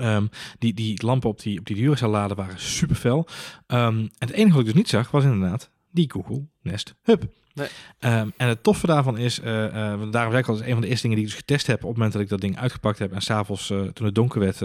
Um, 0.00 0.28
die, 0.58 0.74
die 0.74 1.04
lampen 1.04 1.28
op 1.28 1.40
die, 1.40 1.58
op 1.58 1.66
die 1.66 1.76
Duracell 1.76 2.08
laden 2.08 2.36
waren 2.36 2.60
super 2.60 2.96
fel. 2.96 3.26
Um, 3.66 3.78
en 3.78 4.10
het 4.18 4.30
enige 4.30 4.50
wat 4.50 4.60
ik 4.60 4.66
dus 4.66 4.74
niet 4.74 4.88
zag 4.88 5.10
was 5.10 5.24
inderdaad 5.24 5.70
die 5.90 6.10
Google 6.10 6.46
Nest 6.62 6.94
Hub. 7.02 7.24
Um, 7.54 8.32
en 8.36 8.48
het 8.48 8.62
toffe 8.62 8.86
daarvan 8.86 9.18
is, 9.18 9.40
uh, 9.40 9.46
uh, 9.46 9.70
daarom 10.10 10.32
zei 10.32 10.36
ik 10.36 10.48
al, 10.48 10.54
is 10.54 10.60
een 10.60 10.72
van 10.72 10.80
de 10.80 10.88
eerste 10.88 11.02
dingen 11.02 11.16
die 11.16 11.26
ik 11.26 11.32
dus 11.32 11.40
getest 11.40 11.66
heb 11.66 11.82
op 11.82 11.88
het 11.88 11.96
moment 11.96 12.12
dat 12.12 12.22
ik 12.22 12.28
dat 12.28 12.40
ding 12.40 12.58
uitgepakt 12.58 12.98
heb 12.98 13.12
en 13.12 13.22
s'avonds 13.22 13.70
uh, 13.70 13.80
toen 13.80 14.06
het 14.06 14.14
donker 14.14 14.40
werd 14.40 14.60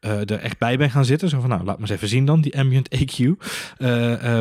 er 0.00 0.38
echt 0.38 0.58
bij 0.58 0.76
ben 0.76 0.90
gaan 0.90 1.04
zitten. 1.04 1.28
Zo 1.28 1.40
van, 1.40 1.48
nou, 1.48 1.64
laat 1.64 1.76
me 1.76 1.82
eens 1.82 1.90
even 1.90 2.08
zien 2.08 2.24
dan, 2.24 2.40
die 2.40 2.58
ambient 2.58 2.88
EQ, 3.00 3.26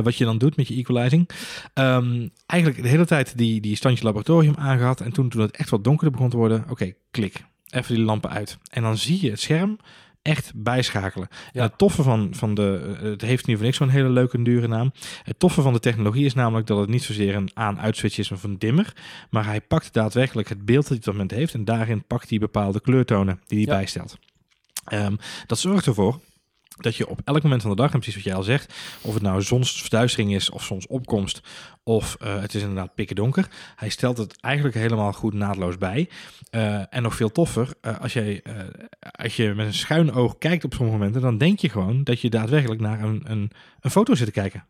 wat 0.04 0.16
je 0.16 0.26
dan 0.26 0.38
doet 0.38 0.56
met 0.56 0.68
je 0.68 0.76
equalizing. 0.76 1.30
Um, 1.74 2.30
eigenlijk 2.46 2.82
de 2.82 2.90
hele 2.90 3.06
tijd 3.06 3.38
die, 3.38 3.62
die 3.62 3.76
standje 3.76 4.04
laboratorium 4.04 4.56
aangehad 4.58 5.02
en 5.02 5.12
toen, 5.12 5.30
toen 5.30 5.42
het 5.42 5.58
echt 5.58 5.70
wat 5.70 5.84
donkerder 5.84 6.12
begon 6.12 6.30
te 6.30 6.38
worden, 6.38 6.66
oké, 6.70 6.94
klik, 7.12 7.44
even 7.70 7.96
die 7.96 8.04
lampen 8.04 8.30
uit. 8.30 8.58
En 8.70 8.82
dan 8.82 8.98
zie 8.98 9.22
je 9.22 9.30
het 9.30 9.40
scherm 9.40 9.78
echt 10.22 10.52
bijschakelen. 10.56 11.28
Ja. 11.52 11.64
het 11.64 11.78
toffe 11.78 12.04
van, 12.04 12.30
van 12.32 12.54
de, 12.54 12.96
eh, 12.98 13.10
het 13.10 13.22
heeft 13.22 13.48
nu 13.48 13.56
voor 13.56 13.66
niks 13.66 13.78
zo'n 13.78 13.90
hele 13.90 14.10
leuke 14.10 14.38
en 14.38 14.44
dure 14.44 14.68
naam. 14.68 14.92
Het 15.24 15.40
toffe 15.40 15.62
van 15.62 15.74
de 15.74 15.80
technologie 15.80 16.26
is 16.26 16.34
namelijk 16.34 16.68
dat 16.68 16.80
het 16.80 16.90
niet 16.90 17.04
zozeer 17.04 17.36
een 17.36 17.52
aan-uitswitch 17.54 18.18
is 18.18 18.32
of 18.32 18.44
een 18.44 18.60
dimmer, 18.60 18.94
maar 19.30 19.46
hij 19.46 19.62
pakt 19.62 19.94
daadwerkelijk 19.94 20.50
het 20.50 20.66
beeld 20.66 20.82
dat 20.82 20.88
hij 20.90 20.98
op 20.98 21.04
dat 21.04 21.14
moment 21.14 21.32
heeft 21.32 21.54
en 21.54 21.66
daarin 21.66 22.04
pakt 22.04 22.30
hij 22.30 22.40
bepaalde 22.40 22.82
kleurtonen 22.82 23.42
die 23.48 23.58
hij 23.58 23.68
ja. 23.68 23.80
bijstelt. 23.80 24.18
Um, 24.94 25.18
dat 25.48 25.60
zorgt 25.60 25.86
ervoor 25.86 26.20
dat 26.84 26.96
je 26.96 27.08
op 27.08 27.22
elk 27.24 27.44
moment 27.44 27.62
van 27.62 27.72
de 27.72 27.78
dag, 27.78 27.94
en 27.94 28.00
precies 28.00 28.16
wat 28.16 28.24
jij 28.24 28.36
al 28.36 28.44
zegt, 28.44 28.74
of 29.02 29.14
het 29.14 29.24
nou 29.24 29.42
zonsverduistering 29.42 30.34
is 30.34 30.50
of 30.50 30.64
zonsopkomst, 30.64 31.42
of 31.84 32.18
uh, 32.24 32.42
het 32.42 32.54
is 32.54 32.62
inderdaad 32.62 32.96
pikken 32.96 33.16
donker, 33.16 33.48
hij 33.76 33.90
stelt 33.90 34.18
het 34.18 34.42
eigenlijk 34.42 34.76
helemaal 34.76 35.14
goed 35.14 35.34
naadloos 35.34 35.78
bij. 35.78 36.10
Uh, 36.52 36.94
en 36.94 37.02
nog 37.02 37.16
veel 37.16 37.32
toffer, 37.32 37.74
uh, 37.82 38.00
als, 38.00 38.14
jij, 38.14 38.44
als 39.12 39.36
je 39.36 39.54
met 39.56 39.66
een 39.66 39.74
schuin 39.74 40.14
oog 40.14 40.38
kijkt 40.38 40.64
op 40.64 40.74
sommige 40.74 40.98
momenten, 40.98 41.22
dan 41.22 41.38
denk 41.38 41.60
je 41.60 41.70
gewoon 41.70 42.04
dat 42.04 42.22
je 42.22 42.30
daadwerkelijk 42.30 42.82
naar 42.82 43.02
een, 43.02 43.22
een, 43.24 43.52
een 43.80 43.92
foto 43.92 44.16
zit 44.16 44.26
te 44.26 44.32
kijken. 44.32 44.66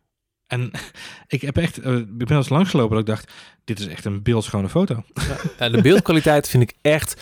En 0.46 0.70
ik 1.26 1.40
heb 1.40 1.56
echt, 1.56 1.76
ik 1.86 2.26
ben 2.26 2.36
eens 2.36 2.48
langsgelopen 2.48 2.90
dat 2.90 3.08
ik 3.08 3.14
dacht, 3.14 3.32
dit 3.64 3.80
is 3.80 3.86
echt 3.86 4.04
een 4.04 4.22
beeldschone 4.22 4.68
foto. 4.68 5.04
Ja, 5.58 5.68
de 5.68 5.82
beeldkwaliteit 5.82 6.48
vind 6.48 6.62
ik 6.62 6.74
echt 6.80 7.20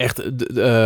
echt 0.00 0.24
uh, 0.24 0.30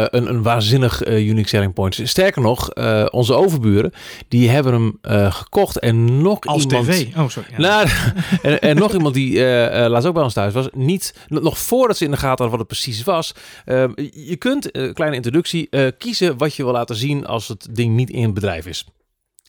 een, 0.01 0.29
een 0.29 0.43
waanzinnig 0.43 1.07
uh, 1.07 1.27
unique 1.29 1.49
selling 1.49 1.73
point. 1.73 2.01
Sterker 2.03 2.43
nog, 2.43 2.71
uh, 2.75 3.07
onze 3.11 3.35
overburen, 3.35 3.93
die 4.29 4.49
hebben 4.49 4.73
hem 4.73 4.99
gekocht 5.33 5.79
en 5.79 6.23
nog 6.23 6.41
Als 6.41 6.65
iemand... 6.65 6.87
tv? 6.87 7.17
Oh, 7.17 7.29
sorry. 7.29 7.49
Ja. 7.51 7.59
Nou, 7.59 7.89
en, 8.43 8.61
en 8.61 8.77
nog 8.77 8.93
iemand 8.93 9.15
die 9.15 9.41
laatst 9.89 10.09
ook 10.09 10.15
bij 10.15 10.23
ons 10.23 10.35
thuis 10.35 10.53
was, 10.53 10.69
niet, 10.73 11.15
nog 11.29 11.59
voordat 11.59 11.97
ze 11.97 12.05
in 12.05 12.11
de 12.11 12.17
gaten 12.17 12.45
hadden 12.45 12.59
wat 12.59 12.59
het 12.59 12.69
precies 12.69 13.03
was. 13.03 13.35
je 14.13 14.37
kunt, 14.39 14.71
kleine 14.93 15.17
introductie, 15.17 15.69
kiezen 15.99 16.39
wat 16.39 16.55
je 16.55 16.65
wil 16.65 16.73
laten 16.73 16.97
zien 16.97 17.27
als 17.27 17.49
het 17.49 17.69
ding 17.71 17.95
niet 17.95 18.11
in 18.11 18.35
bedrijf 18.35 18.67
is. 18.67 18.87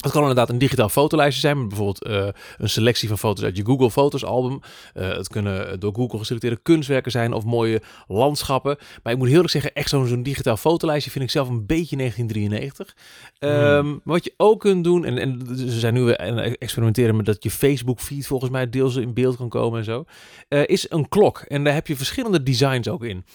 Het 0.06 0.14
kan 0.14 0.24
inderdaad 0.24 0.50
een 0.50 0.58
digitaal 0.58 0.90
fotolijstje 0.90 1.42
zijn, 1.42 1.58
met 1.58 1.68
bijvoorbeeld 1.68 2.08
uh, 2.08 2.28
een 2.58 2.70
selectie 2.70 3.08
van 3.08 3.18
foto's 3.18 3.44
uit 3.44 3.58
je 3.58 3.66
Google 3.66 3.92
Foto's 3.92 4.24
album. 4.24 4.60
Uh, 4.94 5.08
het 5.08 5.28
kunnen 5.28 5.80
door 5.80 5.94
Google 5.96 6.18
geselecteerde 6.18 6.60
kunstwerken 6.62 7.12
zijn 7.12 7.34
of 7.34 7.44
mooie 7.44 7.82
landschappen. 8.08 8.78
Maar 9.04 9.14
ik 9.14 9.20
moet 9.20 9.28
heel 9.28 9.42
erg 9.42 9.52
zeggen, 9.52 9.74
echt 9.74 9.90
zo'n 9.90 10.08
zo'n 10.08 10.24
digitaal 10.24 10.58
fotolijstje 10.58 11.12
vind 11.12 11.24
ik 11.24 11.30
zelf 11.30 11.50
een 11.50 11.66
beetje 11.66 11.98
1993. 11.98 12.96
Mm. 13.40 13.50
Um, 13.50 14.02
wat 14.04 14.24
je 14.24 14.34
ook 14.38 14.60
kunt 14.60 14.84
doen, 14.84 15.06
en, 15.06 15.18
en 15.18 15.42
ze 15.56 15.80
zijn 15.80 15.94
nu 15.94 16.16
aan 16.16 16.40
experimenteren 16.40 17.16
met 17.16 17.26
dat 17.26 17.44
je 17.44 17.52
Facebook 17.52 18.00
feed 18.00 18.28
volgens 18.28 18.52
mij 18.52 18.70
deels 18.70 18.96
in 18.96 19.14
beeld 19.14 19.36
kan 19.36 19.50
komen 19.50 19.80
en 19.80 19.86
zo, 19.86 20.06
uh, 20.50 20.62
is 20.66 20.92
een 20.92 21.10
klok. 21.10 21.40
En 21.40 21.64
daar 21.64 21.74
heb 21.74 21.88
je 21.88 21.96
verschillende 21.96 22.44
designs 22.44 22.88
ook 22.88 23.04
in. 23.04 23.26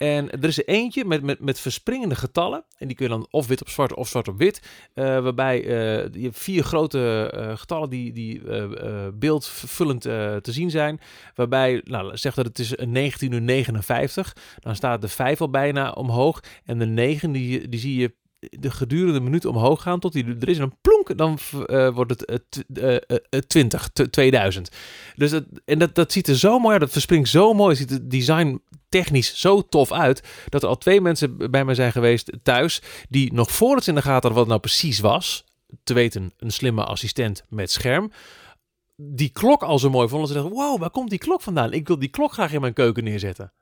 En 0.00 0.30
er 0.30 0.44
is 0.44 0.58
er 0.58 0.68
eentje 0.68 1.04
met, 1.04 1.22
met, 1.22 1.40
met 1.40 1.60
verspringende 1.60 2.14
getallen. 2.14 2.64
En 2.76 2.86
die 2.86 2.96
kun 2.96 3.06
je 3.06 3.12
dan 3.12 3.26
of 3.30 3.46
wit 3.46 3.60
op 3.60 3.68
zwart 3.68 3.94
of 3.94 4.08
zwart 4.08 4.28
op 4.28 4.38
wit. 4.38 4.62
Uh, 4.94 5.04
waarbij 5.04 5.62
je 6.12 6.22
hebt 6.22 6.38
vier 6.38 6.62
grote 6.62 7.32
uh, 7.34 7.56
getallen 7.56 7.90
die, 7.90 8.12
die 8.12 8.42
beeldvullend 9.14 10.02
te 10.02 10.40
zien 10.42 10.70
zijn. 10.70 11.00
Waarbij, 11.34 11.80
nou, 11.84 12.16
zeg 12.16 12.34
dat 12.34 12.46
het 12.46 12.58
is 12.58 12.68
1959. 12.68 14.36
Dan 14.58 14.76
staat 14.76 15.00
de 15.00 15.08
5 15.08 15.40
al 15.40 15.50
bijna 15.50 15.90
omhoog. 15.90 16.42
En 16.64 16.78
de 16.78 16.86
9 16.86 17.32
die, 17.32 17.68
die 17.68 17.80
zie 17.80 18.00
je 18.00 18.14
de 18.40 18.70
gedurende 18.70 19.20
minuut 19.20 19.44
omhoog 19.44 19.82
gaan 19.82 20.00
tot 20.00 20.12
die 20.12 20.24
er 20.40 20.48
is 20.48 20.56
en 20.56 20.62
een 20.62 20.78
plonk, 20.80 21.18
dan 21.18 21.38
uh, 21.66 21.88
wordt 21.88 22.10
het 22.10 22.64
uh, 22.74 22.92
uh, 23.30 23.40
20, 23.46 23.88
2000. 24.10 24.70
Dus 25.16 25.30
dat, 25.30 25.44
en 25.64 25.78
dat, 25.78 25.94
dat 25.94 26.12
ziet 26.12 26.28
er 26.28 26.38
zo 26.38 26.58
mooi 26.58 26.72
uit, 26.72 26.80
dat 26.80 26.92
verspringt 26.92 27.28
zo 27.28 27.54
mooi, 27.54 27.76
ziet 27.76 27.90
het 27.90 28.10
design 28.10 28.62
technisch 28.88 29.40
zo 29.40 29.68
tof 29.68 29.92
uit, 29.92 30.22
dat 30.48 30.62
er 30.62 30.68
al 30.68 30.78
twee 30.78 31.00
mensen 31.00 31.50
bij 31.50 31.64
mij 31.64 31.74
zijn 31.74 31.92
geweest 31.92 32.32
thuis, 32.42 32.82
die 33.08 33.32
nog 33.32 33.50
voordat 33.50 33.84
ze 33.84 33.90
in 33.90 33.96
de 33.96 34.02
gaten 34.02 34.30
hadden 34.30 34.32
wat 34.32 34.40
het 34.40 34.48
nou 34.48 34.60
precies 34.60 34.98
was, 34.98 35.44
te 35.84 35.94
weten 35.94 36.32
een 36.38 36.50
slimme 36.50 36.84
assistent 36.84 37.44
met 37.48 37.70
scherm, 37.70 38.10
die 38.96 39.28
klok 39.28 39.62
al 39.62 39.78
zo 39.78 39.90
mooi 39.90 40.08
vonden. 40.08 40.28
Ze 40.28 40.34
dachten, 40.34 40.52
wow, 40.52 40.80
waar 40.80 40.90
komt 40.90 41.10
die 41.10 41.18
klok 41.18 41.40
vandaan? 41.40 41.72
Ik 41.72 41.86
wil 41.86 41.98
die 41.98 42.08
klok 42.08 42.32
graag 42.32 42.52
in 42.52 42.60
mijn 42.60 42.72
keuken 42.72 43.04
neerzetten. 43.04 43.52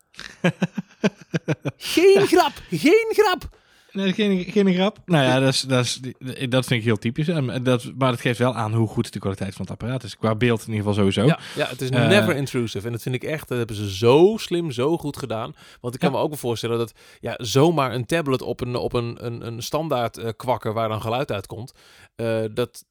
geen 1.76 2.26
grap, 2.26 2.52
geen 2.70 3.06
grap. 3.08 3.57
Nee, 3.98 4.12
geen, 4.12 4.44
geen 4.44 4.74
grap. 4.74 4.98
Nou 5.06 5.24
ja, 5.24 5.40
dat, 5.40 5.52
is, 5.52 5.60
dat, 5.60 5.84
is, 5.84 6.00
dat 6.48 6.66
vind 6.66 6.80
ik 6.80 6.84
heel 6.86 6.96
typisch. 6.96 7.26
Dat, 7.62 7.92
maar 7.98 8.10
het 8.10 8.20
geeft 8.20 8.38
wel 8.38 8.54
aan 8.54 8.74
hoe 8.74 8.88
goed 8.88 9.12
de 9.12 9.18
kwaliteit 9.18 9.54
van 9.54 9.60
het 9.60 9.70
apparaat 9.70 10.02
is. 10.02 10.16
Qua 10.16 10.34
beeld 10.34 10.60
in 10.60 10.72
ieder 10.72 10.78
geval 10.78 10.94
sowieso. 10.94 11.24
Ja, 11.24 11.38
ja 11.56 11.68
het 11.68 11.80
is 11.80 11.90
uh, 11.90 12.08
never 12.08 12.36
intrusive. 12.36 12.86
En 12.86 12.92
dat 12.92 13.02
vind 13.02 13.14
ik 13.14 13.24
echt, 13.24 13.48
dat 13.48 13.58
hebben 13.58 13.76
ze 13.76 13.96
zo 13.96 14.36
slim, 14.36 14.70
zo 14.70 14.98
goed 14.98 15.16
gedaan. 15.16 15.54
Want 15.80 15.94
ik 15.94 16.00
kan 16.00 16.12
me 16.12 16.18
ook 16.18 16.28
wel 16.28 16.38
voorstellen 16.38 16.78
dat 16.78 16.92
ja, 17.20 17.34
zomaar 17.36 17.94
een 17.94 18.06
tablet 18.06 18.42
op 18.42 18.60
een, 18.60 18.76
op 18.76 18.92
een, 18.92 19.26
een, 19.26 19.46
een 19.46 19.62
standaard 19.62 20.18
uh, 20.18 20.28
kwakken 20.36 20.74
waar 20.74 20.88
dan 20.88 21.00
geluid 21.00 21.32
uitkomt. 21.32 21.72
Uh, 22.16 22.40
dat, 22.54 22.84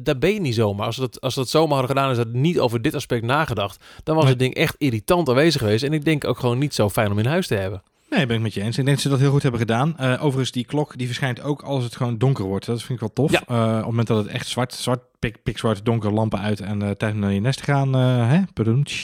dat, 0.00 0.18
ben 0.18 0.32
je 0.32 0.40
niet 0.40 0.54
zomaar. 0.54 0.86
Als 0.86 0.96
dat, 0.96 1.20
als 1.20 1.34
dat 1.34 1.48
zomaar 1.48 1.78
hadden 1.78 1.96
gedaan 1.96 2.10
is 2.10 2.16
dat 2.16 2.32
niet 2.32 2.58
over 2.58 2.82
dit 2.82 2.94
aspect 2.94 3.24
nagedacht, 3.24 3.84
dan 4.02 4.16
was 4.16 4.28
het 4.28 4.38
ding 4.38 4.54
echt 4.54 4.74
irritant 4.78 5.28
aanwezig 5.28 5.60
geweest. 5.60 5.84
En 5.84 5.92
ik 5.92 6.04
denk 6.04 6.24
ook 6.24 6.38
gewoon 6.38 6.58
niet 6.58 6.74
zo 6.74 6.88
fijn 6.88 7.10
om 7.10 7.18
in 7.18 7.26
huis 7.26 7.46
te 7.46 7.54
hebben. 7.54 7.82
Nee, 8.10 8.26
ben 8.26 8.36
ik 8.36 8.42
met 8.42 8.54
je 8.54 8.60
eens. 8.60 8.78
Ik 8.78 8.84
denk 8.84 8.96
dat 8.96 9.00
ze 9.00 9.08
dat 9.08 9.18
heel 9.18 9.30
goed 9.30 9.42
hebben 9.42 9.60
gedaan. 9.60 9.96
Uh, 10.00 10.12
overigens, 10.12 10.50
die 10.50 10.64
klok 10.64 10.98
die 10.98 11.06
verschijnt 11.06 11.42
ook 11.42 11.62
als 11.62 11.84
het 11.84 11.96
gewoon 11.96 12.18
donker 12.18 12.44
wordt. 12.44 12.66
Dat 12.66 12.78
vind 12.78 12.92
ik 12.92 13.00
wel 13.00 13.12
tof. 13.12 13.30
Ja. 13.30 13.42
Uh, 13.50 13.68
op 13.68 13.76
het 13.76 13.84
moment 13.86 14.06
dat 14.06 14.16
het 14.18 14.26
echt 14.26 14.46
zwart, 14.46 14.74
zwart 14.74 15.00
pik, 15.18 15.42
pik 15.42 15.58
zwart, 15.58 15.84
donker 15.84 16.12
lampen 16.12 16.40
uit 16.40 16.60
en 16.60 16.82
uh, 16.82 16.90
tijd 16.90 17.14
om 17.14 17.18
naar 17.18 17.32
je 17.32 17.40
nest 17.40 17.58
te 17.58 17.64
gaan. 17.64 17.92
hè? 17.92 18.42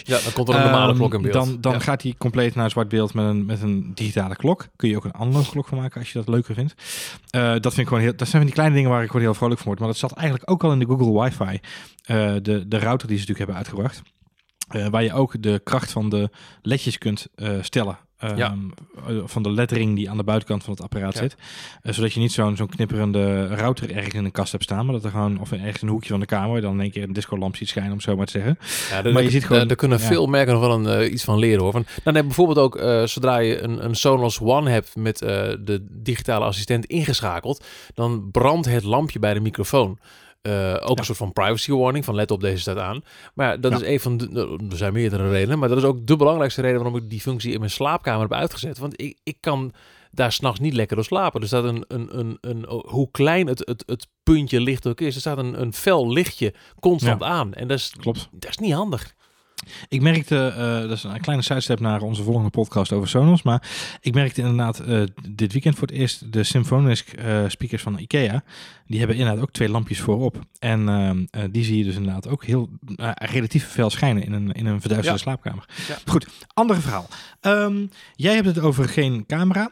Ja, 0.06 0.18
dan 0.22 0.32
komt 0.32 0.48
er 0.48 0.54
een 0.54 0.62
normale 0.62 0.92
um, 0.92 0.98
klok 0.98 1.14
in 1.14 1.22
beeld. 1.22 1.34
Dan, 1.34 1.60
dan 1.60 1.80
gaat 1.80 2.02
hij 2.02 2.14
compleet 2.18 2.54
naar 2.54 2.70
zwart 2.70 2.88
beeld 2.88 3.14
met 3.14 3.24
een, 3.24 3.44
met 3.44 3.62
een 3.62 3.92
digitale 3.94 4.36
klok. 4.36 4.66
Kun 4.76 4.88
je 4.88 4.96
ook 4.96 5.04
een 5.04 5.12
andere 5.12 5.48
klok 5.50 5.68
van 5.68 5.78
maken 5.78 6.00
als 6.00 6.12
je 6.12 6.18
dat 6.18 6.28
leuker 6.28 6.54
vindt. 6.54 6.74
dat 7.30 7.60
vind 7.60 7.78
ik 7.78 7.86
gewoon 7.86 8.02
heel. 8.02 8.16
Dat 8.16 8.28
zijn 8.28 8.42
van 8.42 8.44
die 8.44 8.54
kleine 8.54 8.74
dingen 8.74 8.90
waar 8.90 9.02
ik 9.02 9.06
gewoon 9.06 9.22
heel 9.22 9.34
vrolijk 9.34 9.58
van 9.58 9.66
word. 9.66 9.78
Maar 9.78 9.88
dat 9.88 9.98
zat 9.98 10.12
eigenlijk 10.12 10.50
ook 10.50 10.64
al 10.64 10.72
in 10.72 10.78
de 10.78 10.86
Google 10.86 11.22
Wi-Fi. 11.22 11.60
de, 12.42 12.64
de 12.68 12.78
router 12.78 13.08
die 13.08 13.18
ze 13.18 13.26
natuurlijk 13.26 13.38
hebben 13.38 13.56
uitgebracht. 13.56 14.02
waar 14.90 15.02
je 15.02 15.12
ook 15.12 15.42
de 15.42 15.60
kracht 15.64 15.92
van 15.92 16.08
de 16.08 16.30
ledjes 16.62 16.98
kunt 16.98 17.26
stellen 17.60 17.98
ja. 18.18 18.56
Ehm, 19.06 19.26
van 19.26 19.42
de 19.42 19.50
lettering 19.50 19.96
die 19.96 20.10
aan 20.10 20.16
de 20.16 20.24
buitenkant 20.24 20.64
van 20.64 20.72
het 20.72 20.82
apparaat 20.82 21.16
zit. 21.16 21.36
Uh, 21.82 21.92
zodat 21.92 22.12
je 22.12 22.20
niet 22.20 22.32
zo'n 22.32 22.56
zo'n 22.56 22.68
knipperende 22.68 23.46
router 23.46 23.90
ergens 23.90 24.14
in 24.14 24.24
een 24.24 24.30
kast 24.30 24.52
hebt 24.52 24.64
staan, 24.64 24.84
maar 24.84 24.94
dat 24.94 25.04
er 25.04 25.10
gewoon, 25.10 25.40
of 25.40 25.52
ergens 25.52 25.82
een 25.82 25.88
hoekje 25.88 26.08
van 26.08 26.20
de 26.20 26.26
kamer, 26.26 26.60
dan 26.60 26.74
in 26.74 26.80
één 26.80 26.90
keer 26.90 27.02
een 27.02 27.12
discolamp 27.12 27.56
ziet 27.56 27.68
schijnen, 27.68 27.92
om 27.92 28.00
zo 28.00 28.16
maar 28.16 28.26
te 28.26 28.32
zeggen. 28.32 28.58
Ja, 28.90 29.12
maar 29.12 29.22
je 29.22 29.30
ziet 29.30 29.44
gewoon... 29.44 29.68
Er 29.68 29.76
kunnen 29.76 30.00
veel 30.00 30.26
merken 30.26 30.52
nog 30.52 30.62
wel 30.62 30.72
een, 30.72 31.02
uh, 31.02 31.12
iets 31.12 31.24
van 31.24 31.38
leren 31.38 31.62
hoor. 31.62 31.72
Van, 31.72 31.84
dan 32.02 32.14
heb 32.14 32.24
bijvoorbeeld 32.24 32.58
ook, 32.58 32.80
uh, 32.80 33.04
zodra 33.04 33.38
je 33.38 33.60
een, 33.60 33.84
een 33.84 33.94
Sonos 33.94 34.40
One 34.40 34.70
hebt 34.70 34.96
met 34.96 35.18
de 35.18 35.86
digitale 35.90 36.44
assistent 36.44 36.84
ingeschakeld, 36.84 37.64
dan 37.94 38.30
brandt 38.30 38.66
het 38.66 38.82
lampje 38.82 39.18
bij 39.18 39.34
de 39.34 39.40
microfoon. 39.40 39.98
Uh, 40.46 40.76
ook 40.80 40.98
een 40.98 41.04
soort 41.04 41.18
van 41.18 41.32
privacy 41.32 41.72
warning 41.72 42.04
van 42.04 42.14
let 42.14 42.30
op 42.30 42.40
deze 42.40 42.60
staat 42.60 42.78
aan. 42.78 43.02
Maar 43.34 43.48
ja, 43.48 43.56
dat 43.56 43.72
is 43.72 43.88
een 43.88 44.00
van 44.00 44.16
de, 44.16 44.58
er 44.70 44.76
zijn 44.76 44.92
meerdere 44.92 45.30
redenen, 45.30 45.58
maar 45.58 45.68
dat 45.68 45.78
is 45.78 45.84
ook 45.84 46.06
de 46.06 46.16
belangrijkste 46.16 46.60
reden 46.60 46.82
waarom 46.82 46.96
ik 47.02 47.10
die 47.10 47.20
functie 47.20 47.52
in 47.52 47.58
mijn 47.58 47.70
slaapkamer 47.70 48.20
heb 48.20 48.32
uitgezet. 48.32 48.78
Want 48.78 49.00
ik, 49.00 49.18
ik 49.22 49.36
kan 49.40 49.72
daar 50.10 50.32
s'nachts 50.32 50.60
niet 50.60 50.74
lekker 50.74 50.96
door 50.96 51.04
slapen. 51.04 51.40
Er 51.40 51.46
staat 51.46 51.64
een, 51.64 51.84
een, 51.88 52.18
een, 52.18 52.38
een, 52.40 52.64
hoe 52.86 53.10
klein 53.10 53.46
het, 53.46 53.58
het, 53.58 53.82
het 53.86 54.08
puntje 54.22 54.60
licht 54.60 54.86
ook 54.86 55.00
is, 55.00 55.14
er 55.14 55.20
staat 55.20 55.38
een, 55.38 55.60
een 55.60 55.72
fel 55.72 56.12
lichtje 56.12 56.54
constant 56.80 57.22
aan. 57.22 57.54
En 57.54 57.68
dat 57.68 57.78
is, 57.78 57.92
Klopt. 58.00 58.28
dat 58.32 58.50
is 58.50 58.58
niet 58.58 58.72
handig. 58.72 59.14
Ik 59.88 60.00
merkte, 60.00 60.54
uh, 60.56 60.88
dat 60.88 60.96
is 60.96 61.04
een 61.04 61.20
kleine 61.20 61.44
sidestep 61.44 61.80
naar 61.80 62.00
onze 62.00 62.22
volgende 62.22 62.50
podcast 62.50 62.92
over 62.92 63.08
Sonos, 63.08 63.42
maar 63.42 63.62
ik 64.00 64.14
merkte 64.14 64.40
inderdaad 64.40 64.82
uh, 64.88 65.02
dit 65.28 65.52
weekend 65.52 65.78
voor 65.78 65.88
het 65.88 65.96
eerst 65.96 66.32
de 66.32 66.44
Symfonisk 66.44 67.12
uh, 67.18 67.44
speakers 67.48 67.82
van 67.82 67.98
IKEA. 67.98 68.42
Die 68.86 68.98
hebben 68.98 69.16
inderdaad 69.16 69.42
ook 69.42 69.50
twee 69.50 69.68
lampjes 69.68 70.00
voorop. 70.00 70.38
En 70.58 70.88
ehm, 70.88 71.50
die 71.50 71.64
zie 71.64 71.78
je 71.78 71.84
dus 71.84 71.96
inderdaad 71.96 72.28
ook 72.28 72.44
heel 72.44 72.68
relatief 73.14 73.68
veel 73.68 73.90
schijnen 73.90 74.22
in 74.22 74.32
een, 74.32 74.52
in 74.52 74.66
een 74.66 74.80
verduisterde 74.80 75.18
slaapkamer. 75.18 75.68
Ja. 75.88 75.96
Goed, 76.06 76.26
andere 76.54 76.80
verhaal. 76.80 77.08
Um, 77.40 77.90
jij 78.14 78.34
hebt 78.34 78.46
het 78.46 78.58
over 78.58 78.88
geen 78.88 79.26
camera, 79.26 79.70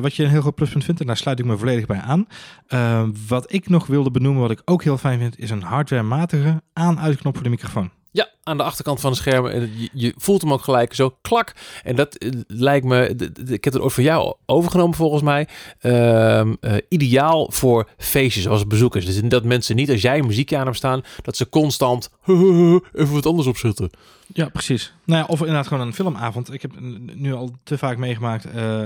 wat 0.00 0.14
je 0.14 0.24
een 0.24 0.30
heel 0.30 0.40
groot 0.40 0.54
pluspunt 0.54 0.84
vindt 0.84 1.00
en 1.00 1.06
daar 1.06 1.16
sluit 1.16 1.38
ik 1.38 1.44
me 1.44 1.56
volledig 1.56 1.86
bij 1.86 2.00
aan. 2.00 2.26
Ehm, 2.66 3.10
wat 3.28 3.52
ik 3.52 3.68
nog 3.68 3.86
wilde 3.86 4.10
benoemen, 4.10 4.42
wat 4.42 4.50
ik 4.50 4.62
ook 4.64 4.82
heel 4.82 4.98
fijn 4.98 5.18
vind, 5.18 5.38
is 5.38 5.50
een 5.50 5.62
hardwarematige 5.62 6.62
aan-uitknop 6.72 7.34
voor 7.34 7.44
de 7.44 7.50
microfoon. 7.50 7.90
Ja, 8.14 8.28
aan 8.42 8.56
de 8.56 8.62
achterkant 8.62 9.00
van 9.00 9.10
het 9.10 9.18
scherm. 9.18 9.46
En 9.46 9.72
je, 9.92 10.14
voelt 10.16 10.40
hem 10.40 10.52
ook 10.52 10.62
gelijk 10.62 10.94
zo 10.94 11.16
klak. 11.22 11.52
En 11.82 11.96
dat 11.96 12.22
uh, 12.22 12.30
lijkt 12.46 12.86
me, 12.86 13.16
ik 13.46 13.64
heb 13.64 13.72
het 13.72 13.82
ooit 13.82 13.92
van 13.92 14.02
jou 14.02 14.34
overgenomen 14.46 14.96
volgens 14.96 15.22
mij. 15.22 15.48
Uh, 15.82 15.92
uh, 16.40 16.74
ideaal 16.88 17.50
voor 17.50 17.88
feestjes 17.98 18.48
als 18.48 18.66
bezoekers. 18.66 19.04
Dus 19.04 19.20
dat 19.20 19.44
mensen 19.44 19.76
niet, 19.76 19.90
als 19.90 20.02
jij 20.02 20.18
een 20.18 20.26
muziekje 20.26 20.56
aan 20.56 20.64
hebt 20.64 20.76
staan, 20.76 21.02
dat 21.22 21.36
ze 21.36 21.48
constant 21.48 22.10
even 22.26 23.12
wat 23.12 23.26
anders 23.26 23.48
opzetten. 23.48 23.90
Ja, 24.36 24.48
precies. 24.48 24.92
Nou 25.04 25.20
ja, 25.20 25.26
of 25.26 25.38
inderdaad 25.38 25.66
gewoon 25.66 25.86
een 25.86 25.94
filmavond. 25.94 26.52
Ik 26.52 26.62
heb 26.62 26.72
nu 27.14 27.34
al 27.34 27.50
te 27.62 27.78
vaak 27.78 27.96
meegemaakt. 27.96 28.46
Uh, 28.56 28.82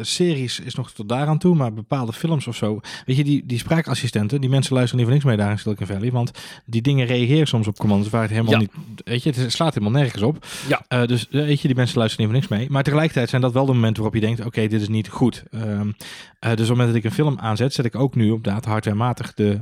series 0.00 0.60
is 0.60 0.74
nog 0.74 0.90
tot 0.90 1.08
daaraan 1.08 1.38
toe, 1.38 1.54
maar 1.54 1.72
bepaalde 1.72 2.12
films 2.12 2.46
of 2.46 2.56
zo. 2.56 2.80
Weet 3.06 3.16
je, 3.16 3.24
die, 3.24 3.42
die 3.46 3.58
spraakassistenten, 3.58 4.40
die 4.40 4.50
mensen 4.50 4.74
luisteren 4.74 5.04
niet 5.04 5.06
voor 5.06 5.14
niks 5.14 5.36
mee 5.36 5.46
daar 5.46 5.50
in 5.50 5.58
Silicon 5.58 5.86
Valley. 5.86 6.10
Want 6.10 6.30
die 6.64 6.82
dingen 6.82 7.06
reageren 7.06 7.46
soms 7.46 7.66
op 7.66 7.78
commando's 7.78 8.10
waar 8.10 8.22
het 8.22 8.30
helemaal 8.30 8.58
niet... 8.58 8.72
Weet 9.04 9.22
je, 9.22 9.32
het 9.36 9.52
slaat 9.52 9.74
helemaal 9.74 10.00
nergens 10.00 10.22
op. 10.22 10.46
Ja. 10.68 10.82
Uh, 10.88 11.06
dus 11.06 11.26
weet 11.30 11.60
je, 11.60 11.66
die 11.68 11.76
mensen 11.76 11.98
luisteren 11.98 12.26
niet 12.26 12.34
voor 12.34 12.48
niks 12.48 12.60
mee. 12.60 12.70
Maar 12.70 12.82
tegelijkertijd 12.82 13.28
zijn 13.28 13.42
dat 13.42 13.52
wel 13.52 13.66
de 13.66 13.72
momenten 13.72 14.02
waarop 14.02 14.20
je 14.20 14.26
denkt, 14.26 14.44
oké, 14.44 14.66
dit 14.66 14.80
is 14.80 14.88
niet 14.88 15.08
goed. 15.08 15.42
Um, 15.50 15.94
dus 16.40 16.50
op 16.50 16.58
het 16.58 16.68
moment 16.68 16.88
dat 16.88 16.96
ik 16.96 17.04
een 17.04 17.12
film 17.12 17.38
aanzet, 17.38 17.74
zet 17.74 17.84
ik 17.84 17.94
ook 17.94 18.14
nu 18.14 18.30
op 18.30 18.44
daad 18.44 18.64
hardwarematig 18.64 19.34
de 19.34 19.60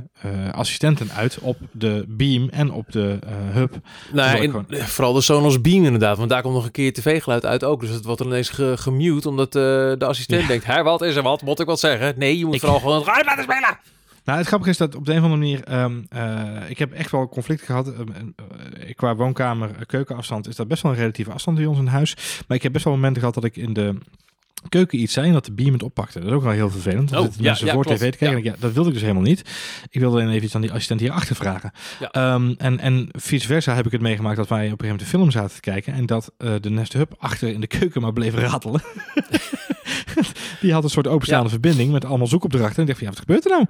assistenten 0.51 1.11
uit 1.11 1.39
op 1.39 1.57
de 1.71 2.05
Beam 2.07 2.49
en 2.49 2.71
op 2.71 2.91
de 2.91 3.19
hub. 3.51 3.79
Nou, 4.13 4.41
in, 4.41 4.65
vooral 4.97 5.13
de 5.13 5.21
Sonos 5.21 5.61
Beam 5.61 5.83
inderdaad, 5.83 6.17
want 6.17 6.29
daar 6.29 6.41
komt 6.41 6.53
nog 6.53 6.65
een 6.65 6.71
keer 6.71 6.93
tv-geluid 6.93 7.45
uit 7.45 7.63
ook. 7.63 7.81
Dus 7.81 7.89
het 7.89 8.05
wordt 8.05 8.21
ineens 8.21 8.49
ge 8.49 8.73
gemute, 8.77 9.29
omdat 9.29 9.55
uh, 9.55 9.61
de 9.97 10.05
assistent 10.05 10.47
denkt, 10.47 10.65
hè, 10.65 10.83
wat 10.83 11.01
is 11.01 11.15
er 11.15 11.23
wat? 11.23 11.41
Moet 11.41 11.59
ik 11.59 11.65
wat 11.65 11.79
zeggen? 11.79 12.13
Nee, 12.17 12.37
je 12.37 12.45
moet 12.45 12.53
ik... 12.53 12.59
vooral 12.59 12.79
gewoon 12.79 12.97
het 12.97 13.25
laten 13.25 13.43
spelen. 13.43 13.79
Nou, 14.23 14.37
het 14.37 14.47
grappige 14.47 14.69
is 14.69 14.77
dat 14.77 14.95
op 14.95 15.05
de 15.05 15.11
een 15.11 15.17
of 15.17 15.23
andere 15.23 15.41
manier, 15.41 15.83
um, 15.83 16.07
uh, 16.15 16.69
ik 16.69 16.77
heb 16.79 16.93
echt 16.93 17.11
wel 17.11 17.29
conflicten 17.29 17.65
gehad. 17.65 17.87
Um, 17.87 18.07
uh, 18.07 18.93
qua 18.95 19.15
woonkamer, 19.15 19.85
keukenafstand 19.85 20.47
is 20.47 20.55
dat 20.55 20.67
best 20.67 20.83
wel 20.83 20.91
een 20.91 20.97
relatieve 20.97 21.31
afstand 21.31 21.57
bij 21.57 21.65
ons 21.65 21.79
in 21.79 21.87
huis. 21.87 22.15
Maar 22.47 22.57
ik 22.57 22.63
heb 22.63 22.71
best 22.71 22.83
wel 22.83 22.93
momenten 22.93 23.19
gehad 23.19 23.35
dat 23.35 23.43
ik 23.43 23.55
in 23.55 23.73
de 23.73 23.97
keuken 24.69 24.99
iets 24.99 25.13
zijn 25.13 25.33
dat 25.33 25.45
de 25.45 25.51
beam 25.51 25.73
het 25.73 25.83
oppakte. 25.83 26.19
Dat 26.19 26.27
is 26.27 26.33
ook 26.33 26.43
wel 26.43 26.51
heel 26.51 26.69
vervelend. 26.69 27.15
Oh, 27.15 27.25
ja, 27.25 27.29
mensen 27.39 27.65
ja, 27.65 27.73
voor 27.73 27.85
tv 27.85 28.11
te 28.11 28.17
kijken. 28.17 28.43
Ja. 28.43 28.55
dat 28.59 28.73
wilde 28.73 28.87
ik 28.87 28.93
dus 28.93 29.03
helemaal 29.03 29.23
niet. 29.23 29.39
Ik 29.89 29.99
wilde 29.99 30.17
alleen 30.17 30.29
even 30.29 30.43
iets 30.43 30.55
aan 30.55 30.61
die 30.61 30.71
assistent 30.71 30.99
hierachter 30.99 31.35
vragen. 31.35 31.71
Um, 32.11 32.55
en, 32.57 32.79
en 32.79 33.09
vice 33.11 33.47
versa 33.47 33.75
heb 33.75 33.85
ik 33.85 33.91
het 33.91 34.01
meegemaakt 34.01 34.37
dat 34.37 34.47
wij 34.47 34.57
op 34.57 34.63
een 34.63 34.69
gegeven 34.69 34.87
moment 34.87 35.11
de 35.11 35.17
film 35.17 35.31
zaten 35.31 35.55
te 35.55 35.61
kijken 35.61 35.93
en 35.93 36.05
dat 36.05 36.31
uh, 36.37 36.53
de 36.61 36.69
Nest 36.69 36.93
Hub 36.93 37.15
achter 37.17 37.49
in 37.49 37.61
de 37.61 37.67
keuken 37.67 38.01
maar 38.01 38.13
bleef 38.13 38.33
ratelen. 38.33 38.81
die 40.61 40.73
had 40.73 40.83
een 40.83 40.89
soort 40.89 41.07
openstaande 41.07 41.49
verbinding 41.49 41.91
met 41.91 42.05
allemaal 42.05 42.27
zoekopdrachten. 42.27 42.75
En 42.75 42.81
ik 42.81 42.87
dacht 42.87 42.99
van, 42.99 43.07
ja, 43.07 43.13
wat 43.13 43.23
gebeurt 43.23 43.45
er 43.45 43.51
nou? 43.51 43.65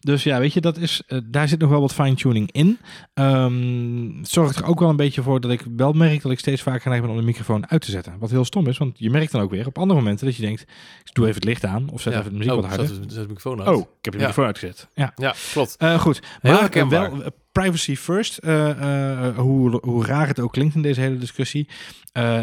Dus 0.00 0.22
ja, 0.22 0.38
weet 0.38 0.52
je, 0.52 0.60
dat 0.60 0.76
is, 0.76 1.02
uh, 1.08 1.18
daar 1.24 1.48
zit 1.48 1.60
nog 1.60 1.70
wel 1.70 1.80
wat 1.80 1.94
fine-tuning 1.94 2.52
in. 2.52 2.78
Um, 3.14 4.16
het 4.18 4.28
zorgt 4.28 4.56
er 4.56 4.66
ook 4.66 4.80
wel 4.80 4.88
een 4.88 4.96
beetje 4.96 5.22
voor 5.22 5.40
dat 5.40 5.50
ik 5.50 5.64
wel 5.76 5.92
merk 5.92 6.22
dat 6.22 6.32
ik 6.32 6.38
steeds 6.38 6.62
vaker 6.62 6.80
geneigd 6.80 7.02
ben 7.02 7.10
om 7.10 7.18
de 7.18 7.24
microfoon 7.24 7.68
uit 7.68 7.80
te 7.80 7.90
zetten. 7.90 8.18
Wat 8.18 8.30
heel 8.30 8.44
stom 8.44 8.66
is, 8.66 8.78
want 8.78 8.98
je 8.98 9.10
merkt 9.10 9.32
dan 9.32 9.40
ook 9.40 9.50
weer 9.50 9.66
op 9.66 9.78
andere 9.78 9.98
momenten 9.98 10.26
dat 10.26 10.36
je 10.36 10.42
denkt, 10.42 10.60
ik 11.04 11.14
doe 11.14 11.24
even 11.24 11.36
het 11.36 11.44
licht 11.44 11.64
aan 11.64 11.88
of 11.90 12.00
zet 12.00 12.12
ja. 12.12 12.18
even 12.18 12.30
de 12.30 12.36
muziek 12.36 12.52
oh, 12.52 12.60
wat 12.60 12.68
harder. 12.68 12.86
Zet, 12.86 12.96
zet 12.96 13.12
de 13.12 13.20
microfoon 13.20 13.58
uit. 13.58 13.76
Oh, 13.76 13.80
ik 13.80 14.04
heb 14.04 14.12
de 14.12 14.18
microfoon 14.18 14.46
uitgezet. 14.46 14.88
Ja, 14.94 15.12
ja 15.16 15.34
klopt. 15.52 15.76
Uh, 15.78 16.00
goed, 16.00 16.20
maar 16.42 16.68
heel 16.72 16.88
wel 16.88 17.22
privacy 17.58 17.96
first, 17.96 18.38
uh, 18.44 19.36
hoe, 19.36 19.78
hoe 19.82 20.04
raar 20.04 20.26
het 20.26 20.40
ook 20.40 20.52
klinkt 20.52 20.74
in 20.74 20.82
deze 20.82 21.00
hele 21.00 21.18
discussie. 21.18 21.68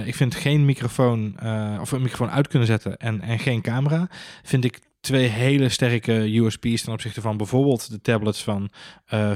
ik 0.06 0.15
vind 0.15 0.36
geen 0.36 0.65
microfoon, 0.65 1.36
of 1.82 1.91
een 1.91 2.01
microfoon 2.01 2.30
uit 2.30 2.47
kunnen 2.47 2.67
zetten 2.67 2.97
en, 2.97 3.21
en 3.21 3.39
geen 3.39 3.62
camera, 3.62 4.08
vind 4.43 4.65
ik 4.65 4.80
twee 4.99 5.28
hele 5.28 5.69
sterke 5.69 6.39
USP's 6.39 6.82
ten 6.82 6.93
opzichte 6.93 7.21
van 7.21 7.38
bijvoorbeeld 7.38 7.89
de 7.89 8.01
tablets 8.01 8.43
van 8.43 8.69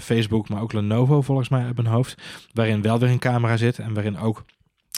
Facebook, 0.01 0.49
maar 0.49 0.61
ook 0.61 0.73
Lenovo 0.73 1.21
volgens 1.21 1.49
mij 1.49 1.69
op 1.69 1.75
mijn 1.75 1.87
hoofd, 1.87 2.21
waarin 2.53 2.81
wel 2.81 2.99
weer 2.99 3.09
een 3.09 3.19
camera 3.19 3.57
zit 3.57 3.79
en 3.79 3.93
waarin 3.93 4.17
ook 4.17 4.43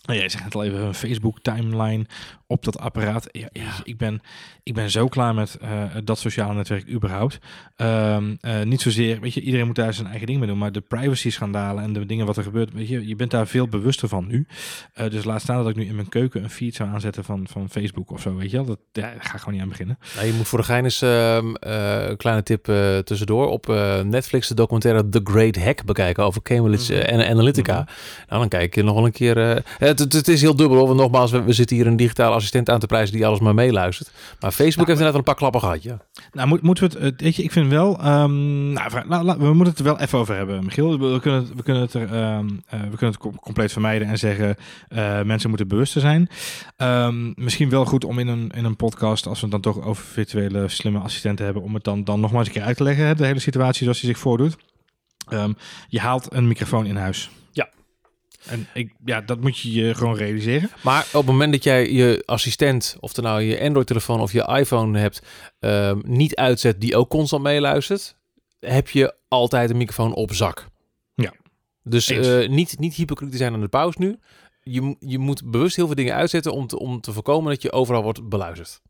Nou, 0.06 0.20
jij 0.20 0.30
zegt 0.30 0.44
het 0.44 0.56
al 0.56 0.64
even, 0.64 0.80
een 0.82 0.94
Facebook-timeline 0.94 2.06
op 2.48 2.64
dat 2.64 2.80
apparaat. 2.80 3.28
Ja, 3.32 3.48
Ja. 3.52 3.72
Ik, 3.84 3.98
ben, 3.98 4.22
ik 4.64 4.74
ben 4.74 4.90
zo 4.90 5.08
klaar 5.08 5.34
met 5.36 5.58
eh, 5.62 5.84
dat 6.04 6.20
sociale 6.20 6.54
netwerk 6.54 6.90
überhaupt. 6.90 7.38
Ehm, 7.76 8.36
eh, 8.42 8.62
niet 8.62 8.82
zozeer, 8.82 9.20
weet 9.20 9.34
je, 9.34 9.42
iedereen 9.42 9.66
moet 9.66 9.76
daar 9.76 9.94
zijn 9.94 10.08
eigen 10.08 10.28
ding 10.28 10.40
mee 10.40 10.48
doen, 10.48 10.58
maar 10.58 10.72
de 10.72 10.82
privacy-schandalen 10.82 11.84
en 11.84 11.94
de 11.94 12.06
dingen 12.06 12.26
wat 12.26 12.38
er 12.38 12.44
gebeurt, 12.44 12.74
weet 12.74 12.88
je, 12.88 13.08
je 13.08 13.16
bent 13.16 13.32
daar 13.32 13.48
veel 13.48 13.68
bewuster 13.68 14.08
van 14.08 14.28
nu. 14.28 14.48
Eh, 14.94 15.10
dus 15.10 15.24
laat 15.24 15.42
staan 15.42 15.58
dat 15.58 15.70
ik 15.70 15.76
nu 15.76 15.86
in 15.86 15.96
mijn 15.96 16.10
keuken 16.10 16.44
een 16.44 16.50
feed 16.50 16.76
zou 16.76 16.90
aanzetten 16.90 17.24
van, 17.24 17.48
van 17.50 17.70
Facebook 17.70 18.12
of 18.12 18.22
zo, 18.22 18.36
weet 18.36 18.52
je 18.52 18.58
wel. 18.58 18.66
Dat, 18.66 18.80
ja, 18.92 19.02
daar 19.02 19.16
ga 19.20 19.34
ik 19.34 19.40
gewoon 19.40 19.54
niet 19.54 19.62
aan 19.64 19.70
beginnen. 19.70 19.98
Nou, 20.16 20.28
je 20.28 20.34
moet 20.34 20.48
voor 20.48 20.60
de 20.60 20.66
gein 20.66 20.84
eens 20.84 21.02
ehm, 21.02 21.54
eh, 21.56 22.08
een 22.10 22.18
kleine 22.18 22.44
tip 22.44 22.64
tussendoor. 23.06 23.48
Op 23.48 23.68
Netflix 24.04 24.48
de 24.48 24.54
documentaire 24.54 25.10
The 25.10 25.22
Great 25.24 25.56
Hack 25.56 25.86
bekijken 25.86 26.24
over 26.24 26.42
Cambridge 26.42 26.94
Mhm. 26.94 27.22
Analytica. 27.22 27.74
Mhm. 27.74 27.92
Nou, 28.28 28.40
dan 28.40 28.48
kijk 28.48 28.76
je 28.76 28.84
nog 28.84 28.96
wel 28.96 29.06
een 29.06 29.12
keer... 29.12 29.64
het, 29.92 30.00
het, 30.00 30.14
het 30.14 30.28
is 30.28 30.42
heel 30.42 30.56
dubbel, 30.56 30.78
hoor, 30.78 30.88
want 30.88 31.00
nogmaals, 31.00 31.32
we, 31.32 31.42
we 31.44 31.54
zitten 31.54 31.76
hier 31.76 31.88
een 31.88 31.96
digitale 31.96 32.36
assistent 32.36 32.70
aan 32.70 32.80
te 32.80 32.86
prijzen 32.86 33.16
die 33.16 33.26
alles 33.26 33.40
maar 33.40 33.54
meeluistert. 33.54 34.12
Maar 34.40 34.52
Facebook 34.52 34.88
heeft 34.88 35.00
inderdaad 35.00 35.16
een 35.16 35.24
paar 35.24 35.36
klappen 35.36 35.62
gehad, 35.62 35.84
ja. 35.84 35.98
Nou, 36.32 36.48
moet, 36.48 36.62
moeten 36.62 36.90
we 36.90 36.96
het, 37.06 37.16
eh, 37.16 37.26
weet 37.26 37.36
je, 37.36 37.44
ik 37.44 37.52
vind 37.52 37.70
wel, 37.70 38.00
ehm, 38.00 38.72
nou, 38.74 39.24
la- 39.24 39.38
we 39.38 39.46
moeten 39.54 39.66
het 39.66 39.78
er 39.80 39.84
wel 39.84 40.00
even 40.00 40.20
over 40.20 40.36
hebben, 40.36 40.64
Michiel. 40.64 41.00
We, 41.00 41.20
kunnen, 41.20 41.40
het, 41.40 41.56
we 41.56 41.64
kunnen 41.64 41.82
het 41.84 41.94
er, 41.94 42.14
ehm, 42.14 42.48
eh, 42.68 42.80
we 42.80 42.98
kunnen 42.98 43.08
het 43.08 43.18
com- 43.18 43.40
compleet 43.40 43.72
vermijden 43.72 44.08
en 44.08 44.18
zeggen, 44.18 44.56
eh, 44.88 45.22
mensen 45.22 45.50
moeten 45.50 45.68
bewuster 45.68 46.02
zijn. 46.02 46.30
Ehm, 46.78 47.32
misschien 47.36 47.70
wel 47.70 47.86
goed 47.86 48.06
om 48.06 48.20
in 48.20 48.28
een, 48.28 48.50
in 48.56 48.66
een 48.66 48.76
podcast, 48.76 49.28
als 49.28 49.42
we 49.42 49.48
het 49.48 49.64
dan 49.64 49.74
toch 49.74 49.84
over 49.86 50.04
virtuele 50.04 50.68
slimme 50.68 51.00
assistenten 51.00 51.46
hebben, 51.46 51.64
om 51.64 51.74
het 51.74 51.84
dan, 51.84 52.04
dan 52.04 52.20
nogmaals 52.20 52.48
een 52.48 52.54
keer 52.54 52.64
uit 52.64 52.78
te 52.78 52.84
leggen, 52.84 53.06
hè, 53.06 53.16
de 53.16 53.26
hele 53.26 53.40
situatie 53.40 53.84
zoals 53.84 54.00
die 54.00 54.10
zich 54.10 54.20
voordoet. 54.20 54.58
Je 55.88 56.00
haalt 56.00 56.28
een 56.34 56.48
microfoon 56.48 56.86
in 56.86 56.96
huis. 56.96 57.30
En 58.46 58.68
ik, 58.74 58.94
ja, 59.06 59.22
dat 59.22 59.42
moet 59.42 59.60
je 59.60 59.72
je 59.72 59.96
gewoon 59.96 60.16
realiseren. 60.16 60.70
Maar 60.84 61.02
op 61.02 61.12
het 61.12 61.26
moment 61.26 61.52
dat 61.52 61.64
jij 61.64 61.92
je 61.92 62.24
assistent, 62.26 62.98
of 63.00 63.16
er 63.16 63.24
nou 63.24 63.42
je 63.42 63.62
Android-telefoon 63.62 64.20
of 64.20 64.32
je 64.32 64.58
iPhone 64.60 65.00
hebt, 65.00 65.22
ehm, 65.60 66.00
niet 66.04 66.36
uitzet 66.36 66.82
die 66.82 66.96
ook 66.96 67.10
constant 67.10 67.44
meeluistert, 67.44 68.16
heb 68.60 68.90
je 68.90 69.16
altijd 69.28 69.70
een 69.70 69.78
microfoon 69.78 70.14
op 70.14 70.34
zak. 70.34 70.68
Ja. 71.16 71.34
Dus 71.84 72.10
eh, 72.10 72.50
niet, 72.50 72.80
niet 72.80 72.94
hypocriet 72.94 73.32
te 73.32 73.38
zijn 73.38 73.54
aan 73.54 73.62
de 73.62 73.68
pauze 73.68 73.98
nu. 74.00 74.20
Je, 74.64 74.96
je 75.00 75.20
moet 75.20 75.52
bewust 75.52 75.76
heel 75.76 75.86
veel 75.86 75.96
dingen 75.96 76.16
uitzetten 76.16 76.54
om 76.54 76.68
te, 76.68 76.80
om 76.80 77.02
te 77.02 77.14
voorkomen 77.14 77.52
dat 77.52 77.62
je 77.62 77.72
overal 77.72 78.04
wordt 78.04 78.30
beluisterd. 78.30 78.82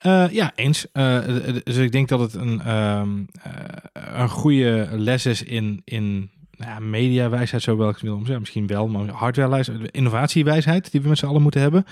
Eh, 0.00 0.28
ja, 0.30 0.52
eens. 0.54 0.86
Eh, 0.92 1.26
dus 1.64 1.76
ik 1.76 1.92
denk 1.92 2.08
dat 2.08 2.20
het 2.20 2.34
een, 2.34 2.60
ehm, 2.60 3.24
eh, 3.42 3.52
een 3.92 4.28
goede 4.28 4.88
les 4.92 5.26
is 5.26 5.42
in, 5.42 5.82
in 5.84 6.30
ja, 6.64 6.78
mediawijsheid, 6.78 7.62
zo 7.62 7.76
wel 7.76 7.88
ik 7.88 7.94
het 7.94 8.26
wil. 8.26 8.38
Misschien 8.38 8.66
wel, 8.66 8.88
maar 8.88 9.08
hardwarewijsheid, 9.08 9.90
innovatiewijsheid 9.90 10.90
die 10.90 11.00
we 11.00 11.08
met 11.08 11.18
z'n 11.18 11.26
allen 11.26 11.42
moeten 11.42 11.60
hebben. 11.60 11.84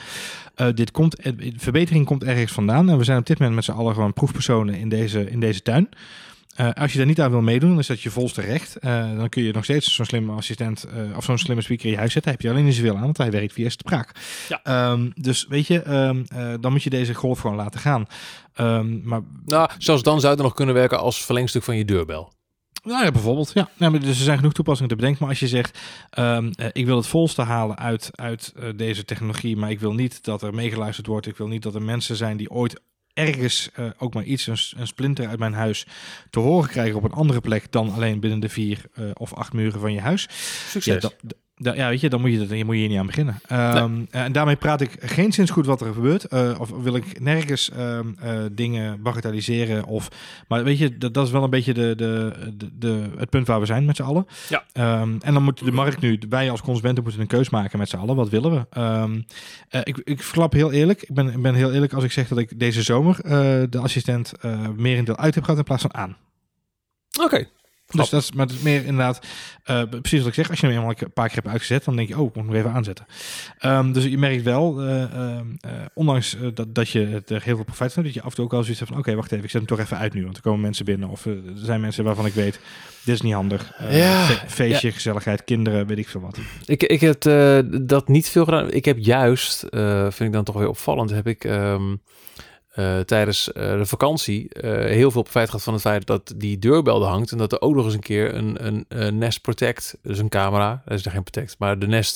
Eh, 0.55 0.67
dit 0.75 0.91
komt, 0.91 1.17
verbetering 1.57 2.07
komt 2.07 2.25
ergens 2.25 2.53
vandaan. 2.53 2.91
En 2.91 2.99
we 2.99 3.05
zijn 3.05 3.19
op 3.19 3.27
dit 3.27 3.39
moment 3.39 3.57
met 3.57 3.65
z'n 3.65 3.71
allen 3.71 3.95
gewoon 3.95 4.13
proefpersonen 4.13 4.75
in 4.75 4.89
deze, 4.89 5.31
in 5.31 5.41
deze 5.41 5.63
tuin. 5.63 5.89
Eh, 6.59 6.71
als 6.75 6.93
je 6.93 6.99
daar 6.99 7.07
niet 7.07 7.21
aan 7.21 7.31
wil 7.31 7.41
meedoen, 7.41 7.71
dan 7.71 7.79
is 7.79 7.87
dat 7.87 8.01
je 8.01 8.11
volste 8.11 8.41
recht. 8.41 8.77
Eh, 8.77 9.17
dan 9.17 9.29
kun 9.29 9.43
je 9.43 9.53
nog 9.53 9.65
steeds 9.65 9.95
zo'n 9.95 10.05
slimme 10.05 10.33
assistent 10.33 10.85
eh, 10.85 11.17
of 11.17 11.25
zo'n 11.25 11.39
slimme 11.39 11.63
speaker 11.63 11.85
in 11.85 11.91
je 11.91 11.97
huis 11.97 12.13
zetten. 12.13 12.31
Heb 12.31 12.41
je 12.41 12.51
alleen 12.51 12.65
niet 12.65 12.75
zoveel 12.75 12.97
aan, 12.97 13.03
want 13.03 13.17
hij 13.17 13.31
werkt 13.31 13.53
via 13.53 13.69
spraak. 13.69 14.13
Ja. 14.49 14.61
Ehm, 14.63 15.11
dus 15.15 15.47
weet 15.49 15.67
je, 15.67 15.83
ehm, 15.83 16.23
eh, 16.29 16.55
dan 16.61 16.73
moet 16.73 16.83
je 16.83 16.91
deze 16.91 17.15
golf 17.15 17.41
gewoon 17.41 17.57
laten 17.57 17.81
gaan. 17.81 18.07
Ehm, 18.55 19.09
maar 19.09 19.21
Nou, 19.47 19.71
zelfs 19.79 20.03
dan 20.03 20.21
zou 20.21 20.35
het 20.35 20.43
nog 20.43 20.55
kunnen 20.55 20.75
werken 20.75 20.99
als 20.99 21.25
verlengstuk 21.25 21.63
van 21.63 21.77
je 21.77 21.85
deurbel. 21.85 22.33
Nou 22.89 23.05
ja, 23.05 23.11
bijvoorbeeld. 23.11 23.51
Ja. 23.55 23.69
Nou, 23.77 23.93
maar 23.93 24.01
dus 24.01 24.19
er 24.19 24.25
zijn 24.25 24.37
genoeg 24.37 24.53
toepassingen 24.53 24.91
te 24.91 24.97
bedenken. 24.97 25.21
Maar 25.21 25.31
als 25.31 25.41
je 25.41 25.49
zegt, 25.49 25.79
ehm, 26.11 26.51
eh, 26.55 26.67
ik 26.73 26.87
wil 26.87 26.97
het 26.97 27.07
volste 27.07 27.43
halen 27.43 27.79
uit, 27.79 28.11
uit 28.15 28.53
eh, 28.57 28.69
deze 28.77 29.05
technologie, 29.05 29.57
maar 29.57 29.71
ik 29.71 29.81
wil 29.81 29.93
niet 29.93 30.25
dat 30.25 30.43
er 30.43 30.55
meegeluisterd 30.55 31.07
wordt. 31.07 31.27
Ik 31.27 31.37
wil 31.37 31.49
niet 31.49 31.63
dat 31.63 31.75
er 31.75 31.83
mensen 31.83 32.17
zijn 32.17 32.37
die 32.37 32.51
ooit 32.51 32.81
ergens 33.19 33.71
eh, 33.75 33.91
ook 33.99 34.15
maar 34.15 34.25
iets, 34.25 34.47
een, 34.47 34.87
splinter 34.87 35.29
uit 35.29 35.39
mijn 35.39 35.53
huis, 35.53 35.87
te 36.31 36.39
horen 36.39 36.69
krijgen 36.69 36.97
op 36.97 37.05
een 37.05 37.13
andere 37.13 37.41
plek 37.41 37.73
dan 37.73 37.93
alleen 37.93 38.21
binnen 38.21 38.41
de 38.41 38.49
vier 38.49 38.83
eh, 38.95 39.05
of 39.15 39.35
acht 39.35 39.53
muren 39.53 39.81
van 39.81 39.93
je 39.93 40.01
huis. 40.01 40.23
Succes. 40.69 40.95
Ja, 40.95 40.99
dat, 41.01 41.15
da- 41.59 41.75
ja, 41.75 41.89
weet 41.89 42.01
je, 42.01 42.09
dan 42.09 42.21
moet 42.21 42.31
je, 42.31 42.39
dat, 42.39 42.49
je 42.59 42.65
moet 42.65 42.75
je 42.75 42.81
hier 42.81 42.89
niet 42.89 42.99
aan 42.99 43.07
beginnen. 43.07 43.41
Ehm, 43.47 44.01
En 44.11 44.33
daarmee 44.33 44.57
praat 44.57 44.81
ik 44.81 44.97
geen 45.01 45.33
sinds 45.33 45.51
goed 45.51 45.67
wat 45.67 45.81
er 45.81 45.93
gebeurt. 45.93 46.25
eh, 46.25 46.55
of 46.59 46.71
wil 46.71 46.95
ik 46.95 47.21
nergens 47.21 47.71
ehm, 47.71 48.07
eh, 48.21 48.39
dingen 48.53 49.03
bagatelliseren. 49.03 49.85
Of, 49.85 50.09
maar 50.49 50.65
weet 50.65 50.79
je, 50.79 50.99
dat, 50.99 51.15
dat 51.15 51.27
is 51.27 51.33
wel 51.33 51.43
een 51.45 51.51
beetje 51.51 51.75
de, 51.75 51.95
de, 51.97 52.33
de, 52.57 52.69
de, 52.79 53.09
het 53.17 53.31
punt 53.31 53.47
waar 53.47 53.61
we 53.61 53.67
zijn 53.67 53.85
met 53.85 53.97
z'n 53.97 54.03
allen. 54.03 54.27
Ja. 54.49 54.65
Ehm, 54.73 55.17
en 55.21 55.35
dan 55.35 55.43
moet 55.43 55.65
de 55.65 55.73
markt 55.73 56.01
nu, 56.01 56.19
wij 56.29 56.51
als 56.51 56.61
consumenten 56.63 57.03
moeten 57.03 57.21
een 57.23 57.27
keus 57.27 57.51
maken 57.51 57.79
met 57.79 57.89
z'n 57.89 57.97
allen. 57.97 58.17
Wat 58.17 58.29
willen 58.29 58.51
we? 58.51 58.67
Eh, 59.69 59.81
ik, 59.85 60.01
ik 60.05 60.23
verklap 60.23 60.53
heel 60.53 60.73
eerlijk. 60.73 61.03
Ik 61.03 61.15
ben, 61.15 61.27
ik 61.33 61.43
ben 61.43 61.55
heel 61.55 61.73
eerlijk 61.73 61.93
als 61.93 62.05
ik 62.05 62.13
zeg 62.13 62.29
dat 62.29 62.39
ik 62.39 62.59
deze 62.59 62.83
zomer 62.83 63.17
eh, 63.25 63.31
de 63.71 63.79
assistent 63.79 64.33
eh 64.41 64.69
merendeel 64.77 65.17
uit 65.17 65.35
heb 65.35 65.45
gehad 65.45 65.59
in 65.59 65.65
plaats 65.65 65.83
van 65.83 65.95
aan. 65.95 66.17
Oké. 67.23 67.49
Dus 67.95 68.09
dat 68.11 68.23
is, 68.23 68.33
maar 68.33 68.47
het 68.47 68.55
is 68.55 68.63
meer 68.63 68.85
inderdaad, 68.85 69.27
eh, 69.65 69.83
precies 69.89 70.19
wat 70.19 70.29
ik 70.29 70.35
zeg, 70.35 70.51
als 70.51 70.61
je 70.61 70.67
hem 70.67 70.75
eenmaal 70.77 70.95
een 70.99 71.13
paar 71.13 71.27
keer 71.27 71.37
hebt 71.37 71.49
uitgezet, 71.49 71.85
dan 71.85 71.97
denk 71.97 72.09
je, 72.09 72.19
oh, 72.19 72.27
ik 72.29 72.35
moet 72.35 72.47
hem 72.47 72.55
even 72.55 72.73
aanzetten. 72.73 73.07
Ehm, 73.59 73.93
dus 73.93 74.05
je 74.05 74.19
merkt 74.19 74.43
wel, 74.43 74.81
eh, 74.83 75.03
eh, 75.03 75.41
ondanks 75.95 76.37
dat, 76.55 76.75
dat 76.75 76.89
je 76.89 77.23
er 77.27 77.43
heel 77.43 77.57
veel 77.57 77.65
profijt 77.65 77.93
van 77.93 78.03
hebt, 78.03 78.15
dat 78.15 78.15
je 78.15 78.21
af 78.23 78.29
en 78.29 78.35
toe 78.35 78.45
ook 78.45 78.51
wel 78.51 78.61
zoiets 78.63 78.79
hebt 78.81 78.93
van, 78.93 79.01
oké, 79.01 79.15
wacht 79.15 79.33
even, 79.33 79.45
ik 79.45 79.51
zet 79.51 79.61
hem 79.61 79.69
toch 79.77 79.81
even 79.81 79.99
uit 79.99 80.15
nu, 80.15 80.25
want 80.25 80.37
er 80.37 80.43
komen 80.43 80.61
mensen 80.61 80.85
binnen. 80.85 81.09
Of 81.09 81.25
er 81.25 81.39
zijn 81.55 81.81
mensen 81.81 82.05
waarvan 82.05 82.27
ik 82.27 82.33
weet, 82.35 82.61
dit 83.05 83.15
is 83.15 83.21
niet 83.21 83.35
handig. 83.35 83.73
Ja. 83.91 84.25
fe- 84.25 84.49
feestje, 84.49 84.93
gezelligheid, 84.93 85.45
kinderen, 85.45 85.87
weet 85.87 85.99
ik 85.99 86.09
veel 86.09 86.21
wat. 86.21 86.39
Ik, 86.67 86.83
ik 86.83 87.01
heb 87.01 87.23
dat 87.87 88.09
niet 88.09 88.29
veel 88.29 88.45
gedaan. 88.45 88.73
Ik 88.73 88.85
heb 88.85 88.97
juist, 88.99 89.67
vind 90.09 90.21
ik 90.21 90.33
dan 90.33 90.45
toch 90.45 90.57
weer 90.57 90.69
opvallend, 90.69 91.11
heb 91.11 91.27
ik 91.27 91.45
ehm, 91.45 91.95
eh, 92.79 93.01
tijdens 93.01 93.53
eh, 93.53 93.79
de 93.79 93.87
vakantie 93.87 94.49
eh, 94.49 94.71
heel 94.73 95.11
veel 95.11 95.23
profijt 95.23 95.47
gehad 95.47 95.63
van 95.63 95.73
het 95.73 95.83
feit 95.83 96.07
dat 96.07 96.33
die 96.37 96.59
deurbel 96.59 97.03
er 97.03 97.09
hangt 97.09 97.33
en 97.33 97.39
dat 97.39 97.53
er 97.53 97.61
ook 97.61 97.75
nog 97.75 97.85
eens 97.85 97.95
een 97.95 98.01
keer 98.01 98.35
een, 98.35 98.85
een, 98.89 99.19
Nest 99.19 99.41
Protect, 99.41 99.99
dus 100.03 100.19
een 100.19 100.29
camera, 100.29 100.83
dat 100.85 100.99
is 100.99 101.05
er 101.05 101.11
geen 101.11 101.23
Protect, 101.23 101.57
maar 101.59 101.79
de 101.79 101.87
Nest 101.87 102.15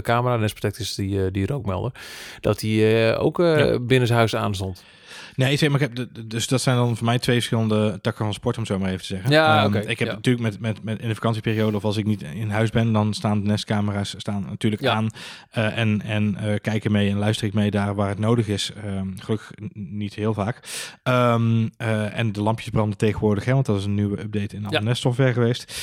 camera, 0.00 0.36
Nest 0.36 0.54
Protect 0.54 0.78
is 0.78 0.94
die, 0.94 1.30
die 1.30 1.46
rookmelder, 1.46 1.92
dat 2.40 2.58
die 2.58 3.16
ook 3.16 3.36
Ja. 3.36 3.78
binnen 3.78 4.06
zijn 4.06 4.18
huis 4.18 4.36
aan 4.36 4.54
stond. 4.54 4.84
Nee, 5.36 5.56
zeg 5.56 5.70
maar, 5.70 5.80
ik 5.80 5.88
heb 5.96 6.08
de, 6.14 6.26
dus 6.26 6.48
dat 6.48 6.60
zijn 6.60 6.76
dan 6.76 6.96
voor 6.96 7.04
mij 7.06 7.18
twee 7.18 7.36
verschillende 7.36 7.98
takken 8.00 8.24
van 8.24 8.34
sport, 8.34 8.58
om 8.58 8.66
zo 8.66 8.78
maar 8.78 8.88
even 8.88 9.00
te 9.00 9.06
zeggen. 9.06 9.30
Ja, 9.30 9.66
oké, 9.66 9.78
ik 9.78 9.98
heb 9.98 10.08
ja. 10.08 10.14
natuurlijk 10.14 10.44
met, 10.44 10.60
met, 10.60 10.82
met 10.84 11.00
in 11.00 11.08
de 11.08 11.14
vakantieperiode, 11.14 11.76
of 11.76 11.84
als 11.84 11.96
ik 11.96 12.04
niet 12.06 12.22
in 12.22 12.50
huis 12.50 12.70
ben, 12.70 12.92
dan 12.92 13.14
staan 13.14 13.40
de 13.40 13.46
nestcamera's 13.46 14.14
staan 14.16 14.46
natuurlijk 14.48 14.82
Ja. 14.82 14.92
aan. 14.92 15.08
eh, 15.50 15.78
en 15.78 16.02
en 16.02 16.36
eh, 16.36 16.54
kijken 16.60 16.92
mee 16.92 17.10
en 17.10 17.18
luister 17.18 17.46
ik 17.46 17.54
mee 17.54 17.70
daar 17.70 17.94
waar 17.94 18.08
het 18.08 18.18
nodig 18.18 18.48
is. 18.48 18.72
Ehm, 18.84 19.06
gelukkig 19.16 19.50
niet 19.72 20.14
heel 20.14 20.34
vaak. 20.34 20.60
Ehm, 21.02 21.68
eh, 21.76 22.18
en 22.18 22.32
de 22.32 22.42
lampjes 22.42 22.68
branden 22.70 22.98
tegenwoordig, 22.98 23.44
hè, 23.44 23.52
want 23.52 23.66
dat 23.66 23.78
is 23.78 23.84
een 23.84 23.94
nieuwe 23.94 24.20
update 24.20 24.56
in 24.56 24.66
alle 24.66 24.74
Ja. 24.78 24.82
Nest 24.82 25.00
software 25.02 25.32
geweest. 25.32 25.74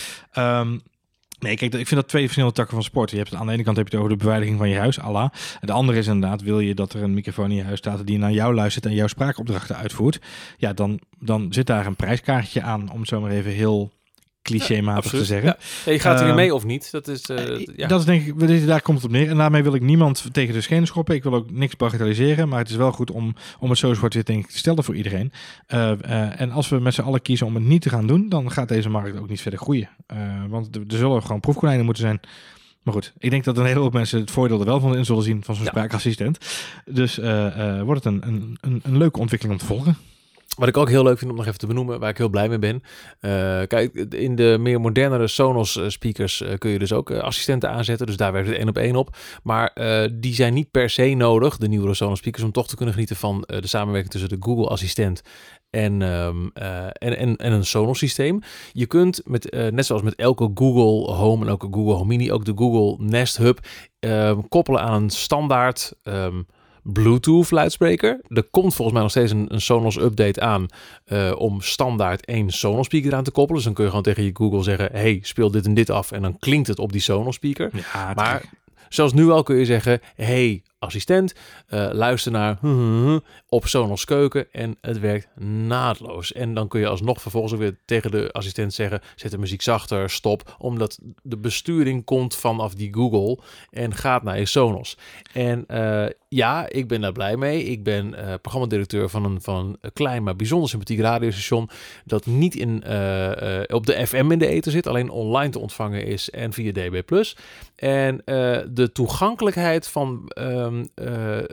Nee, 1.43 1.55
kijk, 1.55 1.73
ik 1.73 1.87
vind 1.87 2.01
dat 2.01 2.09
twee 2.09 2.23
verschillende 2.23 2.55
takken 2.55 2.75
van 2.75 2.83
sport. 2.83 3.11
Je 3.11 3.17
hebt 3.17 3.33
aan 3.33 3.45
de 3.45 3.53
ene 3.53 3.63
kant 3.63 3.77
heb 3.77 3.87
je 3.87 3.95
het 3.95 4.05
over 4.05 4.17
de 4.17 4.23
beveiliging 4.23 4.57
van 4.57 4.69
je 4.69 4.77
huis, 4.77 4.99
Allah. 4.99 5.29
De 5.61 5.71
andere 5.71 5.97
is 5.97 6.07
inderdaad, 6.07 6.41
wil 6.41 6.59
je 6.59 6.73
dat 6.73 6.93
er 6.93 7.03
een 7.03 7.13
microfoon 7.13 7.49
in 7.49 7.55
je 7.55 7.63
huis 7.63 7.77
staat 7.77 8.07
die 8.07 8.17
naar 8.17 8.31
jou 8.31 8.53
luistert 8.53 8.85
en 8.85 8.93
jouw 8.93 9.07
spraakopdrachten 9.07 9.75
uitvoert, 9.75 10.19
ja, 10.57 10.73
dan, 10.73 10.99
dan 11.19 11.53
zit 11.53 11.67
daar 11.67 11.85
een 11.85 11.95
prijskaartje 11.95 12.61
aan, 12.61 12.91
om 12.91 13.05
zo 13.05 13.21
maar 13.21 13.31
even 13.31 13.51
heel 13.51 13.91
clichématig 14.43 15.01
te 15.01 15.05
Absoluut. 15.17 15.25
zeggen. 15.25 15.49
Ja. 15.49 15.65
Ja, 15.85 15.91
je 15.91 15.99
gaat 15.99 16.15
erin 16.15 16.27
Ehm, 16.27 16.35
mee 16.35 16.53
of 16.53 16.65
niet? 16.65 16.91
Dat 16.91 17.07
is, 17.07 17.21
eh, 17.21 17.53
Eh, 17.55 17.67
ja. 17.75 17.87
Dat 17.87 17.99
is 17.99 18.05
denk 18.05 18.25
ik, 18.25 18.67
daar 18.67 18.81
komt 18.81 18.97
het 18.97 19.05
op 19.05 19.11
neer. 19.11 19.29
En 19.29 19.37
daarmee 19.37 19.63
wil 19.63 19.73
ik 19.73 19.81
niemand 19.81 20.25
tegen 20.31 20.53
de 20.53 20.61
schenen 20.61 20.87
schoppen. 20.87 21.15
Ik 21.15 21.23
wil 21.23 21.33
ook 21.33 21.51
niks 21.51 21.75
bagatelliseren. 21.75 22.49
Maar 22.49 22.59
het 22.59 22.69
is 22.69 22.75
wel 22.75 22.91
goed 22.91 23.11
om, 23.11 23.35
om 23.59 23.69
het 23.69 23.79
zo 23.79 23.93
zwart-wit 23.93 24.25
denk 24.25 24.43
ik 24.43 24.49
te 24.51 24.57
stellen 24.57 24.83
voor 24.83 24.95
iedereen. 24.95 25.31
Eh, 25.67 26.41
en 26.41 26.51
als 26.51 26.69
we 26.69 26.79
met 26.79 26.93
z'n 26.93 27.01
allen 27.01 27.21
kiezen 27.21 27.47
om 27.47 27.55
het 27.55 27.63
niet 27.63 27.81
te 27.81 27.89
gaan 27.89 28.07
doen, 28.07 28.29
dan 28.29 28.51
gaat 28.51 28.67
deze 28.67 28.89
markt 28.89 29.19
ook 29.19 29.29
niet 29.29 29.41
verder 29.41 29.59
groeien. 29.59 29.89
Want 30.49 30.75
er, 30.75 30.81
zullen 30.87 31.21
gewoon 31.21 31.39
proefkonijnen 31.39 31.85
moeten 31.85 32.03
zijn. 32.03 32.19
Maar 32.83 32.93
goed, 32.93 33.13
ik 33.17 33.29
denk 33.29 33.43
dat 33.43 33.57
een 33.57 33.65
hele 33.65 33.79
hoop 33.79 33.93
mensen 33.93 34.19
het 34.19 34.31
voordeel 34.31 34.59
er 34.59 34.65
wel 34.65 34.79
van 34.79 34.95
in 34.97 35.05
zullen 35.05 35.23
zien 35.23 35.43
van 35.43 35.55
zo'n 35.55 35.63
Ja. 35.63 35.69
spraakassistent. 35.69 36.37
Dus 36.85 37.15
wordt 37.83 38.03
het 38.03 38.13
een, 38.13 38.27
een, 38.27 38.57
een, 38.61 38.79
een 38.83 38.97
leuke 38.97 39.19
ontwikkeling 39.19 39.59
om 39.61 39.67
te 39.67 39.73
volgen. 39.73 39.97
Wat 40.57 40.67
ik 40.67 40.77
ook 40.77 40.89
heel 40.89 41.03
leuk 41.03 41.17
vind 41.17 41.31
om 41.31 41.37
nog 41.37 41.45
even 41.45 41.59
te 41.59 41.67
benoemen, 41.67 41.99
waar 41.99 42.09
ik 42.09 42.17
heel 42.17 42.29
blij 42.29 42.49
mee 42.49 42.59
ben. 42.59 42.83
Eh, 43.19 43.31
kijk, 43.67 43.93
in 44.09 44.35
de 44.35 44.57
meer 44.59 44.81
modernere 44.81 45.27
Sonos 45.27 45.77
eh, 45.77 45.87
speakers 45.87 46.41
eh, 46.41 46.57
kun 46.57 46.69
je 46.69 46.79
dus 46.79 46.93
ook 46.93 47.11
assistenten 47.11 47.69
aanzetten. 47.69 48.07
Dus 48.07 48.17
daar 48.17 48.31
werkt 48.31 48.47
het 48.47 48.57
één 48.57 48.67
op 48.67 48.77
één 48.77 48.95
op. 48.95 49.17
Maar 49.43 49.71
die 50.13 50.33
zijn 50.33 50.53
niet 50.53 50.71
per 50.71 50.89
se 50.89 51.13
nodig, 51.13 51.57
de 51.57 51.67
nieuwere 51.67 51.93
Sonos 51.93 52.17
speakers, 52.17 52.43
om 52.43 52.51
toch 52.51 52.67
te 52.67 52.75
kunnen 52.75 52.93
genieten 52.93 53.15
van 53.15 53.43
de 53.47 53.67
samenwerking 53.67 54.11
tussen 54.11 54.29
de 54.29 54.37
Google 54.39 54.67
Assistent 54.67 55.21
en, 55.69 56.01
ehm, 56.01 56.47
eh, 56.53 56.85
en, 56.85 57.17
en, 57.17 57.35
en 57.35 57.51
een 57.51 57.65
Sonos 57.65 57.97
systeem. 57.97 58.39
Je 58.71 58.85
kunt, 58.85 59.21
met, 59.25 59.51
net 59.51 59.85
zoals 59.85 60.01
met 60.01 60.15
elke 60.15 60.51
Google 60.53 61.13
Home 61.13 61.43
en 61.43 61.49
elke 61.49 61.67
Google 61.71 61.93
Home 61.93 62.05
Mini, 62.05 62.31
ook 62.31 62.45
de 62.45 62.53
Google 62.55 63.05
Nest 63.05 63.37
Hub 63.37 63.59
ehm, 63.99 64.41
koppelen 64.49 64.81
aan 64.81 65.03
een 65.03 65.09
standaard... 65.09 65.93
ehm, 66.03 66.41
Bluetooth 66.83 67.51
luidspreker. 67.51 68.21
Er 68.27 68.43
komt 68.43 68.75
volgens 68.75 68.91
mij 68.91 69.01
nog 69.01 69.11
steeds 69.11 69.31
een, 69.31 69.53
een 69.53 69.61
Sonos 69.61 69.97
update 69.97 70.41
aan 70.41 70.67
eh, 71.05 71.31
om 71.37 71.61
standaard 71.61 72.25
één 72.25 72.49
Sonos 72.49 72.85
speaker 72.85 73.15
aan 73.15 73.23
te 73.23 73.31
koppelen. 73.31 73.55
Dus 73.55 73.65
dan 73.65 73.73
kun 73.73 73.83
je 73.83 73.89
gewoon 73.89 74.05
tegen 74.05 74.23
je 74.23 74.31
Google 74.33 74.63
zeggen: 74.63 74.89
hey, 74.91 75.19
speel 75.21 75.51
dit 75.51 75.65
en 75.65 75.73
dit 75.73 75.89
af. 75.89 76.11
En 76.11 76.21
dan 76.21 76.39
klinkt 76.39 76.67
het 76.67 76.79
op 76.79 76.91
die 76.91 77.01
Sonos 77.01 77.35
speaker. 77.35 77.69
Ja, 77.93 78.13
Maar 78.15 78.41
Zelfs 78.93 79.13
nu 79.13 79.29
al 79.29 79.43
kun 79.43 79.55
je 79.55 79.65
zeggen, 79.65 80.01
hey 80.15 80.63
assistent, 80.83 81.33
uh, 81.69 81.89
luister 81.91 82.31
naar 82.31 82.59
op 83.49 83.67
Sonos 83.67 84.05
keuken 84.05 84.51
en 84.51 84.77
het 84.81 84.99
werkt 84.99 85.27
naadloos. 85.67 86.31
En 86.31 86.53
dan 86.53 86.67
kun 86.67 86.79
je 86.79 86.87
alsnog 86.87 87.21
vervolgens 87.21 87.53
weer 87.53 87.77
tegen 87.85 88.11
de 88.11 88.31
assistent 88.31 88.73
zeggen, 88.73 89.01
zet 89.15 89.31
de 89.31 89.37
muziek 89.37 89.61
zachter, 89.61 90.09
stop, 90.09 90.55
omdat 90.57 90.99
de 91.21 91.37
besturing 91.37 92.03
komt 92.05 92.35
vanaf 92.35 92.73
die 92.73 92.93
Google 92.93 93.39
en 93.69 93.95
gaat 93.95 94.23
naar 94.23 94.39
je 94.39 94.45
Sonos. 94.45 94.97
En 95.33 95.65
uh, 95.67 96.05
ja, 96.27 96.69
ik 96.69 96.87
ben 96.87 97.01
daar 97.01 97.11
blij 97.11 97.37
mee. 97.37 97.63
Ik 97.63 97.83
ben 97.83 98.07
uh, 98.07 98.33
programmadirecteur 98.41 99.09
van 99.09 99.25
een, 99.25 99.41
van 99.41 99.77
een 99.81 99.93
klein 99.93 100.23
maar 100.23 100.35
bijzonder 100.35 100.69
sympathiek 100.69 100.99
radiostation 100.99 101.69
dat 102.05 102.25
niet 102.25 102.55
in, 102.55 102.75
op 103.67 103.85
de 103.85 104.07
FM 104.07 104.31
in 104.31 104.39
de 104.39 104.47
eten 104.47 104.71
zit, 104.71 104.87
alleen 104.87 105.09
online 105.09 105.51
te 105.51 105.59
ontvangen 105.59 106.05
is 106.05 106.29
en 106.29 106.53
via 106.53 106.71
DB+. 106.71 107.23
En 107.75 108.21
de 108.73 108.89
toegankelijkheid 108.93 109.87
van 109.87 110.31
um, 110.73 110.87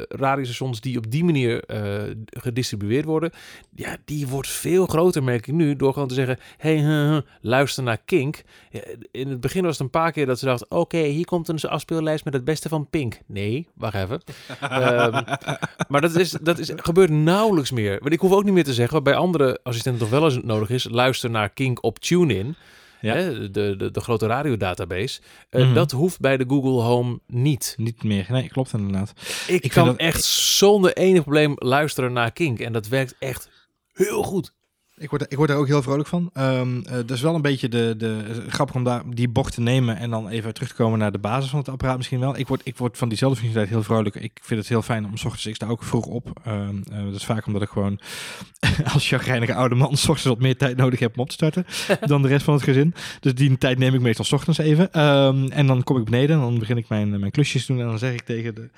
radiostations 0.09 0.81
die 0.81 0.97
op 0.97 1.11
die 1.11 1.25
manier 1.25 1.65
uh, 1.67 2.15
gedistribueerd 2.27 3.05
worden, 3.05 3.31
ja, 3.75 3.97
die 4.05 4.27
wordt 4.27 4.49
veel 4.49 4.87
groter, 4.87 5.23
merk 5.23 5.47
ik 5.47 5.55
nu, 5.55 5.77
door 5.77 5.93
gewoon 5.93 6.09
te 6.09 6.15
zeggen, 6.15 6.39
hey, 6.57 7.23
luister 7.41 7.83
naar 7.83 7.99
Kink. 8.05 8.43
Ja, 8.71 8.81
in 9.11 9.29
het 9.29 9.41
begin 9.41 9.63
was 9.63 9.73
het 9.73 9.81
een 9.81 9.91
paar 9.91 10.13
keer 10.13 10.27
dat 10.27 10.39
ze 10.39 10.45
dachten, 10.45 10.71
oké, 10.71 10.99
hier 10.99 11.25
komt 11.25 11.49
een 11.49 11.61
afspeellijst 11.61 12.25
met 12.25 12.35
het 12.35 12.45
beste 12.45 12.69
van 12.69 12.89
Pink. 12.91 13.19
Nee, 13.27 13.69
wacht 13.75 13.95
even. 13.95 14.21
um, 14.63 15.25
maar 15.91 16.01
dat, 16.01 16.17
is, 16.17 16.31
dat 16.31 16.59
is, 16.59 16.73
gebeurt 16.77 17.11
nauwelijks 17.11 17.71
meer. 17.71 17.99
Want 18.01 18.13
ik 18.13 18.21
hoef 18.21 18.33
ook 18.33 18.45
niet 18.45 18.55
meer 18.55 18.65
te 18.65 18.75
zeggen, 18.75 18.95
wat 18.95 19.05
bij 19.05 19.15
andere 19.15 19.61
assistenten 19.63 20.01
toch 20.01 20.11
wel 20.11 20.25
eens 20.25 20.43
nodig 20.43 20.71
is, 20.71 20.89
luister 20.91 21.31
naar 21.31 21.49
Kink 21.49 21.85
op 21.85 21.99
TuneIn. 21.99 22.57
Ja. 23.01 23.15
Hè, 23.15 23.51
de, 23.51 23.77
de, 23.77 23.91
de, 23.91 24.01
grote 24.01 24.27
radiodatabase. 24.27 25.21
Uh, 25.51 25.67
mm 25.67 25.75
Dat 25.75 25.91
hoeft 25.91 26.21
bij 26.21 26.37
de 26.37 26.45
Google 26.49 26.83
Home 26.83 27.21
niet. 27.27 27.75
Niet 27.77 28.03
meer. 28.03 28.27
Nee, 28.29 28.49
klopt 28.49 28.73
inderdaad. 28.73 29.13
Ik, 29.47 29.65
ik 29.65 29.71
kan 29.71 29.87
dat... 29.87 29.97
echt 29.97 30.25
zonder 30.25 30.93
enig 30.93 31.23
probleem 31.23 31.55
luisteren 31.57 32.13
naar 32.13 32.33
Kink. 32.33 32.59
En 32.59 32.73
dat 32.73 32.89
werkt 32.89 33.15
echt 33.19 33.49
heel 33.93 34.23
goed. 34.23 34.53
Ik 35.01 35.11
word, 35.11 35.27
ik 35.29 35.37
word 35.37 35.51
er 35.51 35.57
ook 35.57 35.67
heel 35.67 35.83
vrolijk 35.83 36.09
van. 36.09 36.31
Um, 36.39 36.77
uh, 36.77 36.93
dat 36.93 37.11
is 37.11 37.21
wel 37.21 37.35
een 37.35 37.43
beetje 37.43 37.69
de, 37.69 37.95
de, 37.99 38.45
grappig 38.49 38.77
om 38.77 38.85
daar 38.85 39.03
die 39.07 39.29
bocht 39.29 39.55
te 39.55 39.61
nemen 39.61 39.97
en 39.97 40.11
dan 40.11 40.29
even 40.29 40.55
terug 40.55 40.69
te 40.69 40.75
komen 40.75 40.99
naar 40.99 41.13
de 41.13 41.19
basis 41.19 41.51
van 41.51 41.59
het 41.59 41.69
apparaat 41.69 41.97
misschien 41.97 42.21
wel. 42.21 42.39
Ik 42.39 42.49
word, 42.49 42.61
ik 42.65 42.77
word 42.77 42.99
van 42.99 43.09
diezelfde 43.09 43.39
functionaliteit 43.39 43.85
heel 43.85 43.95
vrolijk. 43.95 44.15
Ik 44.15 44.41
vind 44.43 44.61
het 44.61 44.69
heel 44.69 44.83
fijn 44.83 45.05
om 45.05 45.17
s 45.17 45.25
ochtends, 45.25 45.47
ik 45.47 45.55
sta 45.55 45.67
ook 45.67 45.83
vroeg 45.83 46.07
op. 46.07 46.41
Um, 46.47 46.83
uh, 46.93 47.05
dat 47.05 47.15
is 47.15 47.25
vaak 47.25 47.47
omdat 47.47 47.63
ik 47.63 47.69
gewoon 47.69 48.01
als 48.95 49.09
chagrijnige 49.09 49.55
oude 49.55 49.75
man 49.75 49.97
s 49.97 50.09
ochtends 50.09 50.25
wat 50.25 50.39
meer 50.39 50.57
tijd 50.57 50.77
nodig 50.77 50.99
heb 50.99 51.15
om 51.15 51.21
op 51.21 51.29
te 51.29 51.35
starten 51.35 51.67
dan 52.11 52.23
de 52.23 52.29
rest 52.29 52.45
van 52.45 52.55
het 52.55 52.63
gezin. 52.63 52.95
Dus 53.21 53.35
die 53.35 53.59
tijd 53.59 53.79
neem 53.79 53.95
ik 53.95 54.01
meestal 54.01 54.25
s 54.25 54.33
ochtends 54.33 54.59
even. 54.59 55.01
Um, 55.01 55.51
en 55.51 55.67
dan 55.67 55.83
kom 55.83 55.97
ik 55.97 56.05
beneden 56.05 56.37
en 56.37 56.43
dan 56.43 56.59
begin 56.59 56.77
ik 56.77 56.89
mijn, 56.89 57.21
mijn 57.21 57.31
klusjes 57.31 57.67
te 57.67 57.73
doen 57.73 57.83
en 57.83 57.89
dan 57.89 57.99
zeg 57.99 58.13
ik 58.13 58.23
tegen 58.23 58.55
de, 58.55 58.71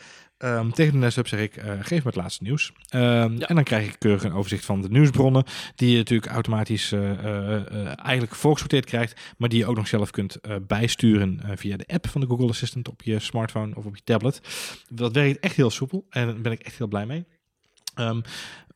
Um, 0.45 0.73
tegen 0.73 0.93
de 0.93 0.99
Nest 0.99 1.29
zeg 1.29 1.41
ik, 1.41 1.57
uh, 1.57 1.73
geef 1.81 1.99
me 1.99 2.07
het 2.07 2.17
laatste 2.17 2.43
nieuws. 2.43 2.73
Um, 2.95 3.01
ja. 3.39 3.49
En 3.49 3.55
dan 3.55 3.65
krijg 3.65 3.87
ik 3.87 3.99
keurig 3.99 4.25
een 4.25 4.33
overzicht 4.33 4.65
van 4.65 4.83
de 4.83 4.89
nieuwsbronnen, 4.89 5.45
die 5.75 5.91
je 5.91 5.97
natuurlijk 5.97 6.33
automatisch 6.33 6.93
uh, 6.93 7.01
uh, 7.01 7.99
eigenlijk 7.99 8.35
voorgesorteerd 8.35 8.85
krijgt, 8.85 9.21
maar 9.37 9.49
die 9.49 9.59
je 9.59 9.67
ook 9.67 9.77
nog 9.77 9.89
zelf 9.89 10.11
kunt 10.11 10.39
bijsturen 10.67 11.41
via 11.55 11.77
de 11.77 11.87
app 11.87 12.09
van 12.09 12.21
de 12.21 12.27
Google 12.27 12.49
Assistant 12.49 12.89
op 12.89 13.03
je 13.03 13.19
smartphone 13.19 13.75
of 13.77 13.85
op 13.85 13.97
je 13.97 14.03
tablet. 14.05 14.41
Dat 14.89 15.13
werkt 15.13 15.41
echt 15.41 15.57
heel 15.57 15.71
soepel 15.71 16.07
en 16.11 16.27
daar 16.27 16.41
ben 16.41 16.53
ik 16.53 16.61
echt 16.61 16.79
heel 16.79 16.89
blij 16.89 17.07
mee. 17.07 17.25
Um, 17.99 18.23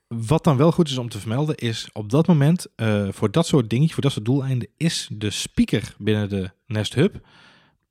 wat 0.08 0.44
dan 0.44 0.56
wel 0.56 0.72
goed 0.72 0.88
is 0.88 0.98
om 0.98 1.08
te 1.08 1.18
vermelden, 1.18 1.56
is 1.56 1.88
op 1.92 2.10
dat 2.10 2.26
moment, 2.26 2.66
voor 3.10 3.30
dat 3.30 3.46
soort 3.46 3.70
dingetjes, 3.70 3.94
voor 3.94 4.02
dat 4.02 4.12
soort 4.12 4.24
doeleinden, 4.24 4.68
is 4.76 5.08
de 5.12 5.30
speaker 5.30 5.94
binnen 5.98 6.28
de 6.28 6.50
Nest 6.66 6.94
Hub 6.94 7.16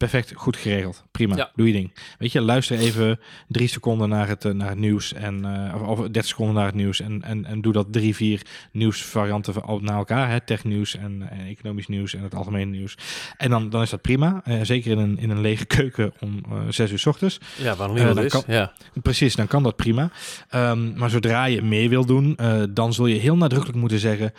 perfect 0.10 0.34
goed 0.36 0.58
geregeld. 0.58 1.04
Prima, 1.12 1.52
doe 1.56 1.68
je 1.68 1.74
ding. 1.74 1.92
Weet 2.18 2.32
je, 2.32 2.42
luister 2.42 2.78
even 2.78 3.20
drie 3.48 3.68
seconden 3.68 4.10
naar 4.10 4.28
het, 4.28 4.46
eh, 4.46 4.52
naar 4.52 4.70
het 4.70 4.78
nieuws 4.78 5.14
en 5.14 5.46
uh, 5.46 5.82
of, 5.82 5.82
of 5.82 6.00
30 6.00 6.26
seconden 6.26 6.56
naar 6.56 6.66
het 6.66 6.76
nieuws 6.76 7.02
en, 7.02 7.24
en, 7.24 7.46
en 7.46 7.62
doe 7.62 7.74
dat 7.74 7.94
drie, 7.94 8.16
vier 8.16 8.42
nieuwsvarianten 8.72 9.54
naar 9.82 9.98
elkaar. 9.98 10.30
Hè, 10.30 10.42
technieuws 10.42 10.96
en, 10.96 11.30
en 11.30 11.46
economisch 11.46 11.88
nieuws 11.88 12.14
en 12.14 12.24
het 12.24 12.36
algemene 12.36 12.72
nieuws. 12.72 12.98
En 13.38 13.50
dan, 13.50 13.70
dan 13.70 13.82
is 13.82 13.90
dat 13.90 14.02
prima. 14.02 14.42
Uh, 14.48 14.60
zeker 14.62 14.92
in 14.92 14.98
een, 14.98 15.18
in 15.18 15.30
een 15.30 15.42
lege 15.42 15.66
keuken 15.78 16.14
om 16.20 16.42
uh, 16.52 16.60
zes 16.70 16.92
uur 16.92 17.00
s 17.00 17.06
ochtends. 17.06 17.40
Ja, 17.58 17.76
waarom 17.76 17.96
niet 17.96 18.18
is. 18.18 18.32
Kan, 18.32 18.44
ja. 18.48 18.74
Precies, 19.02 19.36
dan 19.36 19.48
kan 19.48 19.64
dat 19.64 19.76
prima. 19.76 20.12
Um, 20.56 20.94
maar 20.98 21.10
zodra 21.10 21.46
je 21.46 21.62
meer 21.62 21.90
wil 21.90 22.06
doen, 22.06 22.38
dan 22.70 22.94
zul 22.94 23.06
je 23.06 23.16
heel 23.16 23.38
nadrukkelijk 23.38 23.80
moeten 23.80 24.00
zeggen, 24.00 24.34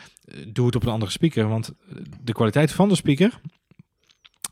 doe 0.47 0.67
het 0.67 0.77
op 0.77 0.83
een 0.83 0.93
andere 0.93 1.11
speaker. 1.11 1.49
Want 1.49 1.73
de 2.23 2.33
kwaliteit 2.33 2.73
van 2.73 2.89
de 2.89 2.95
speaker 2.95 3.41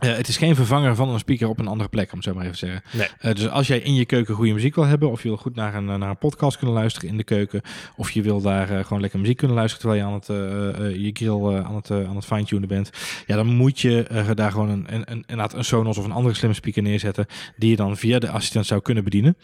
uh, 0.05 0.17
het 0.17 0.29
is 0.29 0.37
geen 0.37 0.55
vervanger 0.55 0.95
van 0.95 1.09
een 1.09 1.19
speaker 1.19 1.49
op 1.49 1.59
een 1.59 1.67
andere 1.67 1.88
plek, 1.88 2.12
om 2.12 2.23
zo 2.23 2.35
maar 2.35 2.45
even 2.45 2.59
te 2.59 2.67
zeggen. 2.67 2.83
Nee. 2.93 3.09
Uh, 3.23 3.35
dus 3.35 3.49
als 3.49 3.67
jij 3.67 3.79
in 3.79 3.95
je 3.95 4.05
keuken 4.05 4.35
goede 4.35 4.53
muziek 4.53 4.75
wil 4.75 4.85
hebben, 4.85 5.11
of 5.11 5.23
je 5.23 5.29
wil 5.29 5.37
goed 5.37 5.55
naar 5.55 5.75
een, 5.75 5.85
naar 5.85 6.03
een 6.03 6.19
podcast 6.19 6.57
kunnen 6.57 6.77
luisteren 6.77 7.09
in 7.09 7.17
de 7.17 7.25
keuken, 7.25 7.61
of 7.97 8.11
je 8.11 8.23
wil 8.23 8.40
daar 8.40 8.71
uh, 8.71 8.85
gewoon 8.85 9.01
lekker 9.01 9.21
muziek 9.21 9.37
kunnen 9.37 9.57
luisteren 9.57 9.81
terwijl 9.81 10.03
je 10.03 10.09
aan 10.09 10.14
het, 10.14 10.97
je 11.01 11.11
grill 11.12 11.62
aan 11.64 11.75
het, 11.75 11.90
aan 11.90 12.17
het 12.17 12.25
fine-tunen 12.25 12.69
bent, 12.69 12.90
ja, 13.27 13.37
dan 13.37 13.47
moet 13.47 13.81
je 13.81 14.33
daar 14.35 14.51
gewoon 14.51 14.69
een, 14.69 14.85
een, 14.95 15.12
een, 15.12 15.25
een, 15.27 15.57
een 15.57 15.64
Sonos 15.64 15.99
of 15.99 16.05
een 16.05 16.12
andere 16.12 16.35
slimme 16.35 16.57
speaker 16.57 16.83
neerzetten, 16.83 17.27
die 17.57 17.71
je 17.71 17.77
dan 17.77 17.97
via 17.97 18.19
de 18.19 18.31
assistent 18.31 18.67
zou 18.67 18.81
kunnen 18.81 19.05
bedienen. 19.05 19.37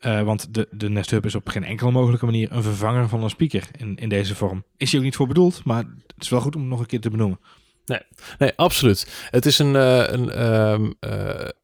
want 0.00 0.54
de, 0.54 0.68
de 0.70 0.88
Nest 0.88 1.10
Hub 1.10 1.24
is 1.24 1.34
op 1.34 1.48
geen 1.48 1.64
enkele 1.64 1.90
mogelijke 1.90 2.24
manier 2.24 2.52
een 2.52 2.62
vervanger 2.62 3.08
van 3.08 3.22
een 3.22 3.30
speaker 3.30 3.68
in, 3.76 3.96
in 3.96 4.08
deze 4.08 4.34
vorm. 4.34 4.64
Is 4.76 4.90
hij 4.90 4.98
ook 4.98 5.04
niet 5.04 5.16
voor 5.16 5.26
bedoeld, 5.26 5.64
maar 5.64 5.84
het 6.14 6.22
is 6.22 6.28
wel 6.28 6.40
goed 6.40 6.54
om 6.54 6.60
het 6.60 6.70
nog 6.70 6.80
een 6.80 6.86
keer 6.86 7.00
te 7.00 7.10
benoemen. 7.10 7.38
Nee, 7.86 8.00
nee, 8.38 8.52
absoluut. 8.56 9.28
Het 9.30 9.46
is 9.46 9.58
een, 9.58 9.74
uh, 9.74 10.10
een 10.10 10.30
uh, 10.34 10.88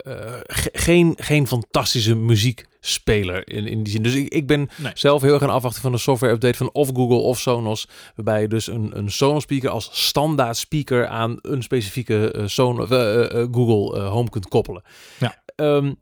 uh, 0.06 0.40
geen, 0.72 1.14
geen 1.16 1.46
fantastische 1.46 2.14
muziekspeler 2.14 3.48
in, 3.50 3.66
in 3.66 3.83
die 3.83 3.92
zin. 3.92 4.02
Dus 4.02 4.14
ik, 4.14 4.28
ik 4.28 4.46
ben 4.46 4.70
nee. 4.76 4.92
zelf 4.94 5.22
heel 5.22 5.33
erg 5.33 5.42
aan 5.42 5.50
afwachten 5.50 5.83
van 5.83 5.92
de 5.92 5.98
software 5.98 6.33
update 6.33 6.56
van 6.56 6.70
of 6.72 6.88
Google 6.94 7.16
of 7.16 7.38
Sonos. 7.38 7.88
Waarbij 8.14 8.40
je 8.40 8.48
dus 8.48 8.66
een, 8.66 8.90
een 8.98 9.11
Sonos 9.11 9.42
speaker 9.42 9.70
als 9.70 9.90
standaard 9.92 10.56
speaker 10.56 11.06
aan 11.06 11.38
een 11.42 11.62
specifieke 11.62 12.42
Sonos, 12.46 12.88
Google 13.52 14.00
Home 14.00 14.30
kunt 14.30 14.48
koppelen. 14.48 14.83
Ja. 15.18 15.42
Um, 15.60 15.98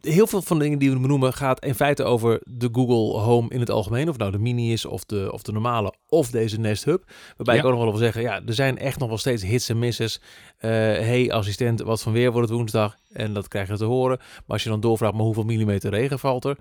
heel 0.00 0.26
veel 0.26 0.42
van 0.42 0.58
de 0.58 0.62
dingen 0.64 0.78
die 0.78 0.90
we 0.90 0.98
benoemen 0.98 1.32
gaat 1.32 1.64
in 1.64 1.74
feite 1.74 2.04
over 2.04 2.40
de 2.44 2.68
Google 2.72 3.20
Home 3.20 3.48
in 3.48 3.60
het 3.60 3.70
algemeen. 3.70 4.08
Of 4.08 4.16
nou 4.16 4.30
de 4.30 4.38
mini 4.38 4.72
is 4.72 4.84
of 4.84 5.04
de, 5.04 5.32
of 5.32 5.42
de 5.42 5.52
normale 5.52 5.94
of 6.08 6.30
deze 6.30 6.60
Nest 6.60 6.84
Hub. 6.84 7.04
Waarbij 7.36 7.54
ja. 7.54 7.60
ik 7.60 7.66
ook 7.66 7.72
nog 7.72 7.82
wel 7.82 7.90
wil 7.90 8.00
zeggen, 8.00 8.22
ja, 8.22 8.40
er 8.46 8.54
zijn 8.54 8.78
echt 8.78 8.98
nog 8.98 9.08
wel 9.08 9.18
steeds 9.18 9.42
hits 9.42 9.68
en 9.68 9.78
misses. 9.78 10.20
Uh, 10.20 10.70
hey 10.70 11.32
assistent, 11.32 11.80
wat 11.80 12.02
van 12.02 12.12
weer 12.12 12.32
wordt 12.32 12.48
het 12.48 12.56
woensdag? 12.56 12.96
En 13.12 13.32
dat 13.32 13.48
krijg 13.48 13.68
je 13.68 13.76
te 13.76 13.84
horen. 13.84 14.18
Maar 14.18 14.44
als 14.46 14.62
je 14.62 14.68
dan 14.68 14.80
doorvraagt, 14.80 15.14
maar 15.14 15.24
hoeveel 15.24 15.44
millimeter 15.44 15.90
regen 15.90 16.18
valt 16.18 16.44
er? 16.44 16.56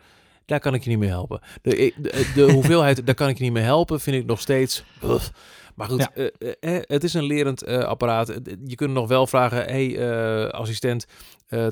Daar 0.49 0.59
kan 0.59 0.73
ik 0.73 0.83
je 0.83 0.89
niet 0.89 0.99
meer 0.99 1.09
helpen. 1.09 1.39
De, 1.61 1.93
de, 1.97 2.31
de 2.35 2.51
hoeveelheid, 2.55 3.05
daar 3.05 3.15
kan 3.15 3.29
ik 3.29 3.37
je 3.37 3.43
niet 3.43 3.53
meer 3.53 3.63
helpen, 3.63 3.99
vind 3.99 4.15
ik 4.15 4.25
nog 4.25 4.39
steeds... 4.39 4.83
Ugh. 5.03 5.27
Maar 5.75 5.87
goed, 5.87 6.09
ja. 6.15 6.31
uh, 6.39 6.53
uh, 6.59 6.79
het 6.81 7.03
is 7.03 7.13
een 7.13 7.23
lerend 7.23 7.67
uh, 7.67 7.77
apparaat. 7.77 8.39
Je 8.65 8.75
kunt 8.75 8.93
nog 8.93 9.07
wel 9.07 9.27
vragen, 9.27 9.57
hey 9.57 10.51
assistent, 10.51 11.05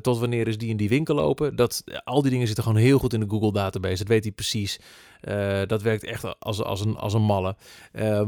tot 0.01 0.19
wanneer 0.19 0.47
is 0.47 0.57
die 0.57 0.69
in 0.69 0.77
die 0.77 0.89
winkel 0.89 1.19
open? 1.19 1.55
Dat, 1.55 1.83
al 2.03 2.21
die 2.21 2.31
dingen 2.31 2.47
zitten 2.47 2.63
gewoon 2.63 2.81
heel 2.81 2.99
goed 2.99 3.13
in 3.13 3.19
de 3.19 3.29
Google 3.29 3.51
database. 3.51 3.97
Dat 3.97 4.07
weet 4.07 4.23
hij 4.23 4.31
precies. 4.31 4.79
dat 5.65 5.81
werkt 5.81 6.03
echt 6.03 6.39
als, 6.39 6.63
als, 6.63 6.85
een, 6.85 6.95
als 6.95 7.13
een 7.13 7.21
malle. 7.21 7.55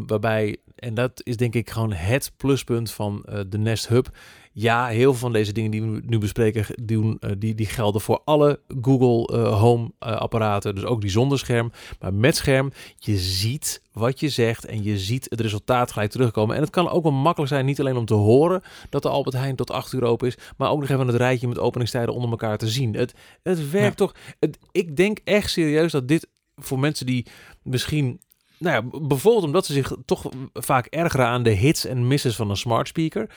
waarbij, 0.05 0.57
en 0.75 0.93
dat 0.93 1.21
is 1.23 1.37
denk 1.37 1.55
ik 1.55 1.69
gewoon 1.69 1.93
het 1.93 2.31
pluspunt 2.37 2.91
van 2.91 3.25
de 3.49 3.57
Nest 3.57 3.87
Hub 3.87 4.07
ja, 4.51 4.87
heel 4.87 5.11
veel 5.11 5.19
van 5.19 5.33
deze 5.33 5.51
dingen 5.51 5.71
die 5.71 5.81
we 5.81 6.01
nu 6.05 6.17
bespreken, 6.17 6.65
doen, 6.83 7.17
uh, 7.21 7.31
die, 7.37 7.55
die 7.55 7.65
gelden 7.65 8.01
voor 8.01 8.21
alle 8.25 8.59
Google 8.81 9.37
uh, 9.37 9.59
Home 9.59 9.83
uh, 9.83 10.15
apparaten. 10.15 10.75
Dus 10.75 10.83
ook 10.83 11.01
die 11.01 11.09
zonder 11.09 11.39
scherm. 11.39 11.71
Maar 11.99 12.13
met 12.13 12.35
scherm, 12.35 12.71
je 12.97 13.17
ziet 13.17 13.81
wat 13.91 14.19
je 14.19 14.29
zegt 14.29 14.65
en 14.65 14.83
je 14.83 14.97
ziet 14.97 15.25
het 15.29 15.41
resultaat 15.41 15.91
gelijk 15.91 16.11
terugkomen. 16.11 16.55
En 16.55 16.61
het 16.61 16.69
kan 16.69 16.89
ook 16.89 17.03
wel 17.03 17.11
makkelijk 17.11 17.51
zijn, 17.51 17.65
niet 17.65 17.79
alleen 17.79 17.97
om 17.97 18.05
te 18.05 18.13
horen 18.13 18.61
dat 18.89 19.01
de 19.01 19.09
Albert 19.09 19.35
Heijn 19.35 19.55
tot 19.55 19.71
8 19.71 19.93
uur 19.93 20.03
open 20.03 20.27
is, 20.27 20.37
maar 20.57 20.69
ook 20.69 20.79
nog 20.79 20.89
even 20.89 21.07
het 21.07 21.15
rijtje 21.15 21.47
met 21.47 21.59
openingstijden 21.59 22.13
onder 22.13 22.29
elkaar 22.29 22.57
te 22.57 22.67
zien. 22.67 22.93
Het, 22.93 23.13
het 23.43 23.71
werkt 23.71 23.99
ja. 23.99 24.05
toch. 24.05 24.15
Het, 24.39 24.57
ik 24.71 24.95
denk 24.95 25.19
echt 25.23 25.49
serieus 25.49 25.91
dat 25.91 26.07
dit 26.07 26.27
voor 26.55 26.79
mensen 26.79 27.05
die 27.05 27.25
misschien 27.63 28.19
nou 28.57 28.75
ja, 28.75 28.99
bijvoorbeeld 28.99 29.45
omdat 29.45 29.65
ze 29.65 29.73
zich 29.73 29.93
toch 30.05 30.29
vaak 30.53 30.85
ergeren 30.85 31.25
aan 31.25 31.43
de 31.43 31.49
hits 31.49 31.85
en 31.85 32.07
misses 32.07 32.35
van 32.35 32.49
een 32.49 32.57
smart 32.57 32.87
speaker 32.87 33.29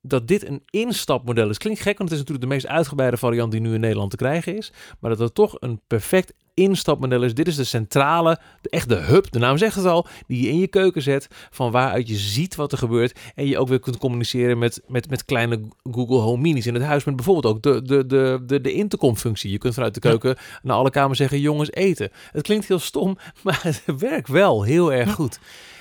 dat 0.00 0.28
dit 0.28 0.46
een 0.46 0.62
instapmodel 0.70 1.48
is. 1.48 1.58
Klinkt 1.58 1.80
gek, 1.80 1.98
want 1.98 2.10
het 2.10 2.18
is 2.18 2.24
natuurlijk 2.24 2.48
de 2.48 2.54
meest 2.54 2.66
uitgebreide 2.66 3.16
variant 3.16 3.52
die 3.52 3.60
nu 3.60 3.74
in 3.74 3.80
Nederland 3.80 4.10
te 4.10 4.16
krijgen 4.16 4.56
is. 4.56 4.72
Maar 5.00 5.10
dat 5.10 5.18
het 5.18 5.34
toch 5.34 5.56
een 5.60 5.80
perfect 5.86 6.32
instapmodel 6.58 7.22
is. 7.22 7.34
Dit 7.34 7.46
is 7.48 7.56
de 7.56 7.64
centrale, 7.64 8.38
de, 8.60 8.70
echt 8.70 8.88
de 8.88 8.94
hub, 8.94 9.30
de 9.30 9.38
naam 9.38 9.58
zegt 9.58 9.76
het 9.76 9.84
al, 9.84 10.06
die 10.26 10.42
je 10.42 10.48
in 10.48 10.58
je 10.58 10.66
keuken 10.66 11.02
zet, 11.02 11.28
van 11.50 11.70
waaruit 11.70 12.08
je 12.08 12.16
ziet 12.16 12.54
wat 12.54 12.72
er 12.72 12.78
gebeurt 12.78 13.18
en 13.34 13.46
je 13.46 13.58
ook 13.58 13.68
weer 13.68 13.80
kunt 13.80 13.98
communiceren 13.98 14.58
met, 14.58 14.82
met, 14.86 15.10
met 15.10 15.24
kleine 15.24 15.60
Google 15.90 16.18
Home 16.18 16.42
Minis 16.42 16.66
in 16.66 16.74
het 16.74 16.82
huis, 16.82 17.04
met 17.04 17.16
bijvoorbeeld 17.16 17.54
ook 17.54 17.62
de, 17.62 17.82
de, 17.82 18.06
de, 18.06 18.42
de, 18.46 18.60
de 18.60 18.72
intercom-functie. 18.72 19.50
Je 19.50 19.58
kunt 19.58 19.74
vanuit 19.74 19.94
de 19.94 20.00
keuken 20.00 20.30
ja. 20.30 20.58
naar 20.62 20.76
alle 20.76 20.90
kamers 20.90 21.18
zeggen, 21.18 21.40
jongens 21.40 21.72
eten. 21.72 22.10
Het 22.32 22.42
klinkt 22.42 22.68
heel 22.68 22.78
stom, 22.78 23.18
maar 23.44 23.60
het 23.62 23.82
werkt 23.98 24.28
wel 24.28 24.62
heel 24.62 24.92
erg 24.92 25.12
goed. 25.12 25.38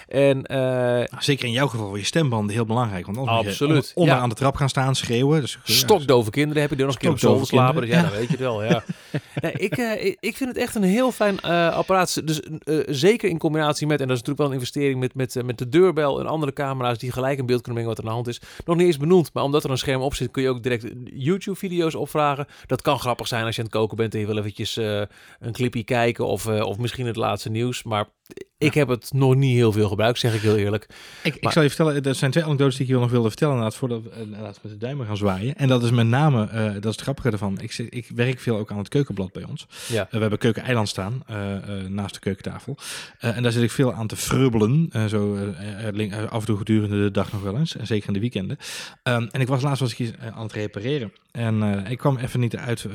En, 0.07 0.43
eh, 0.43 1.19
Zeker 1.19 1.45
in 1.45 1.51
jouw 1.51 1.67
geval, 1.67 1.87
voor 1.87 1.97
je 1.97 2.05
stembanden 2.05 2.55
heel 2.55 2.65
belangrijk. 2.65 3.05
Want 3.05 3.17
anders 3.17 3.35
moet 3.37 3.45
je 3.45 3.49
Absoluut, 3.49 3.91
ja. 3.95 4.17
aan 4.17 4.29
de 4.29 4.35
trap 4.35 4.55
gaan 4.55 4.69
staan, 4.69 4.95
schreeuwen. 4.95 5.41
Dus, 5.41 5.59
Stokdove 5.63 6.29
kinderen 6.29 6.61
heb 6.61 6.69
je 6.69 6.75
die 6.75 6.85
nog 6.85 6.93
een 6.93 7.01
keer 7.01 7.09
op 7.09 7.19
zolder 7.19 7.47
slapen. 7.47 7.81
Dus 7.81 7.89
ja, 7.89 8.01
dan 8.01 8.11
weet 8.11 8.21
je 8.21 8.27
het 8.27 8.39
wel. 8.39 8.63
Ja. 8.63 8.83
nee, 9.41 9.51
ik, 9.51 9.77
eh, 9.77 10.05
ik, 10.05 10.17
ik 10.19 10.37
vind 10.37 10.49
het 10.49 10.57
echt 10.57 10.75
een 10.75 10.83
heel 10.83 11.11
fijn 11.11 11.39
eh, 11.39 11.73
apparaat. 11.73 12.27
Dus 12.27 12.41
zeker 12.85 13.29
in 13.29 13.37
combinatie 13.37 13.87
met, 13.87 14.01
en 14.01 14.07
dat 14.07 14.17
is 14.17 14.23
natuurlijk 14.23 14.37
wel 14.37 14.47
een 14.47 14.53
investering 14.53 14.99
met, 14.99 15.15
met, 15.15 15.45
met 15.45 15.57
de 15.57 15.69
deurbel 15.69 16.19
en 16.19 16.25
andere 16.25 16.53
camera's 16.53 16.97
die 16.97 17.11
gelijk 17.11 17.39
in 17.39 17.45
beeld 17.45 17.61
kunnen 17.61 17.83
brengen 17.83 17.95
wat 17.95 17.97
er 17.97 18.03
aan 18.03 18.23
de 18.23 18.29
hand 18.29 18.41
is. 18.41 18.61
Nog 18.65 18.75
niet 18.75 18.85
eens 18.85 18.97
benoemd, 18.97 19.33
maar 19.33 19.43
omdat 19.43 19.63
er 19.63 19.69
een 19.69 19.77
scherm 19.77 20.01
op 20.01 20.13
zit, 20.13 20.31
kun 20.31 20.43
je 20.43 20.49
ook 20.49 20.63
direct 20.63 20.85
YouTube-video's 21.03 21.95
opvragen. 21.95 22.47
Dat 22.65 22.81
kan 22.81 22.99
grappig 22.99 23.27
zijn 23.27 23.45
als 23.45 23.55
je 23.55 23.61
aan 23.61 23.67
het 23.67 23.77
koken 23.77 23.97
bent 23.97 24.13
en 24.13 24.19
je 24.19 24.25
wil 24.25 24.37
eventjes 24.37 24.75
een 24.75 25.51
clipje 25.51 25.83
kijken 25.83 26.25
of, 26.25 26.47
of 26.47 26.77
misschien 26.77 27.05
het 27.05 27.15
laatste 27.15 27.49
nieuws. 27.49 27.83
Maar 27.83 28.05
ik 28.57 28.73
heb 28.73 28.87
het 28.87 29.13
nog 29.13 29.35
niet 29.35 29.55
heel 29.55 29.71
veel 29.71 29.87
gebruikt, 29.87 30.19
zeg 30.19 30.35
ik 30.35 30.41
heel 30.41 30.55
eerlijk. 30.55 30.87
Ik, 31.23 31.35
ik 31.35 31.51
zal 31.51 31.61
je 31.61 31.67
vertellen, 31.67 32.03
er 32.03 32.15
zijn 32.15 32.31
twee 32.31 32.43
anekdotes 32.43 32.75
die 32.75 32.85
ik 32.85 32.91
je 32.91 32.99
nog 32.99 33.11
wilde 33.11 33.27
vertellen 33.27 33.53
inderdaad, 33.53 33.79
voordat 33.79 34.03
we 34.03 34.09
eh, 34.09 34.21
inderdaad 34.21 34.59
met 34.61 34.71
de 34.71 34.77
duimen 34.77 35.05
gaan 35.05 35.17
zwaaien. 35.17 35.55
En 35.55 35.67
dat 35.67 35.83
is 35.83 35.91
met 35.91 36.07
name, 36.07 36.47
eh, 36.47 36.63
dat 36.73 36.85
is 36.85 36.91
het 36.91 37.01
grappige 37.01 37.31
ervan, 37.31 37.59
ik, 37.59 37.77
ik 37.77 38.09
werk 38.15 38.39
veel 38.39 38.57
ook 38.57 38.71
aan 38.71 38.77
het 38.77 38.89
keukenblad 38.89 39.31
bij 39.31 39.43
ons. 39.43 39.67
Ja. 39.87 40.03
Eh, 40.05 40.11
we 40.11 40.19
hebben 40.19 40.39
keukeneiland 40.39 40.89
staan, 40.89 41.23
naast 41.87 42.13
de 42.13 42.19
keukentafel. 42.19 42.77
En 43.19 43.43
daar 43.43 43.51
zit 43.51 43.63
ik 43.63 43.71
veel 43.71 43.93
aan 43.93 44.07
te 44.07 44.15
frubbelen, 44.15 44.89
zo 45.09 45.37
af 46.29 46.39
en 46.39 46.45
toe 46.45 46.57
gedurende 46.57 47.03
de 47.03 47.11
dag 47.11 47.31
nog 47.31 47.41
wel 47.41 47.57
eens, 47.57 47.75
en 47.75 47.87
zeker 47.87 48.07
in 48.07 48.13
de 48.13 48.19
weekenden. 48.19 48.57
Ehm, 49.03 49.27
en 49.31 49.41
ik 49.41 49.47
was 49.47 49.61
laatst 49.61 49.81
was 49.81 49.95
ik 49.95 50.13
aan 50.33 50.43
het 50.43 50.53
repareren. 50.53 51.13
En 51.31 51.85
ik 51.89 51.97
kwam 51.97 52.17
even 52.17 52.39
niet 52.39 52.55
uit 52.55 52.85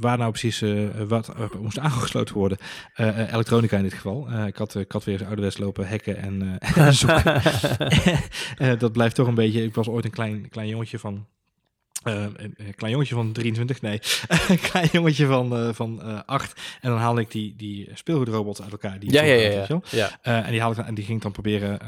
waar 0.00 0.18
nou 0.18 0.30
precies 0.30 0.64
wat 1.08 1.34
moest 1.60 1.78
aangesloten 1.78 2.34
worden. 2.34 2.58
Elektronica 2.96 3.76
in 3.76 3.82
dit 3.82 3.92
geval. 3.92 4.28
Ik, 4.46 4.56
had, 4.56 4.71
ik 4.74 4.92
had 4.92 5.04
weer 5.04 5.14
eens 5.14 5.26
ouderwets 5.26 5.58
lopen 5.58 5.88
hacken 5.88 6.16
en 6.16 6.58
eh, 6.60 6.88
zoeken. 7.00 7.42
Eh, 8.56 8.78
dat 8.78 8.92
blijft 8.92 9.14
toch 9.14 9.26
een 9.26 9.34
beetje. 9.34 9.64
Ik 9.64 9.74
was 9.74 9.88
ooit 9.88 10.04
een 10.04 10.10
klein, 10.10 10.48
klein 10.48 10.68
jongetje 10.68 10.98
van. 10.98 11.26
Eh, 12.02 12.22
een 12.56 12.74
klein 12.76 12.92
jongetje 12.92 13.14
van 13.14 13.32
23, 13.32 13.80
nee. 13.80 14.00
een 14.48 14.60
klein 14.60 14.88
jongetje 14.92 15.26
van, 15.26 15.56
eh 15.56 15.68
van 15.72 16.02
eh 16.02 16.18
8. 16.26 16.60
En 16.80 16.90
dan 16.90 16.98
haalde 16.98 17.20
ik 17.20 17.30
die, 17.30 17.54
die 17.56 17.88
speelgoedrobots 17.94 18.62
uit 18.62 18.72
elkaar. 18.72 18.98
Die 18.98 19.12
Ja, 19.12 19.22
ja, 19.22 19.34
ja. 19.90 20.18
en, 20.22 20.50
die 20.50 20.60
haalde 20.60 20.80
ik, 20.80 20.86
en 20.86 20.94
die 20.94 21.04
ging 21.04 21.16
ik 21.16 21.22
dan 21.22 21.32
proberen 21.32 21.78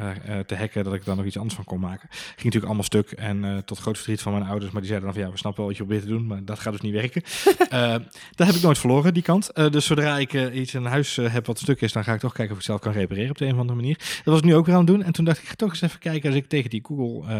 te 0.46 0.56
hacken 0.56 0.84
dat 0.84 0.94
ik 0.94 1.04
daar 1.04 1.16
nog 1.16 1.24
iets 1.24 1.36
anders 1.36 1.54
van 1.54 1.64
kon 1.64 1.80
maken. 1.80 2.08
Ging 2.10 2.36
natuurlijk 2.36 2.64
allemaal 2.64 2.84
stuk 2.84 3.10
en 3.10 3.62
tot 3.64 3.78
groot 3.78 3.96
verdriet 3.96 4.22
van 4.22 4.32
mijn 4.32 4.44
ouders. 4.44 4.70
Maar 4.70 4.80
die 4.80 4.90
zeiden 4.90 5.08
dan 5.08 5.18
van 5.18 5.26
ja, 5.26 5.34
we 5.34 5.38
snappen 5.38 5.60
wel 5.60 5.70
wat 5.70 5.80
je 5.80 5.84
probeert 5.84 6.06
te 6.08 6.12
doen, 6.12 6.26
maar 6.26 6.44
dat 6.44 6.58
gaat 6.58 6.72
dus 6.72 6.80
niet 6.80 6.92
werken. 6.92 7.22
Dat 8.34 8.46
heb 8.46 8.56
ik 8.56 8.62
nooit 8.62 8.78
verloren, 8.78 9.14
die 9.14 9.22
kant. 9.22 9.50
Dus 9.54 9.86
zodra 9.86 10.18
ik 10.18 10.32
iets 10.52 10.74
in 10.74 10.84
huis 10.84 11.16
heb 11.16 11.46
wat 11.46 11.58
stuk 11.58 11.80
is, 11.80 11.92
dan 11.92 12.04
ga 12.04 12.12
ik 12.12 12.20
toch 12.20 12.32
kijken 12.32 12.54
of 12.54 12.60
ik 12.60 12.66
het 12.66 12.80
zelf 12.80 12.80
kan 12.80 12.92
repareren 13.00 13.30
op 13.30 13.38
de 13.38 13.44
een 13.44 13.52
of 13.52 13.58
andere 13.58 13.78
manier. 13.78 13.96
Dat 13.98 14.24
was 14.24 14.38
ik 14.38 14.44
nu 14.44 14.54
ook 14.54 14.66
weer 14.66 14.74
aan 14.74 14.80
het 14.80 14.90
doen. 14.90 15.02
En 15.02 15.12
toen 15.12 15.24
dacht 15.24 15.38
ik, 15.38 15.48
ga 15.48 15.54
toch 15.54 15.70
eens 15.70 15.82
even 15.82 15.98
kijken 15.98 16.28
als 16.28 16.38
ik 16.38 16.48
tegen 16.48 16.70
die 16.70 16.82
Google 16.86 17.32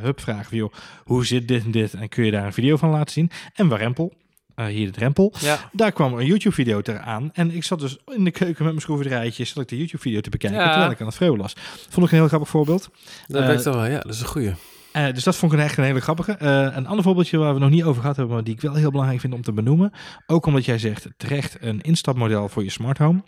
Hub 0.00 0.20
vraag, 0.20 0.48
van, 0.48 0.58
joh, 0.58 0.72
hoe 1.04 1.26
zit 1.26 1.48
dit 1.48 1.72
dit? 1.74 1.94
En 1.94 2.08
kun 2.08 2.24
je 2.24 2.30
daar 2.30 2.46
een 2.46 2.52
video 2.52 2.76
van 2.76 2.90
laten 2.90 3.12
zien? 3.12 3.30
En 3.54 3.68
warempel. 3.68 4.12
Eh, 4.54 4.66
hier 4.66 4.86
de 4.86 4.92
drempel. 4.92 5.32
ja. 5.40 5.70
Daar 5.72 5.92
kwam 5.92 6.12
er 6.14 6.20
een 6.20 6.26
YouTube-video 6.26 6.80
ter 6.80 6.98
aan. 6.98 7.30
En 7.32 7.50
ik 7.50 7.64
zat 7.64 7.80
dus 7.80 7.96
in 8.06 8.24
de 8.24 8.30
keuken 8.30 8.62
met 8.64 8.72
mijn 8.72 8.80
schroevendraaitje, 8.80 9.44
zat 9.44 9.62
ik 9.62 9.68
de 9.68 9.76
YouTube-video 9.76 10.20
te 10.20 10.30
bekijken, 10.30 10.58
Ja. 10.60 10.68
terwijl 10.68 10.90
ik 10.90 11.00
aan 11.00 11.06
het 11.06 11.14
vreeuwen 11.16 11.38
was. 11.40 11.52
Vond 11.88 12.06
ik 12.06 12.12
een 12.12 12.18
heel 12.18 12.28
grappig 12.28 12.48
voorbeeld. 12.48 12.90
Dat 13.26 13.44
werkt 13.46 13.62
toch 13.62 13.74
wel. 13.74 13.84
Ja, 13.86 13.98
dat 14.00 14.14
is 14.14 14.20
een 14.20 14.26
goeie. 14.26 14.52
Eh, 14.92 15.12
dus 15.12 15.24
dat 15.24 15.36
vond 15.36 15.52
ik 15.52 15.58
een 15.58 15.64
echt 15.64 15.76
een 15.78 15.84
hele 15.84 16.00
grappige. 16.00 16.36
Een 16.74 16.86
ander 16.86 17.04
voorbeeldje 17.04 17.38
waar 17.38 17.54
we 17.54 17.60
nog 17.60 17.70
niet 17.70 17.84
over 17.84 18.00
gehad 18.00 18.16
hebben, 18.16 18.34
maar 18.34 18.44
die 18.44 18.54
ik 18.54 18.60
wel 18.60 18.74
heel 18.74 18.90
belangrijk 18.90 19.20
vind 19.20 19.34
om 19.34 19.42
te 19.42 19.52
benoemen. 19.52 19.92
Ook 20.26 20.46
omdat 20.46 20.64
jij 20.64 20.78
zegt 20.78 21.08
terecht 21.16 21.56
een 21.60 21.80
instapmodel 21.80 22.48
voor 22.48 22.64
je 22.64 22.70
smart 22.70 22.98
home. 22.98 23.22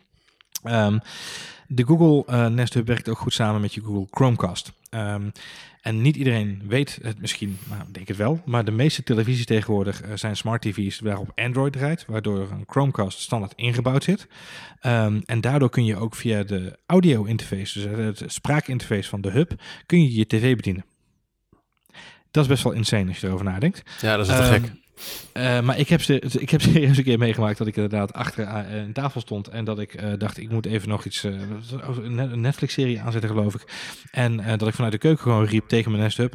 Ehm, 0.63 0.99
de 1.69 1.85
Google 1.85 2.35
eh, 2.35 2.47
Nest 2.47 2.75
Hub 2.75 2.87
werkt 2.87 3.09
ook 3.09 3.19
goed 3.19 3.33
samen 3.33 3.61
met 3.61 3.75
je 3.75 3.81
Google 3.81 4.07
Chromecast. 4.11 4.73
Ehm, 4.91 5.29
en 5.81 6.03
niet 6.03 6.17
iedereen 6.17 6.63
weet 6.67 6.99
het 7.03 7.21
misschien, 7.21 7.59
maar 7.69 7.81
ik 7.89 7.95
denk 7.95 8.09
het 8.09 8.17
wel. 8.17 8.43
Maar 8.45 8.65
de 8.65 8.71
meeste 8.71 9.03
televisies 9.03 9.45
tegenwoordig 9.45 10.03
eh, 10.03 10.11
zijn 10.15 10.37
smart 10.37 10.63
TV's 10.63 11.01
waarop 11.01 11.33
Android 11.35 11.73
draait, 11.73 12.05
waardoor 12.07 12.51
een 12.51 12.65
Chromecast 12.67 13.21
standaard 13.21 13.53
ingebouwd 13.57 14.05
zit. 14.05 14.27
Ehm, 14.81 15.21
en 15.25 15.41
daardoor 15.41 15.71
kun 15.71 15.85
je 15.85 15.97
ook 15.97 16.15
via 16.15 16.43
de 16.43 16.79
audio 16.87 17.25
interface, 17.25 17.81
dus 17.81 18.21
het 18.21 18.33
spraakinterface 18.33 19.09
van 19.09 19.21
de 19.21 19.31
hub, 19.31 19.53
kun 19.87 20.03
je 20.03 20.15
je 20.15 20.27
tv 20.27 20.57
bedienen. 20.57 20.85
Dat 22.31 22.45
is 22.45 22.51
best 22.51 22.63
wel 22.63 22.73
insane 22.73 23.09
als 23.09 23.21
je 23.21 23.27
erover 23.27 23.45
nadenkt. 23.45 23.83
Ja, 24.01 24.17
dat 24.17 24.27
is 24.29 24.37
te 24.37 24.43
Ehm, 24.43 24.53
gek. 24.53 24.73
Eh, 25.33 25.61
maar 25.61 25.79
ik 25.79 25.89
heb, 25.89 26.03
ze, 26.03 26.21
ik 26.39 26.51
heb 26.51 26.61
serieus 26.61 26.99
een 26.99 27.05
keer 27.05 27.19
meegemaakt 27.19 27.59
dat 27.59 27.67
ik 27.67 27.77
inderdaad 27.77 28.13
achter 28.13 28.45
eh, 28.45 28.75
een 28.75 28.93
tafel 28.93 29.21
stond 29.21 29.49
en 29.49 29.65
dat 29.65 29.79
ik 29.79 29.95
eh, 29.95 30.13
dacht, 30.19 30.39
ik 30.39 30.51
moet 30.51 30.67
even 30.67 30.89
nog 30.89 31.05
iets, 31.05 31.25
eh, 31.25 31.33
een 32.03 32.41
Netflix-serie 32.41 33.01
aanzetten 33.01 33.31
geloof 33.31 33.55
ik. 33.55 33.65
En 34.11 34.59
dat 34.59 34.69
ik 34.69 34.75
vanuit 34.75 34.93
de 34.93 34.99
keuken 34.99 35.23
gewoon 35.23 35.45
riep 35.45 35.69
tegen 35.69 35.91
mijn 35.91 36.03
Nest 36.03 36.17
Hub, 36.17 36.35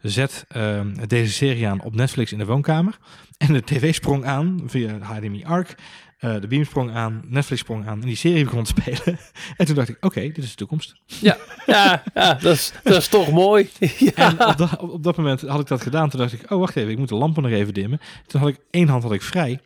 zet 0.00 0.44
ehm, 0.48 1.06
deze 1.06 1.32
serie 1.32 1.68
aan 1.68 1.82
op 1.82 1.94
Netflix 1.94 2.32
in 2.32 2.38
de 2.38 2.46
woonkamer. 2.46 2.98
En 3.38 3.52
de 3.52 3.62
tv 3.62 3.94
sprong 3.94 4.24
aan 4.24 4.62
via 4.66 4.98
HDMI 4.98 5.44
ARC. 5.44 5.74
Eh, 6.22 6.40
de 6.40 6.46
beam 6.46 6.64
sprong 6.64 6.90
aan, 6.94 7.22
Netflix 7.26 7.60
sprong 7.60 7.86
aan 7.86 8.00
en 8.00 8.06
die 8.06 8.16
serie 8.16 8.44
begon 8.44 8.64
te 8.64 8.74
spelen. 8.80 9.18
en 9.56 9.66
toen 9.66 9.74
dacht 9.74 9.88
ik, 9.88 9.96
oké, 10.00 10.20
dit 10.20 10.38
is 10.38 10.50
de 10.50 10.56
toekomst. 10.56 10.94
Ja, 11.06 11.36
ja, 11.66 12.02
ja 12.14 12.34
dat, 12.34 12.52
is, 12.54 12.72
dat 12.82 12.96
is 12.96 13.08
toch 13.08 13.30
mooi. 13.30 13.70
ja. 13.98 14.12
En 14.14 14.46
op, 14.46 14.56
dat- 14.56 14.78
op, 14.80 15.02
dat 15.02 15.16
moment 15.16 15.40
had 15.40 15.60
ik 15.60 15.66
dat 15.66 15.82
gedaan. 15.82 16.08
Toen 16.10 16.20
dacht 16.20 16.32
ik, 16.32 16.50
oh 16.50 16.58
wacht 16.58 16.76
even, 16.76 16.90
ik 16.90 16.98
moet 16.98 17.08
de 17.08 17.14
lampen 17.14 17.42
nog 17.42 17.52
even 17.52 17.74
dimmen. 17.74 18.00
Toen 18.26 18.40
had 18.40 18.50
ik 18.50 18.58
één 18.70 18.88
hand 18.88 19.02
had 19.02 19.12
ik 19.12 19.22
vrij. 19.22 19.60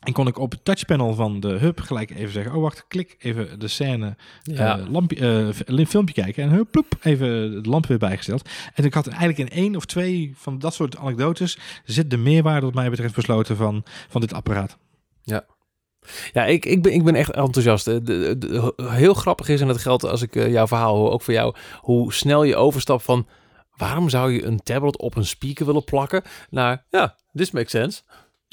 En 0.00 0.12
kon 0.12 0.26
ik 0.26 0.38
op 0.38 0.50
het 0.50 0.64
touchpanel 0.64 1.14
van 1.14 1.40
de 1.40 1.48
hub 1.48 1.80
gelijk 1.80 2.10
even 2.10 2.32
zeggen, 2.32 2.54
oh 2.54 2.62
wacht, 2.62 2.84
klik 2.88 3.16
even 3.18 3.58
de 3.58 3.68
scène, 3.68 4.16
Ja. 4.42 4.78
eh, 4.78 4.88
lampje, 4.90 5.50
f- 5.54 5.88
filmpje 5.88 6.14
kijken. 6.22 6.42
En 6.44 6.50
hup, 6.50 6.70
ploep, 6.70 6.94
even 7.02 7.62
de 7.62 7.68
lamp 7.68 7.86
weer 7.86 7.98
bijgesteld. 7.98 8.48
En 8.74 8.84
ik 8.84 8.94
had 8.94 9.06
eigenlijk 9.06 9.38
in 9.38 9.48
één 9.48 9.76
of 9.76 9.84
twee 9.84 10.32
van 10.36 10.58
dat 10.58 10.74
soort 10.74 10.96
anekdotes 10.96 11.58
zit 11.84 12.10
de 12.10 12.16
meerwaarde 12.16 12.66
wat 12.66 12.74
mij 12.74 12.90
betreft 12.90 13.14
besloten 13.14 13.56
van, 13.56 13.84
van 14.08 14.20
dit 14.20 14.32
apparaat. 14.32 14.78
Ja, 15.22 15.44
ik, 16.32 16.64
ik, 16.64 16.82
ben, 16.82 16.92
ik 16.92 17.04
ben 17.04 17.14
echt 17.14 17.30
enthousiast. 17.30 17.84
De- 17.84 18.74
heel 18.82 19.14
grappig 19.14 19.48
is, 19.48 19.60
en 19.60 19.66
dat 19.66 19.78
geldt 19.78 20.04
als 20.04 20.22
ik 20.22 20.36
eh, 20.36 20.52
jouw 20.52 20.66
verhaal 20.66 20.96
hoor, 20.96 21.10
ook 21.10 21.22
voor 21.22 21.34
jou, 21.34 21.54
hoe 21.80 22.12
snel 22.12 22.42
je 22.42 22.56
overstapt 22.56 23.02
van 23.02 23.26
waarom 23.76 24.08
zou 24.08 24.32
je 24.32 24.44
een 24.44 24.62
tablet 24.62 24.98
op 24.98 25.16
een 25.16 25.26
speaker 25.26 25.66
willen 25.66 25.84
plakken 25.84 26.22
naar, 26.50 26.84
ja, 26.90 27.16
this 27.34 27.50
makes 27.50 27.70
sense. 27.70 28.02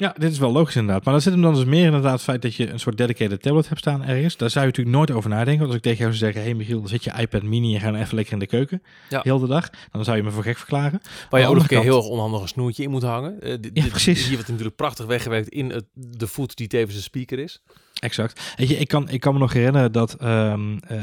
Ja, 0.04 0.14
dit 0.18 0.30
is 0.32 0.38
wel 0.38 0.52
logisch 0.52 0.76
inderdaad. 0.76 1.04
Maar 1.04 1.12
dan 1.12 1.22
zit 1.22 1.32
hem 1.32 1.42
dan 1.42 1.54
dus 1.54 1.64
meer 1.64 1.84
inderdaad 1.84 2.12
het 2.12 2.22
feit 2.22 2.42
dat 2.42 2.54
je 2.54 2.70
een 2.70 2.80
soort 2.80 2.96
dedicated 2.96 3.42
tablet 3.42 3.68
hebt 3.68 3.80
staan 3.80 4.04
ergens. 4.04 4.36
Daar 4.36 4.50
zou 4.50 4.64
je 4.64 4.70
natuurlijk 4.70 4.96
nooit 4.96 5.10
over 5.10 5.30
nadenken. 5.30 5.58
Want 5.58 5.66
als 5.66 5.76
ik 5.76 5.82
tegen 5.82 5.98
jou 5.98 6.12
zou 6.14 6.24
zeggen, 6.24 6.42
hey 6.42 6.54
Michiel, 6.58 6.78
dan 6.80 6.88
zit 6.88 7.04
je 7.04 7.12
iPad 7.18 7.42
mini 7.42 7.74
en 7.74 7.80
ga 7.80 7.90
dan 7.90 8.00
even 8.00 8.14
lekker 8.14 8.32
in 8.32 8.38
de 8.38 8.46
keuken. 8.46 8.82
Ja. 9.08 9.20
Heel 9.22 9.38
de 9.38 9.46
dag. 9.46 9.70
Dan 9.92 10.04
zou 10.04 10.16
je 10.16 10.22
me 10.22 10.30
voor 10.30 10.42
gek 10.42 10.56
verklaren. 10.56 11.00
Waar 11.30 11.40
je 11.40 11.46
ook 11.46 11.54
nog 11.54 11.62
een 11.62 11.68
keer 11.68 11.80
heel 11.82 11.96
erg 11.96 12.06
onhandig 12.06 12.40
een 12.40 12.48
snoertje 12.48 12.82
in 12.82 12.90
moet 12.90 13.02
hangen. 13.02 13.36
Ja, 13.42 13.56
dit- 13.56 13.88
precies. 13.88 14.24
Hier 14.24 14.34
wordt 14.34 14.48
natuurlijk 14.48 14.76
prachtig 14.76 15.06
weggewerkt 15.06 15.48
in 15.48 15.70
het, 15.70 15.84
de 15.94 16.26
voet 16.26 16.56
die 16.56 16.66
tevens 16.66 16.96
een 16.96 17.02
speaker 17.02 17.38
is. 17.38 17.62
Exact. 18.04 18.54
Weet 18.56 18.68
je, 18.68 18.76
ik 18.76 18.88
kan, 18.88 19.08
ik 19.08 19.20
kan 19.20 19.32
me 19.32 19.38
nog 19.38 19.52
herinneren 19.52 19.92
dat 19.92 20.14
ehm, 20.14 20.76
eh, 20.88 20.98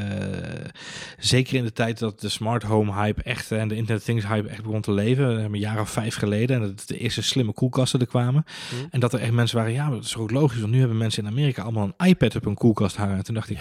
zeker 1.18 1.56
in 1.56 1.64
de 1.64 1.74
tijd 1.74 2.00
dat 2.00 2.20
de 2.20 2.30
smart 2.30 2.64
home 2.64 2.94
hype 2.94 3.24
echt 3.24 3.52
eh, 3.52 3.60
en 3.60 3.68
de 3.68 3.76
Internet 3.76 4.04
Things 4.04 4.28
hype 4.28 4.50
echt 4.50 4.64
begon 4.64 4.82
te 4.82 4.92
leven, 4.92 5.38
eh, 5.38 5.44
een 5.44 5.54
jaar 5.54 5.80
of 5.80 5.90
vijf 5.90 6.16
geleden, 6.16 6.56
en 6.56 6.62
dat 6.62 6.88
de 6.88 6.98
eerste 6.98 7.22
slimme 7.22 7.54
koelkasten 7.54 8.00
er 8.00 8.08
kwamen. 8.08 8.46
Mhm. 8.46 8.86
En 8.90 9.00
dat 9.00 9.14
er 9.14 9.20
echt 9.20 9.32
mensen 9.32 9.58
waren, 9.58 9.74
ja, 9.74 9.84
maar 9.84 9.96
dat 9.96 10.06
is 10.06 10.18
ook 10.18 10.32
logisch, 10.32 10.60
want 10.60 10.72
nu 10.72 10.80
hebben 10.80 10.98
mensen 10.98 11.24
in 11.24 11.30
Amerika 11.30 11.62
allemaal 11.62 11.92
een 11.98 12.08
iPad 12.08 12.36
op 12.36 12.46
een 12.46 12.56
koelkast 12.56 12.96
hangen. 12.96 13.18
En 13.18 13.24
toen 13.24 13.36
dacht 13.36 13.50
ik, 13.50 13.60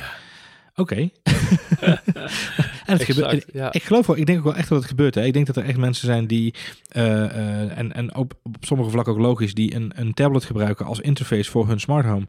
oké. 0.75 0.95
en 2.87 2.97
het 2.97 3.03
gebeurt, 3.03 3.33
Exact, 3.33 3.53
ja. 3.53 3.73
ik 3.73 3.83
geloof 3.83 4.07
wel, 4.07 4.17
ik 4.17 4.27
denk 4.27 4.39
ook 4.39 4.45
wel 4.45 4.57
echt 4.57 4.69
dat 4.69 4.79
het 4.79 4.89
gebeurt. 4.89 5.15
Hè. 5.15 5.25
Ik 5.25 5.33
denk 5.33 5.47
dat 5.47 5.57
er 5.57 5.65
echt 5.65 5.79
mensen 5.79 6.07
zijn 6.07 6.27
die, 6.27 6.55
eh, 6.89 7.25
eh, 7.25 7.79
en, 7.79 7.93
en 7.93 8.15
op, 8.15 8.35
op 8.43 8.57
sommige 8.61 8.91
vlakken 8.91 9.13
ook 9.13 9.19
logisch, 9.19 9.55
die 9.55 9.75
een, 9.75 9.93
een 9.95 10.15
tablet 10.15 10.45
gebruiken 10.45 10.87
als 10.87 11.01
interface 11.01 11.51
voor 11.51 11.69
hun 11.69 11.81
smart 11.81 12.07
home. 12.07 12.27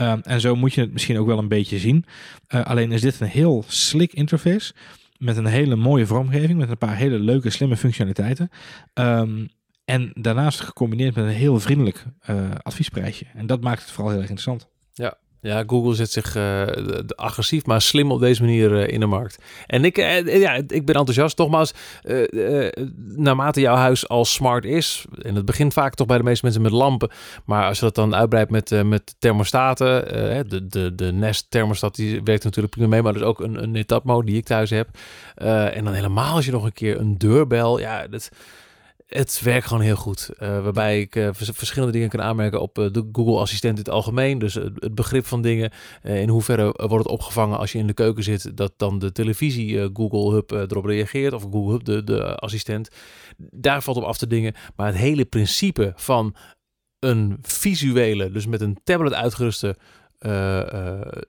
Um, 0.00 0.20
en 0.20 0.40
zo 0.40 0.56
moet 0.56 0.74
je 0.74 0.80
het 0.80 0.92
misschien 0.92 1.18
ook 1.18 1.26
wel 1.26 1.38
een 1.38 1.48
beetje 1.48 1.78
zien. 1.78 2.04
Uh, 2.54 2.64
alleen 2.64 2.92
is 2.92 3.00
dit 3.00 3.20
een 3.20 3.26
heel 3.26 3.64
slick 3.66 4.12
interface 4.12 4.72
met 5.18 5.36
een 5.36 5.46
hele 5.46 5.76
mooie 5.76 6.06
vormgeving, 6.06 6.58
met 6.58 6.70
een 6.70 6.78
paar 6.78 6.96
hele 6.96 7.18
leuke, 7.18 7.50
slimme 7.50 7.76
functionaliteiten. 7.76 8.50
Um, 8.94 9.48
en 9.84 10.10
daarnaast 10.14 10.60
gecombineerd 10.60 11.14
met 11.14 11.24
een 11.24 11.30
heel 11.30 11.60
vriendelijk 11.60 12.04
adviesprijsje. 12.62 13.26
En 13.34 13.46
dat 13.46 13.60
maakt 13.60 13.82
het 13.82 13.90
vooral 13.90 14.12
heel 14.12 14.20
erg 14.20 14.30
interessant. 14.30 14.68
Ja, 14.92 15.16
ja, 15.44 15.64
Google 15.66 15.94
zet 15.94 16.10
zich 16.10 16.32
de 16.32 17.12
agressief, 17.16 17.66
maar 17.66 17.80
slim 17.80 18.10
op 18.10 18.20
deze 18.20 18.42
manier 18.42 18.72
uh, 18.72 18.88
in 18.88 19.00
de 19.00 19.06
markt. 19.06 19.38
En 19.66 19.84
ik, 19.84 19.98
uh, 19.98 20.40
ja, 20.40 20.52
ik 20.52 20.84
ben 20.84 20.94
enthousiast. 20.94 21.38
Nogmaals, 21.38 21.72
naarmate 23.16 23.60
jouw 23.60 23.74
huis 23.74 24.08
al 24.08 24.24
smart 24.24 24.64
is, 24.64 25.04
en 25.22 25.34
het 25.34 25.44
begint 25.44 25.72
vaak 25.72 25.94
toch 25.94 26.06
bij 26.06 26.18
de 26.18 26.22
meeste 26.22 26.44
mensen 26.44 26.62
met 26.62 26.72
lampen, 26.72 27.10
maar 27.44 27.66
als 27.66 27.78
je 27.78 27.84
dat 27.84 27.94
dan 27.94 28.14
uitbreidt 28.14 28.50
met, 28.50 28.84
met 28.84 29.14
thermostaten, 29.18 30.04
de, 30.48 30.66
de, 30.66 30.94
de 30.94 31.12
Nest 31.12 31.46
thermostat 31.48 31.94
die 31.94 32.22
werkt 32.22 32.44
natuurlijk 32.44 32.74
prima 32.74 32.88
mee, 32.88 33.02
maar 33.02 33.12
dus 33.12 33.22
ook 33.22 33.40
een, 33.40 33.62
een 33.62 33.70
Netatmo 33.70 34.22
die 34.22 34.36
ik 34.36 34.44
thuis 34.44 34.70
heb. 34.70 34.88
en 35.34 35.84
dan 35.84 35.92
helemaal 35.92 36.34
als 36.34 36.44
je 36.44 36.52
nog 36.52 36.64
een 36.64 36.72
keer 36.72 36.98
een 36.98 37.18
deurbel, 37.18 37.78
ja, 37.78 38.06
dat 38.06 38.30
Het 39.06 39.40
werkt 39.42 39.66
gewoon 39.66 39.82
heel 39.82 39.96
goed. 39.96 40.30
Uh, 40.34 40.62
waarbij 40.62 41.00
ik 41.00 41.16
uh, 41.16 41.28
verschillende 41.32 41.92
dingen 41.92 42.08
kan 42.08 42.22
aanmerken 42.22 42.60
op 42.60 42.78
uh, 42.78 42.92
de 42.92 43.08
Google 43.12 43.38
Assistent 43.38 43.78
in 43.78 43.84
het 43.84 43.92
algemeen. 43.92 44.38
Dus 44.38 44.54
het 44.54 44.94
begrip 44.94 45.26
van 45.26 45.42
dingen. 45.42 45.72
in 46.02 46.28
hoeverre 46.28 46.64
wordt 46.64 47.04
het 47.04 47.12
opgevangen 47.12 47.58
als 47.58 47.72
je 47.72 47.78
in 47.78 47.86
de 47.86 47.92
keuken 47.92 48.22
zit. 48.22 48.56
Dat 48.56 48.72
dan 48.76 48.98
de 48.98 49.12
televisie 49.12 49.90
Google 49.92 50.32
Hub 50.32 50.50
erop 50.50 50.84
reageert. 50.84 51.32
Of 51.32 51.42
Google 51.42 51.72
Hub, 51.72 51.84
de, 51.84 52.04
de 52.04 52.36
assistent. 52.36 52.88
Daar 53.36 53.82
valt 53.82 53.96
op 53.96 54.02
af 54.04 54.18
te 54.18 54.26
dingen. 54.26 54.54
Maar 54.76 54.86
het 54.86 54.96
hele 54.96 55.24
principe 55.24 55.92
van 55.96 56.34
een 56.98 57.38
visuele, 57.42 58.30
dus 58.30 58.46
met 58.46 58.60
een 58.60 58.78
tablet 58.84 59.12
uitgeruste 59.12 59.76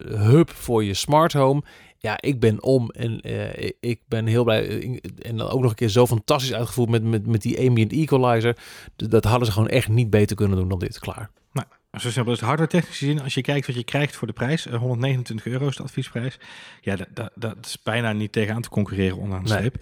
hub 0.10 0.50
voor 0.50 0.84
je 0.84 0.94
smart 0.94 1.34
home 1.34 1.64
ja, 2.06 2.22
ik 2.22 2.40
ben 2.40 2.64
om 2.64 2.90
en 2.90 3.30
uh, 3.30 3.72
ik 3.80 4.02
ben 4.08 4.26
heel 4.26 4.44
blij. 4.44 5.02
En 5.22 5.38
dan 5.38 5.50
ook 5.50 5.62
nog 5.62 5.70
een 5.70 5.76
keer 5.76 5.90
zo 5.90 6.08
fantastisch 6.08 6.54
uitgevoerd 6.54 6.90
met, 6.90 7.04
met, 7.04 7.28
met 7.28 7.42
die 7.42 7.68
ambient 7.68 7.92
equalizer. 7.92 8.58
Dat 8.96 9.24
hadden 9.24 9.46
ze 9.46 9.52
gewoon 9.54 9.70
echt 9.70 9.88
niet 9.88 10.10
beter 10.10 10.36
kunnen 10.36 10.58
doen 10.58 10.70
dan 10.70 10.80
dit. 10.80 11.00
Klaar. 11.00 11.30
Nou, 11.52 11.68
zo 12.00 12.12
simpel 12.12 12.34
is 12.34 12.40
het 12.40 12.48
hardware 12.48 12.72
technisch 12.72 12.98
gezien. 12.98 13.22
Als 13.22 13.34
je 13.34 13.42
kijkt 13.42 13.68
wat 13.68 13.76
je 13.76 13.84
krijgt 13.84 14.16
voor 14.16 14.28
de 14.28 14.34
prijs, 14.34 14.66
129 14.66 15.46
eh, 15.46 15.52
euro 15.52 15.68
is 15.68 15.76
de 15.76 15.84
adviesprijs. 15.84 16.38
Ja, 16.82 16.96
dat, 16.96 17.08
dat, 17.14 17.32
dat 17.36 17.56
is 17.62 17.82
bijna 17.84 18.12
niet 18.12 18.32
tegenaan 18.32 18.62
te 18.62 18.70
concurreren 18.70 19.18
onderaan 19.18 19.44
de 19.44 19.50
streep. 19.50 19.76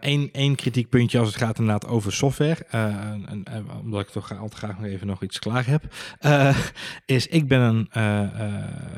Eén 0.00 0.30
um, 0.32 0.54
kritiekpuntje 0.54 1.18
als 1.18 1.28
het 1.28 1.36
gaat 1.36 1.58
inderdaad 1.58 1.86
over 1.86 2.12
software. 2.12 2.66
Uh, 2.74 2.82
en, 2.82 3.44
omdat 3.82 4.00
ik 4.00 4.08
toch 4.08 4.32
altijd 4.32 4.54
graag 4.54 4.78
nog 4.78 4.86
even 4.86 5.06
nog 5.06 5.22
iets 5.22 5.38
klaar 5.38 5.66
heb. 5.66 5.82
Uh, 6.20 6.56
is 7.06 7.26
ik 7.26 7.48
ben 7.48 7.60
een, 7.60 7.88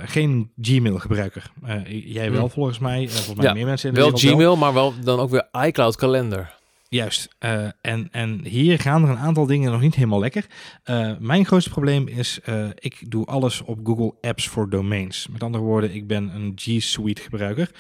geen 0.05 0.51
Gmail 0.61 0.99
gebruiker. 0.99 1.51
jij 1.87 2.31
wel 2.31 2.41
hmm. 2.41 2.51
volgens 2.51 2.79
mij. 2.79 3.09
volgens 3.09 3.37
mij 3.37 3.47
ja, 3.47 3.53
meer 3.53 3.67
mensen 3.67 3.89
in 3.89 3.95
de 3.95 4.01
wel 4.01 4.11
Gmail, 4.11 4.57
maar 4.57 4.73
wel 4.73 4.95
dan 5.01 5.19
ook 5.19 5.31
weer 5.31 5.49
iCloud 5.53 5.97
kalender. 5.97 6.59
Juist. 6.91 7.28
Uh, 7.41 7.66
en, 7.80 8.09
en 8.11 8.41
hier 8.45 8.78
gaan 8.78 9.03
er 9.05 9.11
een 9.11 9.18
aantal 9.18 9.47
dingen 9.47 9.72
nog 9.72 9.80
niet 9.80 9.95
helemaal 9.95 10.20
lekker. 10.20 10.47
Uh, 10.84 11.12
mijn 11.18 11.47
grootste 11.47 11.70
probleem 11.70 12.09
is, 12.09 12.41
uh, 12.49 12.68
ik 12.78 13.11
doe 13.11 13.26
alles 13.26 13.61
op 13.62 13.78
Google 13.84 14.14
Apps 14.20 14.49
voor 14.49 14.70
Domains. 14.70 15.28
Met 15.32 15.43
andere 15.43 15.64
woorden, 15.64 15.95
ik 15.95 16.07
ben 16.07 16.34
een 16.34 16.53
G 16.57 16.82
Suite 16.82 17.22
gebruiker. 17.22 17.70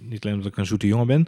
niet 0.00 0.24
alleen 0.24 0.36
omdat 0.36 0.52
ik 0.52 0.58
een 0.58 0.66
zoete 0.66 0.86
jongen 0.86 1.06
ben, 1.06 1.26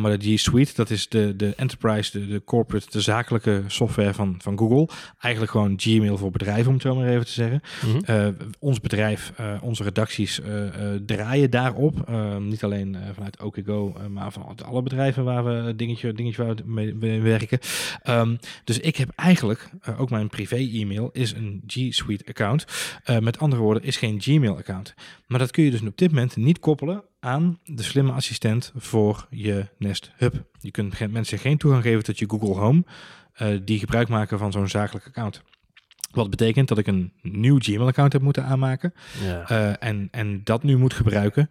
maar 0.00 0.18
de 0.18 0.36
G 0.36 0.38
Suite, 0.38 0.72
dat 0.74 0.90
is 0.90 1.08
de, 1.08 1.36
de 1.36 1.54
enterprise, 1.54 2.18
de, 2.18 2.26
de 2.26 2.44
corporate, 2.44 2.86
de 2.90 3.00
zakelijke 3.00 3.62
software 3.66 4.14
van, 4.14 4.34
van 4.38 4.58
Google. 4.58 4.88
Eigenlijk 5.18 5.52
gewoon 5.52 5.74
Gmail 5.76 6.16
voor 6.16 6.30
bedrijven, 6.30 6.66
om 6.66 6.72
het 6.72 6.82
zo 6.82 6.94
maar 6.94 7.08
even 7.08 7.26
te 7.26 7.32
zeggen. 7.32 7.60
Mm 7.86 8.08
ons 8.58 8.80
bedrijf, 8.80 9.32
onze 9.60 9.82
redacties 9.82 10.40
draaien 11.06 11.50
daarop. 11.50 12.10
niet 12.40 12.64
alleen 12.64 12.96
vanuit 13.14 13.42
OKGo, 13.42 13.96
maar 14.08 14.32
van 14.32 14.56
alle 14.64 14.82
bedrijven 14.82 15.24
waar 15.24 15.44
we 15.44 15.76
dingetje, 15.76 16.12
dingetje 16.12 16.49
mee, 16.64 17.20
werken. 17.20 17.58
Um, 18.08 18.38
dus 18.64 18.78
ik 18.78 18.96
heb 18.96 19.10
eigenlijk, 19.14 19.70
uh, 19.88 20.00
ook 20.00 20.10
mijn 20.10 20.28
privé-e-mail 20.28 21.10
is 21.12 21.32
een 21.32 21.62
G 21.66 21.94
Suite 21.94 22.24
account. 22.28 22.64
Uh, 23.06 23.18
met 23.18 23.38
andere 23.38 23.62
woorden, 23.62 23.82
is 23.82 23.96
geen 23.96 24.20
Gmail 24.20 24.56
account. 24.56 24.94
Maar 25.26 25.38
dat 25.38 25.50
kun 25.50 25.64
je 25.64 25.70
dus 25.70 25.82
op 25.82 25.98
dit 25.98 26.10
moment 26.10 26.36
niet 26.36 26.58
koppelen 26.58 27.04
aan 27.20 27.58
de 27.64 27.82
slimme 27.82 28.12
assistent 28.12 28.72
voor 28.76 29.26
je 29.30 29.66
Nest 29.78 30.10
Hub. 30.16 30.44
Je 30.58 30.70
kunt 30.70 31.10
mensen 31.10 31.38
geen 31.38 31.58
toegang 31.58 31.82
geven 31.82 32.04
tot 32.04 32.18
je 32.18 32.28
Google 32.28 32.54
Home, 32.54 32.84
uh, 33.42 33.58
die 33.64 33.78
gebruik 33.78 34.08
maken 34.08 34.38
van 34.38 34.52
zo'n 34.52 34.68
zakelijk 34.68 35.06
account. 35.06 35.42
Wat 36.10 36.30
betekent 36.30 36.68
dat 36.68 36.78
ik 36.78 36.86
een 36.86 37.12
nieuw 37.22 37.58
Gmail-account 37.58 38.12
heb 38.12 38.22
moeten 38.22 38.44
aanmaken. 38.44 38.94
Ja. 39.22 39.50
Uh, 39.50 39.88
en, 39.88 40.08
en 40.10 40.40
dat 40.44 40.62
nu 40.62 40.76
moet 40.76 40.94
gebruiken 40.94 41.50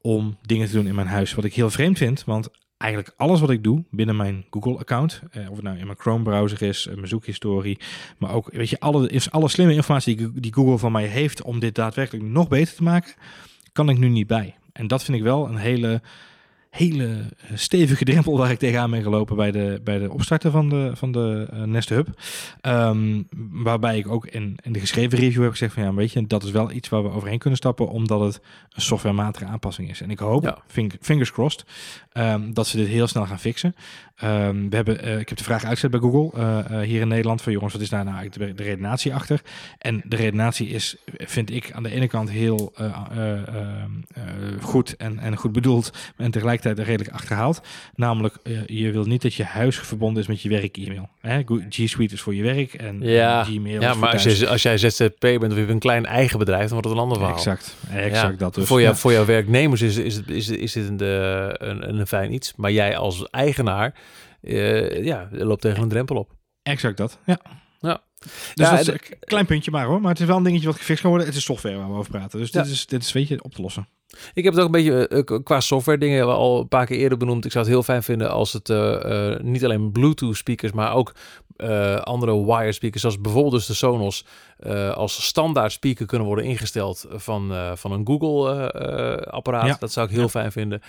om 0.00 0.38
dingen 0.42 0.66
te 0.66 0.72
doen 0.72 0.86
in 0.86 0.94
mijn 0.94 1.06
huis. 1.06 1.34
Wat 1.34 1.44
ik 1.44 1.54
heel 1.54 1.70
vreemd 1.70 1.98
vind, 1.98 2.24
want 2.24 2.48
eigenlijk 2.80 3.14
alles 3.16 3.40
wat 3.40 3.50
ik 3.50 3.64
doe 3.64 3.84
binnen 3.90 4.16
mijn 4.16 4.44
Google-account, 4.50 5.22
eh, 5.30 5.50
of 5.50 5.56
het 5.56 5.64
nou 5.64 5.78
in 5.78 5.86
mijn 5.86 5.98
Chrome-browser 5.98 6.62
is, 6.62 6.86
eh, 6.86 6.94
mijn 6.94 7.08
zoekhistorie, 7.08 7.78
maar 8.18 8.32
ook, 8.32 8.50
weet 8.52 8.70
je, 8.70 8.80
alle, 8.80 9.20
alle 9.30 9.48
slimme 9.48 9.74
informatie 9.74 10.16
die, 10.16 10.30
die 10.34 10.54
Google 10.54 10.78
van 10.78 10.92
mij 10.92 11.06
heeft 11.06 11.42
om 11.42 11.58
dit 11.58 11.74
daadwerkelijk 11.74 12.24
nog 12.24 12.48
beter 12.48 12.74
te 12.74 12.82
maken, 12.82 13.14
kan 13.72 13.88
ik 13.88 13.98
nu 13.98 14.08
niet 14.08 14.26
bij. 14.26 14.54
En 14.72 14.86
dat 14.86 15.02
vind 15.02 15.16
ik 15.16 15.22
wel 15.22 15.48
een 15.48 15.56
hele 15.56 16.00
hele 16.70 17.06
eh, 17.06 17.56
stevige 17.56 18.04
drempel 18.04 18.38
waar 18.38 18.50
ik 18.50 18.58
tegenaan 18.58 18.90
ben 18.90 19.02
gelopen 19.02 19.36
bij 19.36 19.50
de, 19.50 19.80
bij 19.84 19.98
de 19.98 20.12
opstarten 20.12 20.50
van 20.50 20.68
de, 20.68 20.90
van 20.94 21.12
de 21.12 21.48
uh, 21.52 21.62
Nest 21.62 21.88
Hub. 21.88 22.08
Um, 22.62 23.28
waarbij 23.50 23.98
ik 23.98 24.08
ook 24.08 24.26
in, 24.26 24.56
in 24.62 24.72
de 24.72 24.80
geschreven 24.80 25.18
review 25.18 25.42
heb 25.42 25.50
gezegd 25.50 25.74
van 25.74 25.82
ja, 25.82 25.94
weet 25.94 26.12
je, 26.12 26.26
dat 26.26 26.42
is 26.42 26.50
wel 26.50 26.70
iets 26.70 26.88
waar 26.88 27.02
we 27.02 27.10
overheen 27.10 27.38
kunnen 27.38 27.58
stappen, 27.58 27.88
omdat 27.88 28.20
het 28.20 28.40
een 28.72 28.82
softwarematige 28.82 29.44
aanpassing 29.44 29.90
is. 29.90 30.00
En 30.00 30.10
ik 30.10 30.18
hoop, 30.18 30.42
ja. 30.42 30.58
fingers 31.00 31.32
crossed, 31.32 31.64
um, 32.12 32.54
dat 32.54 32.66
ze 32.66 32.76
dit 32.76 32.88
heel 32.88 33.06
snel 33.06 33.26
gaan 33.26 33.40
fixen. 33.40 33.74
Um, 34.24 34.70
we 34.70 34.76
hebben, 34.76 35.08
uh, 35.08 35.18
ik 35.18 35.28
heb 35.28 35.38
de 35.38 35.44
vraag 35.44 35.64
uitgezet 35.64 35.90
bij 35.90 36.00
Google 36.00 36.40
uh, 36.40 36.58
uh, 36.70 36.80
hier 36.80 37.00
in 37.00 37.08
Nederland 37.08 37.42
van 37.42 37.52
jongens, 37.52 37.72
wat 37.72 37.82
is 37.82 37.88
daar 37.88 38.04
nou 38.04 38.16
eigenlijk 38.16 38.56
de, 38.56 38.62
de 38.62 38.68
redenatie 38.68 39.14
achter? 39.14 39.40
En 39.78 40.02
de 40.04 40.16
redenatie 40.16 40.68
is, 40.68 40.96
vind 41.16 41.50
ik, 41.50 41.72
aan 41.72 41.82
de 41.82 41.90
ene 41.90 42.06
kant 42.06 42.30
heel 42.30 42.72
goed 44.60 44.96
en, 44.96 45.18
en 45.18 45.36
goed 45.36 45.52
bedoeld, 45.52 45.92
en 46.16 46.30
tegelijkertijd 46.30 46.86
redelijk 46.86 47.14
achterhaald. 47.14 47.60
Namelijk, 47.94 48.36
je 48.66 48.90
wil 48.90 49.04
niet 49.04 49.22
dat 49.22 49.34
je 49.34 49.44
huis 49.44 49.78
verbonden 49.78 50.22
is 50.22 50.28
met 50.28 50.42
je 50.42 50.48
werk-e-mail. 50.48 51.08
G 51.68 51.88
Suite 51.88 52.14
is 52.14 52.20
voor 52.20 52.34
je 52.34 52.42
werk 52.42 52.74
en, 52.74 52.98
ja. 53.00 53.44
Gmail. 53.44 53.80
Ja, 53.80 53.94
maar 53.94 54.12
als, 54.12 54.22
je, 54.22 54.48
als 54.48 54.62
jij 54.62 54.78
ZZP 54.78 55.20
bent 55.20 55.42
of 55.42 55.52
je 55.52 55.58
hebt 55.58 55.70
een 55.70 55.78
klein 55.78 56.06
eigen 56.06 56.38
bedrijf, 56.38 56.70
dan 56.70 56.70
wordt 56.70 56.86
het 56.86 56.96
een 56.96 57.02
ander 57.02 57.18
verhaal. 57.18 57.36
Exact, 57.36 57.76
exact 57.92 58.38
dat 58.38 58.54
dus. 58.54 58.66
Voor, 58.66 58.80
jou, 58.80 58.96
voor 58.96 59.12
jouw 59.12 59.24
werknemers 59.24 59.82
is, 59.82 59.96
is, 59.96 60.20
is, 60.22 60.48
is 60.48 60.72
dit 60.72 60.88
een, 60.88 61.02
een, 61.70 61.98
een 61.98 62.06
fijn 62.06 62.32
iets, 62.32 62.52
maar 62.56 62.72
jij 62.72 62.96
als 62.96 63.28
eigenaar 63.30 63.94
uh, 64.40 65.04
ja, 65.04 65.28
loopt 65.30 65.60
tegen 65.60 65.82
een 65.82 65.88
drempel 65.88 66.16
op. 66.16 66.32
Exact 66.62 66.96
dat, 66.96 67.18
ja. 67.26 67.40
Ja. 67.80 68.02
Dus 68.18 68.30
ja, 68.54 68.70
dat 68.70 68.80
is 68.80 68.86
een 68.86 69.00
klein 69.20 69.46
puntje 69.46 69.70
maar 69.70 69.86
hoor. 69.86 70.00
Maar 70.00 70.10
het 70.10 70.20
is 70.20 70.26
wel 70.26 70.36
een 70.36 70.42
dingetje 70.42 70.66
wat 70.66 70.76
gefixt 70.76 71.00
kan 71.00 71.10
worden. 71.10 71.28
Het 71.28 71.36
is 71.36 71.44
software 71.44 71.76
waar 71.76 71.90
we 71.90 71.96
over 71.96 72.10
praten. 72.10 72.38
Dus 72.38 72.50
dit, 72.50 72.66
is, 72.66 72.86
dit 72.86 73.02
is 73.02 73.12
weet 73.12 73.28
je, 73.28 73.42
op 73.42 73.54
te 73.54 73.62
lossen. 73.62 73.88
Ik 74.32 74.44
heb 74.44 74.52
het 74.52 74.62
ook 74.62 74.74
een 74.74 74.84
beetje 74.84 75.24
uh, 75.28 75.38
qua 75.42 75.60
software 75.60 75.98
dingen 75.98 76.26
al 76.26 76.60
een 76.60 76.68
paar 76.68 76.86
keer 76.86 76.96
eerder 76.96 77.18
benoemd. 77.18 77.44
Ik 77.44 77.52
zou 77.52 77.64
het 77.64 77.72
heel 77.72 77.82
fijn 77.82 78.02
vinden 78.02 78.30
als 78.30 78.52
het 78.52 78.68
uh, 78.68 79.38
niet 79.38 79.64
alleen 79.64 79.92
Bluetooth 79.92 80.36
speakers, 80.36 80.72
maar 80.72 80.94
ook 80.94 81.14
andere 82.02 82.44
wire 82.44 82.72
speakers, 82.72 83.02
zoals 83.02 83.20
bijvoorbeeld 83.20 83.54
dus 83.54 83.66
de 83.66 83.74
Sonos, 83.74 84.24
als 84.94 85.24
standaard 85.24 85.72
speaker 85.72 86.06
kunnen 86.06 86.26
worden 86.26 86.44
ingesteld 86.44 87.06
van, 87.10 87.52
van 87.74 87.92
een 87.92 88.06
Google 88.06 88.72
apparaat. 89.30 89.66
Ja. 89.66 89.76
Dat 89.80 89.92
zou 89.92 90.08
ik 90.08 90.14
heel 90.14 90.28
fijn 90.28 90.52
vinden. 90.52 90.82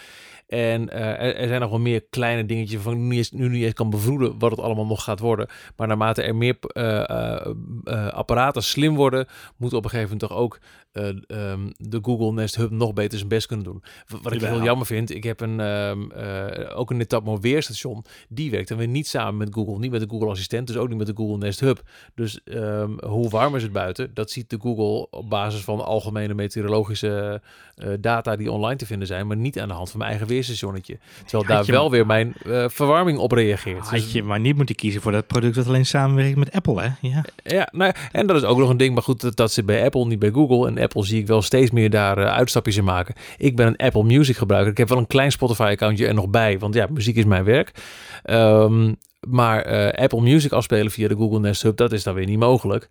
En 0.51 0.81
uh, 0.81 1.39
er, 1.41 1.47
zijn 1.47 1.61
nog 1.61 1.69
wel 1.69 1.79
meer 1.79 2.03
kleine 2.09 2.45
dingetjes 2.45 2.85
ik 2.85 2.97
nu, 2.97 3.23
nu 3.31 3.49
niet 3.49 3.63
eens 3.63 3.73
kan 3.73 3.89
bevroeden 3.89 4.39
wat 4.39 4.51
het 4.51 4.59
allemaal 4.59 4.85
nog 4.85 5.03
gaat 5.03 5.19
worden. 5.19 5.47
Maar 5.75 5.87
naarmate 5.87 6.21
er 6.21 6.35
meer 6.35 6.57
uh, 6.73 6.83
uh, 7.83 8.07
apparaten 8.07 8.63
slim 8.63 8.95
worden, 8.95 9.27
moet 9.57 9.73
op 9.73 9.83
een 9.83 9.89
gegeven 9.89 10.11
moment 10.11 10.29
toch 10.29 10.39
ook 10.39 10.59
um, 11.27 11.71
de 11.77 11.99
Google 12.01 12.31
Nest 12.31 12.55
Hub 12.55 12.71
nog 12.71 12.93
beter 12.93 13.17
zijn 13.17 13.29
best 13.29 13.47
kunnen 13.47 13.65
doen. 13.65 13.83
Wat 14.21 14.33
ik 14.33 14.41
heel 14.41 14.63
jammer 14.63 14.85
vind, 14.85 15.15
ik 15.15 15.23
heb 15.23 15.39
een, 15.39 15.59
um, 15.59 16.11
ook 16.73 16.89
een 16.89 16.97
Netatmo 16.97 17.39
weerstation. 17.39 18.05
Die 18.29 18.51
werkt 18.51 18.67
dan 18.67 18.77
weer 18.77 18.87
niet 18.87 19.07
samen 19.07 19.37
met 19.37 19.53
Google, 19.53 19.79
niet 19.79 19.91
met 19.91 20.01
de 20.01 20.09
Google 20.09 20.29
Assistent, 20.29 20.60
dus 20.67 20.77
ook 20.77 20.89
niet 20.89 20.97
met 20.97 21.07
de 21.07 21.15
Google 21.15 21.37
Nest 21.37 21.59
Hub. 21.59 21.81
Dus 22.15 22.39
um, 22.45 22.97
hoe 23.05 23.29
warm 23.29 23.55
is 23.55 23.63
het 23.63 23.71
buiten? 23.71 24.11
Dat 24.13 24.31
ziet 24.31 24.49
de 24.49 24.57
Google 24.61 25.07
op 25.09 25.29
basis 25.29 25.61
van 25.61 25.85
algemene 25.85 26.33
meteorologische 26.33 27.41
data 27.99 28.35
die 28.35 28.51
online 28.51 28.75
te 28.75 28.85
vinden 28.85 29.07
zijn, 29.07 29.27
maar 29.27 29.37
niet 29.37 29.59
aan 29.59 29.67
de 29.67 29.73
hand 29.73 29.89
van 29.89 29.99
mijn 29.99 30.11
eigen 30.11 30.27
weerstationnetje. 30.27 30.97
Terwijl 31.25 31.43
daar 31.43 31.65
wel 31.65 31.91
weer 31.91 32.05
mijn 32.05 32.33
uh, 32.45 32.65
verwarming 32.67 33.17
op 33.17 33.31
reageert. 33.31 33.79
Had 33.79 33.91
dus 33.91 34.11
je 34.11 34.23
maar 34.23 34.39
niet 34.39 34.55
moeten 34.55 34.75
kiezen 34.75 35.01
voor 35.01 35.11
dat 35.11 35.27
product 35.27 35.55
dat 35.55 35.67
alleen 35.67 35.85
samenwerkt 35.85 36.37
met 36.37 36.51
Apple, 36.51 36.81
hè? 36.81 36.89
Ja, 37.01 37.25
ja 37.43 37.67
nou, 37.71 37.93
en 38.11 38.27
dat 38.27 38.35
is 38.35 38.43
ook 38.43 38.57
nog 38.57 38.69
een 38.69 38.77
ding, 38.77 38.93
maar 38.93 39.03
goed, 39.03 39.21
dat, 39.21 39.35
dat 39.35 39.51
zit 39.51 39.65
bij 39.65 39.83
Apple, 39.83 40.05
niet 40.05 40.19
bij 40.19 40.31
Google. 40.31 40.67
En 40.67 40.77
Apple 40.77 41.05
zie 41.05 41.19
ik 41.19 41.27
wel 41.27 41.41
steeds 41.41 41.71
meer 41.71 41.89
daar 41.89 42.17
uh, 42.17 42.25
uitstapjes 42.25 42.77
in 42.77 42.83
maken. 42.83 43.15
Ik 43.37 43.55
ben 43.55 43.67
een 43.67 43.77
Apple 43.77 44.03
Music 44.03 44.35
gebruiker. 44.35 44.71
Ik 44.71 44.77
heb 44.77 44.89
wel 44.89 44.97
een 44.97 45.07
klein 45.07 45.31
Spotify-accountje 45.31 46.07
er 46.07 46.13
nog 46.13 46.29
bij, 46.29 46.59
want 46.59 46.73
ja, 46.73 46.87
muziek 46.89 47.15
is 47.15 47.25
mijn 47.25 47.43
werk. 47.43 47.71
Um, 48.23 48.95
maar 49.29 49.71
uh, 49.71 50.03
Apple 50.03 50.21
Music 50.21 50.51
afspelen 50.51 50.91
via 50.91 51.07
de 51.07 51.15
Google 51.15 51.39
Nest 51.39 51.61
Hub, 51.61 51.77
dat 51.77 51.91
is 51.91 52.03
dan 52.03 52.13
weer 52.13 52.25
niet 52.25 52.39
mogelijk. 52.39 52.87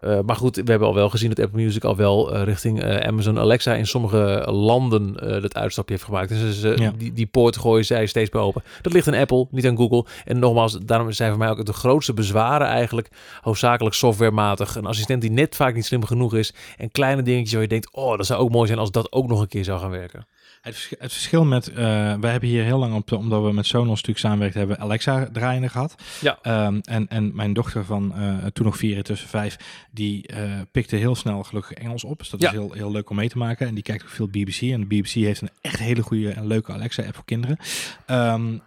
Uh, 0.00 0.18
maar 0.26 0.36
goed, 0.36 0.56
we 0.56 0.70
hebben 0.70 0.88
al 0.88 0.94
wel 0.94 1.10
gezien 1.10 1.28
dat 1.28 1.44
Apple 1.44 1.62
Music 1.62 1.84
al 1.84 1.96
wel 1.96 2.34
uh, 2.34 2.42
richting 2.42 2.84
Amazon 2.84 3.38
Alexa 3.38 3.74
in 3.74 3.86
sommige 3.86 4.42
landen 4.50 5.12
dat 5.42 5.54
uitstapje 5.54 5.94
heeft 5.94 6.06
gemaakt. 6.06 6.28
Dus 6.28 6.60
ja. 6.60 6.92
die, 6.96 7.12
die 7.12 7.26
poort 7.26 7.56
gooien 7.56 7.84
zij 7.84 8.06
steeds 8.06 8.30
meer 8.30 8.42
open. 8.42 8.62
Dat 8.82 8.92
ligt 8.92 9.08
aan 9.08 9.14
Apple, 9.14 9.46
niet 9.50 9.66
aan 9.66 9.76
Google. 9.76 10.04
En 10.24 10.38
nogmaals, 10.38 10.78
daarom 10.78 11.12
zijn 11.12 11.30
voor 11.30 11.38
mij 11.38 11.50
ook 11.50 11.66
de 11.66 11.72
grootste 11.72 12.14
bezwaren 12.14 12.66
eigenlijk 12.66 13.08
hoofdzakelijk 13.40 13.94
softwarematig. 13.94 14.76
Een 14.76 14.86
assistent 14.86 15.20
die 15.20 15.30
net 15.30 15.56
vaak 15.56 15.74
niet 15.74 15.84
slim 15.84 16.04
genoeg 16.04 16.34
is. 16.34 16.54
En 16.76 16.90
kleine 16.90 17.22
dingetjes 17.22 17.52
waar 17.52 17.62
je 17.62 17.68
denkt, 17.68 17.94
oh, 17.94 18.16
dat 18.16 18.26
zou 18.26 18.40
ook 18.40 18.50
mooi 18.50 18.66
zijn 18.66 18.78
als 18.78 18.90
dat 18.90 19.12
ook 19.12 19.28
nog 19.28 19.40
een 19.40 19.48
keer 19.48 19.64
zou 19.64 19.80
gaan 19.80 19.90
werken. 19.90 20.26
Het, 20.64 20.74
verschil, 20.74 20.96
het 21.00 21.12
verschil 21.12 21.44
met, 21.44 21.68
uh, 21.70 21.76
wij 22.20 22.30
hebben 22.30 22.48
hier 22.48 22.64
heel 22.64 22.78
lang 22.78 22.94
op, 22.94 23.12
omdat 23.12 23.42
we 23.42 23.52
met 23.52 23.66
Sonos 23.66 23.88
natuurlijk 23.88 24.18
samenwerkt 24.18 24.54
hebben, 24.54 24.78
Alexa 24.78 25.28
draaiende 25.32 25.68
gehad. 25.68 25.94
Ja. 26.20 26.66
Um, 26.66 26.80
en, 26.80 27.08
en 27.08 27.34
mijn 27.34 27.52
dochter 27.52 27.84
van 27.84 28.12
uh, 28.16 28.44
toen 28.52 28.64
nog 28.64 28.76
vier 28.76 29.02
tussen 29.02 29.28
vijf, 29.28 29.56
die 29.90 30.32
uh, 30.34 30.60
pikte 30.72 30.96
heel 30.96 31.14
snel 31.14 31.42
gelukkig 31.42 31.72
Engels 31.72 32.04
op. 32.04 32.18
Dus 32.18 32.30
dat 32.30 32.40
Ja. 32.40 32.46
is 32.46 32.52
heel, 32.54 32.72
heel 32.72 32.90
leuk 32.90 33.10
om 33.10 33.16
mee 33.16 33.28
te 33.28 33.38
maken. 33.38 33.66
En 33.66 33.74
die 33.74 33.82
kijkt 33.82 34.02
ook 34.02 34.08
veel 34.08 34.28
BBC. 34.28 34.60
En 34.60 34.80
de 34.80 34.86
BBC 34.86 35.08
heeft 35.10 35.40
een 35.40 35.50
echt 35.60 35.78
hele 35.78 36.02
goede 36.02 36.30
en 36.30 36.46
leuke 36.46 36.72
Alexa-app 36.72 37.14
voor 37.14 37.24
kinderen. 37.24 37.58
Um, 38.06 38.62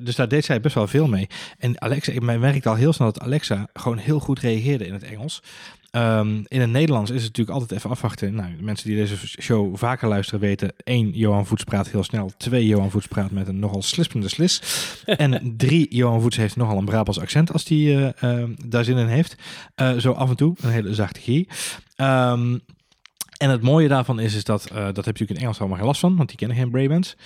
dus 0.00 0.16
daar 0.16 0.28
deed 0.28 0.44
zij 0.44 0.60
best 0.60 0.74
wel 0.74 0.86
veel 0.86 1.08
mee. 1.08 1.26
En 1.58 1.80
Alexa, 1.80 2.12
ik 2.12 2.20
merkte 2.22 2.68
al 2.68 2.74
heel 2.74 2.92
snel 2.92 3.12
dat 3.12 3.22
Alexa 3.22 3.68
gewoon 3.74 3.98
heel 3.98 4.18
goed 4.20 4.38
reageerde 4.38 4.86
in 4.86 4.92
het 4.92 5.02
Engels. 5.02 5.42
Um, 5.96 6.44
in 6.48 6.60
het 6.60 6.70
Nederlands 6.70 7.10
is 7.10 7.16
het 7.16 7.26
natuurlijk 7.26 7.58
altijd 7.58 7.78
even 7.78 7.90
afwachten. 7.90 8.34
Nou, 8.34 8.56
de 8.56 8.62
mensen 8.62 8.88
die 8.88 8.96
deze 8.96 9.16
show 9.42 9.76
vaker 9.76 10.08
luisteren 10.08 10.40
weten... 10.40 10.72
één, 10.84 11.10
Johan 11.10 11.46
Voets 11.46 11.64
praat 11.64 11.88
heel 11.88 12.04
snel. 12.04 12.32
Twee, 12.36 12.66
Johan 12.66 12.90
Voets 12.90 13.06
praat 13.06 13.30
met 13.30 13.48
een 13.48 13.58
nogal 13.58 13.82
slispende 13.82 14.28
slis. 14.28 14.62
en 15.04 15.54
drie, 15.56 15.94
Johan 15.94 16.20
Voets 16.20 16.36
heeft 16.36 16.56
nogal 16.56 16.78
een 16.78 16.84
Brabants 16.84 17.20
accent... 17.20 17.52
als 17.52 17.64
die 17.64 17.94
uh, 17.94 18.08
uh, 18.24 18.44
daar 18.66 18.84
zin 18.84 18.96
in 18.96 19.06
heeft. 19.06 19.36
Uh, 19.76 19.96
zo 19.96 20.12
af 20.12 20.30
en 20.30 20.36
toe, 20.36 20.54
een 20.60 20.70
hele 20.70 20.94
zachte 20.94 21.20
G. 21.20 21.26
Um, 21.96 22.60
en 23.36 23.50
het 23.50 23.62
mooie 23.62 23.88
daarvan 23.88 24.20
is, 24.20 24.34
is 24.34 24.44
dat, 24.44 24.68
uh, 24.72 24.74
dat 24.74 24.84
heb 24.84 25.04
je 25.04 25.10
natuurlijk 25.10 25.30
in 25.30 25.44
Engels 25.44 25.58
allemaal 25.58 25.78
geen 25.78 25.86
last 25.86 26.00
van, 26.00 26.16
want 26.16 26.28
die 26.28 26.38
kennen 26.38 26.56
geen 26.56 26.70
Brabants. 26.70 27.16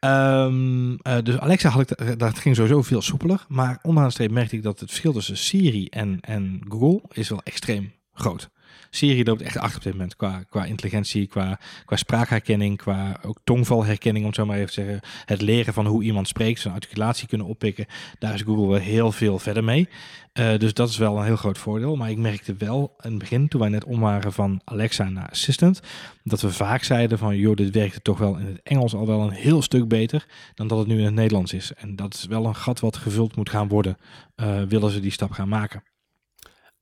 Um, 0.00 0.90
uh, 0.90 0.96
dus 1.22 1.38
Alexa 1.38 1.68
had 1.68 1.90
ik, 1.90 2.18
dat 2.18 2.38
ging 2.38 2.56
sowieso 2.56 2.82
veel 2.82 3.02
soepeler. 3.02 3.44
Maar 3.48 3.78
onderaan 3.82 4.08
de 4.08 4.14
streep 4.14 4.30
merkte 4.30 4.56
ik 4.56 4.62
dat 4.62 4.80
het 4.80 4.88
verschil 4.88 5.12
tussen 5.12 5.36
Siri 5.36 5.86
en, 5.86 6.20
en 6.20 6.60
Google 6.68 7.02
is 7.12 7.28
wel 7.28 7.40
extreem 7.42 7.92
groot. 8.16 8.48
Siri 8.90 9.24
loopt 9.24 9.42
echt 9.42 9.58
achter 9.58 9.76
op 9.76 9.82
dit 9.82 9.92
moment 9.92 10.16
qua, 10.16 10.42
qua 10.48 10.64
intelligentie, 10.64 11.26
qua, 11.26 11.58
qua 11.84 11.96
spraakherkenning, 11.96 12.76
qua 12.76 13.20
ook 13.22 13.38
tongvalherkenning, 13.44 14.24
om 14.24 14.30
het 14.30 14.40
zo 14.40 14.46
maar 14.46 14.56
even 14.56 14.68
te 14.68 14.72
zeggen. 14.72 15.00
Het 15.24 15.40
leren 15.40 15.74
van 15.74 15.86
hoe 15.86 16.02
iemand 16.02 16.28
spreekt, 16.28 16.60
zijn 16.60 16.74
articulatie 16.74 17.28
kunnen 17.28 17.46
oppikken. 17.46 17.86
Daar 18.18 18.34
is 18.34 18.42
Google 18.42 18.66
wel 18.66 18.80
heel 18.80 19.12
veel 19.12 19.38
verder 19.38 19.64
mee. 19.64 19.88
Uh, 20.32 20.58
dus 20.58 20.74
dat 20.74 20.88
is 20.88 20.96
wel 20.96 21.18
een 21.18 21.24
heel 21.24 21.36
groot 21.36 21.58
voordeel. 21.58 21.96
Maar 21.96 22.10
ik 22.10 22.16
merkte 22.16 22.54
wel 22.58 22.94
in 23.00 23.10
het 23.10 23.18
begin, 23.18 23.48
toen 23.48 23.60
wij 23.60 23.68
net 23.68 23.84
om 23.84 24.00
waren 24.00 24.32
van 24.32 24.60
Alexa 24.64 25.08
naar 25.08 25.30
Assistant, 25.30 25.80
dat 26.22 26.40
we 26.40 26.52
vaak 26.52 26.82
zeiden 26.82 27.18
van, 27.18 27.36
joh, 27.36 27.56
dit 27.56 27.74
werkte 27.74 28.02
toch 28.02 28.18
wel 28.18 28.36
in 28.36 28.46
het 28.46 28.60
Engels 28.62 28.94
al 28.94 29.06
wel 29.06 29.20
een 29.20 29.30
heel 29.30 29.62
stuk 29.62 29.88
beter 29.88 30.26
dan 30.54 30.68
dat 30.68 30.78
het 30.78 30.86
nu 30.86 30.98
in 30.98 31.04
het 31.04 31.14
Nederlands 31.14 31.52
is. 31.52 31.72
En 31.72 31.96
dat 31.96 32.14
is 32.14 32.24
wel 32.24 32.46
een 32.46 32.56
gat 32.56 32.80
wat 32.80 32.96
gevuld 32.96 33.36
moet 33.36 33.50
gaan 33.50 33.68
worden, 33.68 33.96
uh, 34.36 34.62
willen 34.62 34.90
ze 34.90 35.00
die 35.00 35.10
stap 35.10 35.30
gaan 35.30 35.48
maken 35.48 35.82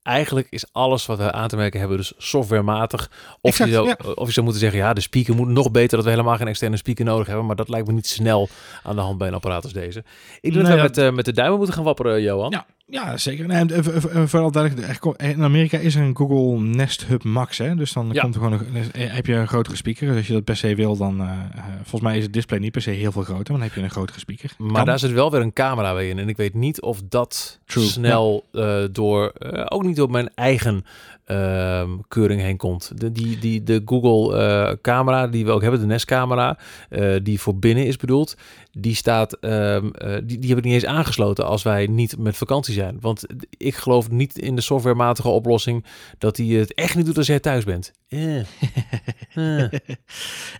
eigenlijk 0.05 0.47
is 0.49 0.65
alles 0.71 1.05
wat 1.05 1.17
we 1.17 1.31
aan 1.31 1.47
te 1.47 1.55
merken 1.55 1.79
hebben 1.79 1.97
dus 1.97 2.13
softwarematig. 2.17 3.09
Of, 3.41 3.51
exact, 3.51 3.69
je 3.69 3.75
zou, 3.75 3.87
ja. 3.87 3.97
of 4.15 4.27
je 4.27 4.33
zou 4.33 4.45
moeten 4.45 4.63
zeggen, 4.63 4.79
ja, 4.79 4.93
de 4.93 5.01
speaker 5.01 5.35
moet 5.35 5.47
nog 5.47 5.71
beter, 5.71 5.95
dat 5.95 6.03
we 6.05 6.11
helemaal 6.11 6.37
geen 6.37 6.47
externe 6.47 6.77
speaker 6.77 7.05
nodig 7.05 7.27
hebben. 7.27 7.45
Maar 7.45 7.55
dat 7.55 7.69
lijkt 7.69 7.87
me 7.87 7.93
niet 7.93 8.07
snel 8.07 8.49
aan 8.83 8.95
de 8.95 9.01
hand 9.01 9.17
bij 9.17 9.27
een 9.27 9.33
apparaat 9.33 9.63
als 9.63 9.73
deze. 9.73 10.03
Ik 10.41 10.53
denk 10.53 10.53
Nee, 10.53 10.63
dat 10.63 10.75
we 10.75 10.81
met, 10.81 10.97
uh, 10.97 11.15
met 11.15 11.25
de 11.25 11.33
duimen 11.33 11.57
moeten 11.57 11.75
gaan 11.75 11.83
wapperen, 11.83 12.21
Johan. 12.21 12.51
Ja, 12.51 12.65
ja 12.85 13.17
zeker. 13.17 13.47
Nee, 13.47 13.57
en, 13.57 13.69
uh, 13.69 14.23
vooral 14.25 14.51
duidelijk, 14.51 15.05
in 15.17 15.43
Amerika 15.43 15.77
is 15.77 15.95
er 15.95 16.01
een 16.01 16.15
Google 16.17 16.59
Nest 16.59 17.05
Hub 17.05 17.23
Max. 17.23 17.57
Hè? 17.57 17.75
Dus 17.75 17.93
dan 17.93 18.09
Ja. 18.11 18.21
komt 18.21 18.35
er 18.35 18.41
gewoon 18.41 18.59
een, 18.73 18.91
eh, 18.91 19.13
heb 19.13 19.25
je 19.25 19.33
een 19.35 19.47
grotere 19.47 19.75
speaker. 19.75 20.07
Dus 20.07 20.17
als 20.17 20.27
je 20.27 20.33
dat 20.33 20.43
per 20.43 20.57
se 20.57 20.75
wil, 20.75 20.97
dan... 20.97 21.21
eh, 21.21 21.27
eh, 21.55 21.63
volgens 21.75 22.01
mij 22.01 22.17
is 22.17 22.23
het 22.23 22.33
display 22.33 22.59
niet 22.59 22.71
per 22.71 22.81
se 22.81 22.89
heel 22.89 23.11
veel 23.11 23.21
groter. 23.23 23.51
Maar 23.51 23.59
dan 23.59 23.61
heb 23.67 23.73
je 23.77 23.81
een 23.83 23.89
grotere 23.89 24.19
speaker. 24.19 24.49
Maar 24.57 24.71
Kan. 24.73 24.85
daar 24.85 24.99
zit 24.99 25.11
wel 25.11 25.31
weer 25.31 25.41
een 25.41 25.53
camera 25.53 25.93
bij 25.93 26.09
in. 26.09 26.19
En 26.19 26.29
ik 26.29 26.37
weet 26.37 26.53
niet 26.53 26.81
of 26.81 27.01
dat 27.09 27.59
True, 27.65 27.83
snel 27.85 28.45
eh, 28.51 28.83
door, 28.91 29.27
eh, 29.29 29.65
ook 29.69 29.83
niet 29.83 29.94
door 29.95 30.11
mijn 30.11 30.29
eigen 30.35 30.85
ehm, 31.25 31.89
keuring 32.07 32.41
heen 32.41 32.57
komt. 32.57 32.91
De, 32.99 33.11
die, 33.11 33.39
die, 33.39 33.63
de 33.63 33.81
Google 33.85 34.37
eh, 34.37 34.75
camera 34.81 35.27
die 35.27 35.45
we 35.45 35.51
ook 35.51 35.61
hebben, 35.61 35.79
de 35.79 35.85
Nest 35.85 36.05
camera, 36.05 36.57
eh, 36.89 37.15
die 37.23 37.41
voor 37.41 37.55
binnen 37.55 37.85
is 37.85 37.97
bedoeld, 37.97 38.37
die 38.77 38.95
staat, 38.95 39.33
ehm, 39.33 39.89
eh, 39.89 40.17
die, 40.23 40.39
die 40.39 40.49
heb 40.49 40.57
ik 40.57 40.63
niet 40.63 40.73
eens 40.73 40.85
aangesloten 40.85 41.45
als 41.45 41.63
wij 41.63 41.87
niet 41.87 42.17
met 42.17 42.37
vakantie 42.37 42.73
zijn. 42.73 42.97
Want 42.99 43.25
ik 43.57 43.75
geloof 43.75 44.09
niet 44.09 44.37
in 44.37 44.55
de 44.55 44.61
softwarematige 44.61 45.27
oplossing 45.27 45.85
dat 46.17 46.37
hij 46.37 46.45
het 46.45 46.73
echt 46.73 46.95
niet 46.95 47.05
doet 47.05 47.17
als 47.17 47.27
jij 47.27 47.39
thuis 47.39 47.63
bent. 47.63 47.93
Eh. 48.07 48.39
Eh. 48.39 49.71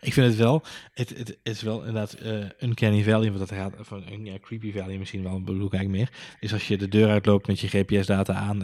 ik 0.08 0.14
vind 0.14 0.28
het 0.28 0.36
wel, 0.36 0.64
het, 0.94 1.10
het 1.18 1.38
is 1.44 1.62
wel 1.62 1.80
inderdaad 1.80 2.14
eh 2.14 2.34
uncanny 2.60 3.04
valley, 3.04 3.28
want 3.28 3.40
dat 3.40 3.58
gaat 3.58 3.74
van 3.80 4.04
een 4.12 4.26
ja, 4.26 4.40
creepy 4.42 4.72
valley 4.72 4.98
misschien 4.98 5.24
wel, 5.24 5.42
bedoel 5.42 5.66
ik 5.66 5.74
eigenlijk 5.74 6.04
meer, 6.04 6.20
is 6.40 6.54
als 6.54 6.68
je 6.68 6.78
de 6.78 6.88
deur 6.88 7.10
uitloopt 7.10 7.48
met 7.48 7.60
je 7.60 7.68
GPS-data 7.68 8.34
aan 8.34 8.64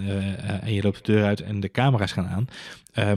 en 0.61 0.73
je 0.73 0.81
loopt 0.81 1.05
de 1.05 1.11
deur 1.11 1.23
uit 1.23 1.41
en 1.41 1.59
de 1.59 1.71
camera's 1.71 2.11
gaan 2.11 2.27
aan, 2.27 2.47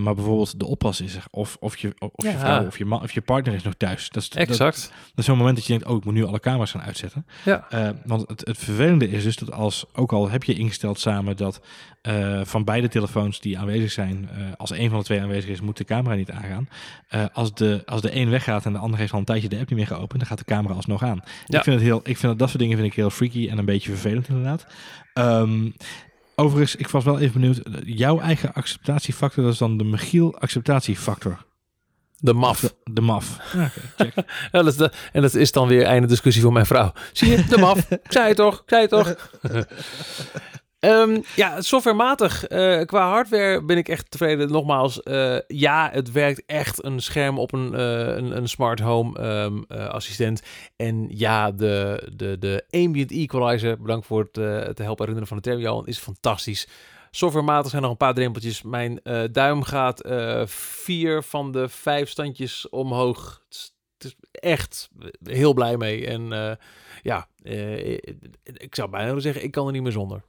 maar 0.00 0.14
bijvoorbeeld 0.14 0.58
de 0.58 0.66
oppas 0.66 1.00
is 1.00 1.14
er, 1.14 1.24
of, 1.30 1.56
of, 1.60 1.76
je, 1.76 1.94
of 1.98 2.24
je 2.24 2.38
vrouw 2.38 2.66
of 2.66 2.78
je, 2.78 2.84
man, 2.84 3.02
of 3.02 3.12
je 3.12 3.20
partner 3.20 3.54
is 3.54 3.62
nog 3.62 3.74
thuis. 3.74 4.08
Dat 4.08 4.22
is, 4.22 4.28
dat, 4.28 4.48
Exact. 4.48 4.80
dat 4.80 5.18
is 5.18 5.24
zo'n 5.24 5.36
moment 5.36 5.56
dat 5.56 5.66
je 5.66 5.72
denkt, 5.72 5.88
oh, 5.88 5.96
ik 5.96 6.04
moet 6.04 6.14
nu 6.14 6.23
alle 6.26 6.40
camera's 6.40 6.70
gaan 6.70 6.82
uitzetten. 6.82 7.26
Ja. 7.44 7.66
Eh, 7.70 7.88
want 8.04 8.28
het, 8.28 8.46
het 8.46 8.58
vervelende 8.58 9.10
is 9.10 9.22
dus 9.22 9.36
dat 9.36 9.52
als, 9.52 9.84
ook 9.92 10.12
al 10.12 10.30
heb 10.30 10.44
je 10.44 10.54
ingesteld 10.54 11.00
samen 11.00 11.36
dat 11.36 11.60
eh, 12.02 12.40
van 12.44 12.64
beide 12.64 12.88
telefoons 12.88 13.40
die 13.40 13.58
aanwezig 13.58 13.90
zijn, 13.90 14.28
eh, 14.30 14.38
als 14.56 14.70
een 14.70 14.88
van 14.90 14.98
de 14.98 15.04
twee 15.04 15.20
aanwezig 15.20 15.50
is, 15.50 15.60
moet 15.60 15.76
de 15.76 15.84
camera 15.84 16.14
niet 16.14 16.30
aangaan. 16.30 16.68
Als, 17.32 17.54
de, 17.54 17.82
als 17.86 18.00
de 18.00 18.16
een 18.16 18.30
weggaat 18.30 18.64
en 18.64 18.72
de 18.72 18.78
ander 18.78 18.98
heeft 18.98 19.12
al 19.12 19.18
een 19.18 19.24
tijdje 19.24 19.48
de 19.48 19.58
app 19.58 19.68
niet 19.68 19.78
meer 19.78 19.86
geopend, 19.86 20.18
dan 20.18 20.28
gaat 20.28 20.38
de 20.38 20.44
camera 20.44 20.74
alsnog 20.74 21.02
aan. 21.02 21.20
Ja. 21.46 21.58
Ik 21.58 21.64
vind 21.64 21.76
het 21.76 21.84
heel, 21.84 21.98
ik 21.98 22.16
vind 22.16 22.22
dat, 22.22 22.38
dat 22.38 22.48
soort 22.48 22.60
dingen 22.60 22.76
vind 22.76 22.90
ik 22.90 22.96
heel 22.96 23.10
freaky 23.10 23.48
en 23.48 23.58
een 23.58 23.64
beetje 23.64 23.90
vervelend 23.90 24.28
inderdaad. 24.28 24.66
Ehm, 25.12 25.70
overigens, 26.34 26.76
ik 26.76 26.88
was 26.88 27.04
wel 27.04 27.18
even 27.18 27.40
benieuwd, 27.40 27.60
jouw 27.84 28.20
eigen 28.20 28.54
acceptatiefactor, 28.54 29.44
dat 29.44 29.52
is 29.52 29.58
dan 29.58 29.76
de 29.76 29.84
Michiel 29.84 30.38
acceptatiefactor. 30.38 31.44
De 32.24 32.32
maf. 32.32 32.60
De, 32.60 32.74
de 32.92 33.00
MAF. 33.00 33.38
Ja, 33.52 33.64
oké, 33.64 33.80
check. 33.96 34.14
Ja, 34.52 34.62
dat 34.62 34.66
is 34.66 34.76
de, 34.76 34.92
en 35.12 35.22
dat 35.22 35.34
is 35.34 35.52
dan 35.52 35.68
weer 35.68 35.84
einde 35.84 36.06
discussie 36.06 36.42
voor 36.42 36.52
mijn 36.52 36.66
vrouw. 36.66 36.92
Zie 37.12 37.30
je, 37.30 37.44
de 37.44 37.58
maf. 37.58 37.90
ik 37.90 38.00
zei 38.12 38.26
het 38.26 38.36
toch, 38.36 38.54
ik 38.54 38.62
zei 38.66 38.80
het 38.80 38.90
toch. 38.90 39.14
Ehm, 40.78 41.20
ja, 41.36 41.60
softwarematig. 41.60 42.44
eh, 42.46 42.80
qua 42.84 43.08
hardware 43.08 43.64
ben 43.64 43.76
ik 43.76 43.88
echt 43.88 44.10
tevreden. 44.10 44.50
Nogmaals, 44.52 45.02
eh, 45.02 45.36
ja, 45.46 45.88
het 45.92 46.12
werkt 46.12 46.42
echt 46.46 46.84
een 46.84 47.00
scherm 47.00 47.38
op 47.38 47.52
een, 47.52 47.74
eh, 47.74 47.98
een, 48.16 48.36
een 48.36 48.48
smart 48.48 48.80
home 48.80 49.18
ehm, 49.18 49.62
eh, 49.68 49.88
assistent. 49.88 50.42
En 50.76 51.06
ja, 51.08 51.50
de, 51.50 52.08
de, 52.16 52.38
de 52.38 52.64
ambient 52.70 53.10
equalizer, 53.12 53.80
bedankt 53.80 54.06
voor 54.06 54.20
het 54.20 54.38
eh, 54.38 54.44
te 54.60 54.82
helpen 54.82 55.06
herinneren 55.06 55.26
van 55.26 55.36
de 55.36 55.42
term, 55.42 55.58
Johan, 55.58 55.86
is 55.86 55.98
fantastisch. 55.98 56.68
Softwarematig 57.16 57.70
zijn 57.70 57.82
nog 57.82 57.90
een 57.90 57.96
paar 57.96 58.14
drempeltjes. 58.14 58.62
Mijn 58.62 59.02
eh, 59.02 59.22
duim 59.32 59.62
gaat 59.62 60.00
eh, 60.00 60.46
vier 60.46 61.22
van 61.22 61.52
de 61.52 61.68
vijf 61.68 62.08
standjes 62.08 62.68
omhoog. 62.68 63.42
Het 63.48 63.74
is, 63.98 64.16
echt 64.30 64.90
heel 65.22 65.52
blij 65.52 65.76
mee. 65.76 66.06
En 66.06 66.32
eh, 66.32 66.56
ja, 67.02 67.28
ik 68.42 68.74
zou 68.74 68.90
bijna 68.90 69.18
zeggen, 69.18 69.44
ik 69.44 69.50
kan 69.50 69.66
er 69.66 69.72
niet 69.72 69.82
meer 69.82 69.92
zonder. 69.92 70.22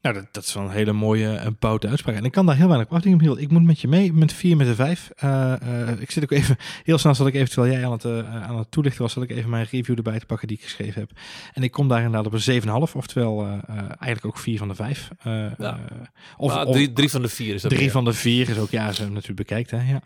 Nou, 0.00 0.14
dat, 0.14 0.26
dat 0.32 0.44
is 0.44 0.54
wel 0.54 0.64
een 0.64 0.70
hele 0.70 0.92
mooie 0.92 1.34
en 1.36 1.56
boute 1.58 1.88
uitspraak. 1.88 2.16
En 2.16 2.24
ik 2.24 2.32
kan 2.32 2.46
daar 2.46 2.56
heel 2.56 2.66
weinig 2.66 2.86
op 2.88 2.94
afdingen, 2.94 3.18
Michiel. 3.18 3.38
Ik 3.38 3.50
moet 3.50 3.62
met 3.62 3.80
je 3.80 3.88
mee, 3.88 4.12
met 4.12 4.32
vier, 4.32 4.56
met 4.56 4.66
de 4.66 4.74
vijf. 4.74 5.10
Eh, 5.16 5.88
eh, 5.88 6.00
ik 6.00 6.10
zit 6.10 6.22
ook 6.22 6.30
even, 6.30 6.56
heel 6.84 6.98
snel 6.98 7.14
zal 7.14 7.26
ik 7.26 7.34
even, 7.34 7.48
terwijl 7.50 7.72
jij 7.72 7.84
aan 7.84 7.92
het, 7.92 8.04
eh, 8.04 8.42
aan 8.42 8.58
het 8.58 8.70
toelichten 8.70 9.02
was, 9.02 9.12
zal 9.12 9.22
ik 9.22 9.30
even 9.30 9.50
mijn 9.50 9.66
review 9.70 9.96
erbij 9.96 10.18
te 10.18 10.26
pakken 10.26 10.48
die 10.48 10.56
ik 10.56 10.62
geschreven 10.62 11.00
heb. 11.00 11.10
En 11.52 11.62
ik 11.62 11.70
kom 11.70 11.88
daar 11.88 11.98
inderdaad 12.02 12.26
op 12.26 12.32
een 12.32 12.40
7,5, 12.88 12.94
oftewel 12.96 13.42
eh, 13.46 13.52
eh, 13.52 13.76
eigenlijk 13.78 14.24
ook 14.26 14.38
vier 14.38 14.58
van 14.58 14.68
de 14.68 14.74
vijf. 14.74 15.08
Eh, 15.18 15.32
Ja. 15.32 15.56
eh, 15.58 15.96
of, 16.36 16.52
Ah, 16.52 16.66
of 16.68 16.74
drie, 16.74 16.92
drie 16.92 17.10
van 17.10 17.22
de 17.22 17.28
vier 17.28 17.54
is 17.54 17.62
dat 17.62 17.70
drie 17.70 17.90
van 17.90 18.04
de 18.04 18.12
vier 18.12 18.48
is 18.48 18.58
ook, 18.58 18.70
ja, 18.70 18.86
als 18.86 18.96
je 18.96 19.02
hem 19.02 19.12
natuurlijk 19.12 19.38
bekijkt, 19.48 19.70
hè, 19.70 19.90
ja. 19.90 20.02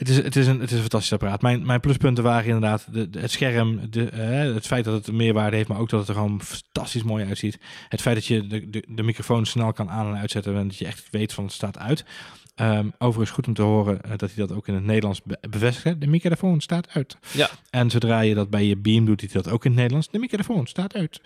Het 0.00 0.08
is, 0.08 0.16
het, 0.16 0.36
is 0.36 0.46
een, 0.46 0.60
het 0.60 0.70
is 0.70 0.76
een 0.76 0.80
fantastisch 0.80 1.12
apparaat. 1.12 1.42
Mijn, 1.42 1.66
mijn 1.66 1.80
pluspunten 1.80 2.24
waren 2.24 2.44
inderdaad 2.44 2.86
de, 2.92 3.08
het 3.18 3.30
scherm, 3.30 3.90
de, 3.90 4.08
eh, 4.08 4.54
het 4.54 4.66
feit 4.66 4.84
dat 4.84 5.06
het 5.06 5.16
meerwaarde 5.16 5.56
heeft, 5.56 5.68
maar 5.68 5.78
ook 5.78 5.88
dat 5.88 6.00
het 6.00 6.08
er 6.08 6.14
gewoon 6.14 6.42
fantastisch 6.42 7.02
mooi 7.02 7.24
uitziet. 7.24 7.58
Het 7.88 8.00
feit 8.00 8.16
dat 8.16 8.26
je 8.26 8.46
de, 8.46 8.70
de, 8.70 8.84
de 8.88 9.02
microfoon 9.02 9.46
snel 9.46 9.72
kan 9.72 9.90
aan- 9.90 10.14
en 10.14 10.20
uitzetten 10.20 10.56
en 10.56 10.68
dat 10.68 10.78
je 10.78 10.86
echt 10.86 11.08
weet 11.10 11.32
van 11.32 11.44
het 11.44 11.52
staat 11.52 11.78
uit. 11.78 12.04
Ehm, 12.60 12.88
overigens 12.98 13.30
goed 13.30 13.46
om 13.46 13.54
te 13.54 13.62
horen 13.62 14.02
eh, 14.02 14.10
dat 14.10 14.32
hij 14.34 14.46
dat 14.46 14.56
ook 14.56 14.68
in 14.68 14.74
het 14.74 14.84
Nederlands 14.84 15.22
be- 15.22 15.38
bevestigt. 15.50 16.00
De 16.00 16.06
microfoon 16.06 16.60
staat 16.60 16.88
uit. 16.88 17.16
Ja. 17.32 17.50
En 17.70 17.90
zodra 17.90 18.20
je 18.20 18.34
dat 18.34 18.50
bij 18.50 18.64
je 18.64 18.76
Beam 18.76 19.04
doet, 19.04 19.20
doet 19.20 19.32
hij 19.32 19.42
dat 19.42 19.52
ook 19.52 19.64
in 19.64 19.70
het 19.70 19.76
Nederlands. 19.78 20.08
De 20.10 20.18
microfoon 20.18 20.66
staat 20.66 20.94
uit. 20.94 21.20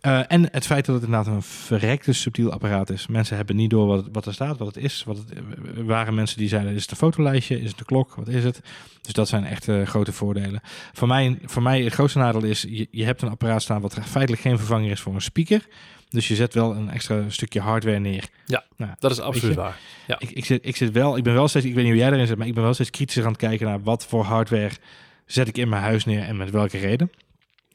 Eh, 0.00 0.32
en 0.32 0.48
het 0.52 0.66
feit 0.66 0.86
dat 0.86 0.94
het 0.94 1.04
inderdaad 1.04 1.34
een 1.34 1.42
verrekte 1.42 2.12
subtiel 2.12 2.52
apparaat 2.52 2.90
is. 2.90 3.06
Mensen 3.06 3.36
hebben 3.36 3.56
niet 3.56 3.70
door 3.70 3.86
wat, 3.86 4.08
wat 4.12 4.26
er 4.26 4.32
staat, 4.34 4.58
wat 4.58 4.74
het 4.74 4.84
is. 4.84 5.04
Wat 5.06 5.16
het, 5.16 5.30
er 5.76 5.84
waren 5.84 6.14
mensen 6.14 6.38
die 6.38 6.48
zeiden, 6.48 6.74
is 6.74 6.82
het 6.82 6.90
een 6.90 6.96
fotolijstje? 6.96 7.60
Is 7.60 7.70
het 7.70 7.80
een 7.80 7.86
klok? 7.86 8.14
Wat 8.14 8.28
is 8.28 8.44
het? 8.44 8.60
Dus 9.02 9.12
dat 9.12 9.28
zijn 9.28 9.44
echt 9.44 9.68
eh, 9.68 9.86
grote 9.86 10.12
voordelen. 10.12 10.60
Voor 10.92 11.08
mij, 11.08 11.38
voor 11.44 11.62
mij 11.62 11.82
het 11.82 11.92
grootste 11.92 12.18
nadeel 12.18 12.44
is, 12.44 12.62
je, 12.68 12.88
je 12.90 13.04
hebt 13.04 13.22
een 13.22 13.30
apparaat 13.30 13.62
staan 13.62 13.80
wat 13.80 13.98
feitelijk 14.04 14.42
geen 14.42 14.58
vervanger 14.58 14.90
is 14.90 15.00
voor 15.00 15.14
een 15.14 15.20
speaker. 15.22 15.66
Dus 16.10 16.28
je 16.28 16.34
zet 16.34 16.54
wel 16.54 16.74
een 16.74 16.90
extra 16.90 17.24
stukje 17.28 17.60
hardware 17.60 17.98
neer. 17.98 18.28
Ja, 18.46 18.64
Nou, 18.76 18.92
Dat 18.98 19.10
is 19.10 19.20
absoluut 19.20 19.56
waar. 19.56 19.78
Ja. 20.06 20.16
ik, 20.18 20.30
ik, 20.30 20.44
zit, 20.44 20.66
ik 20.66 20.76
zit 20.76 20.92
wel, 20.92 21.16
ik 21.16 21.22
ben 21.22 21.34
wel 21.34 21.48
steeds, 21.48 21.64
ik 21.64 21.74
weet 21.74 21.84
niet 21.84 21.92
hoe 21.92 22.02
jij 22.02 22.12
erin 22.12 22.26
zit, 22.26 22.38
maar 22.38 22.46
ik 22.46 22.54
ben 22.54 22.62
wel 22.62 22.74
steeds 22.74 22.90
kritischer 22.90 23.24
aan 23.24 23.30
het 23.30 23.40
kijken 23.40 23.66
naar 23.66 23.82
wat 23.82 24.06
voor 24.06 24.24
hardware 24.24 24.70
zet 25.26 25.48
ik 25.48 25.58
in 25.58 25.68
mijn 25.68 25.82
huis 25.82 26.04
neer 26.04 26.22
en 26.22 26.36
met 26.36 26.50
welke 26.50 26.78
reden. 26.78 27.10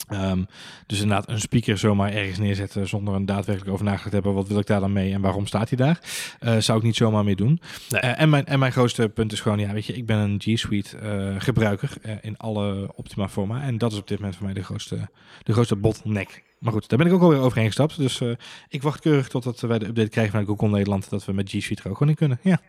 Ehm, 0.07 0.43
dus 0.87 1.01
inderdaad 1.01 1.29
een 1.29 1.39
speaker 1.39 1.77
zomaar 1.77 2.13
ergens 2.13 2.37
neerzetten 2.37 2.87
zonder 2.87 3.13
een 3.13 3.25
daadwerkelijk 3.25 3.71
over 3.71 3.85
nagedacht 3.85 4.09
te 4.09 4.15
hebben. 4.15 4.33
Wat 4.33 4.47
wil 4.47 4.59
ik 4.59 4.65
daar 4.65 4.79
dan 4.79 4.93
mee 4.93 5.13
en 5.13 5.21
waarom 5.21 5.47
staat 5.47 5.69
hij 5.69 5.77
daar? 5.77 5.99
Uh, 6.41 6.57
zou 6.57 6.77
ik 6.77 6.83
niet 6.83 6.95
zomaar 6.95 7.23
mee 7.23 7.35
doen. 7.35 7.61
Nee. 7.89 8.01
Uh, 8.01 8.21
en, 8.21 8.29
mijn, 8.29 8.45
en 8.45 8.59
mijn 8.59 8.71
grootste 8.71 9.09
punt 9.09 9.31
is 9.31 9.41
gewoon, 9.41 9.59
ja, 9.59 9.73
weet 9.73 9.85
je, 9.85 9.93
ik 9.93 10.05
ben 10.05 10.17
een 10.17 10.41
G 10.43 10.59
Suite 10.59 10.97
uh, 11.03 11.35
gebruiker 11.37 11.91
in 12.21 12.37
alle 12.37 12.91
optima 12.95 13.29
forma. 13.29 13.61
En 13.61 13.77
dat 13.77 13.91
is 13.91 13.97
op 13.97 14.07
dit 14.07 14.17
moment 14.17 14.35
voor 14.35 14.45
mij 14.45 14.53
de 14.53 14.63
grootste, 14.63 15.09
de 15.43 15.53
grootste 15.53 15.75
bottleneck. 15.75 16.43
Maar 16.65 16.73
goed, 16.73 16.89
daar 16.89 16.97
ben 16.97 17.07
ik 17.07 17.13
ook 17.13 17.21
alweer 17.21 17.39
overheen 17.39 17.65
gestapt. 17.65 17.97
Dus 17.97 18.21
ik 18.69 18.81
wacht 18.81 18.99
keurig 18.99 19.27
totdat 19.27 19.59
wij 19.59 19.79
de 19.79 19.85
update 19.85 20.09
krijgen 20.09 20.31
vanuit 20.31 20.49
Google 20.49 20.69
Nederland. 20.69 21.09
Dat 21.09 21.25
we 21.25 21.33
met 21.33 21.49
G 21.49 21.51
Suite 21.51 21.83
er 21.83 21.89
ook 21.89 21.97
gewoon 21.97 22.09
in 22.09 22.15
kunnen. 22.17 22.39
Ja. 22.41 22.59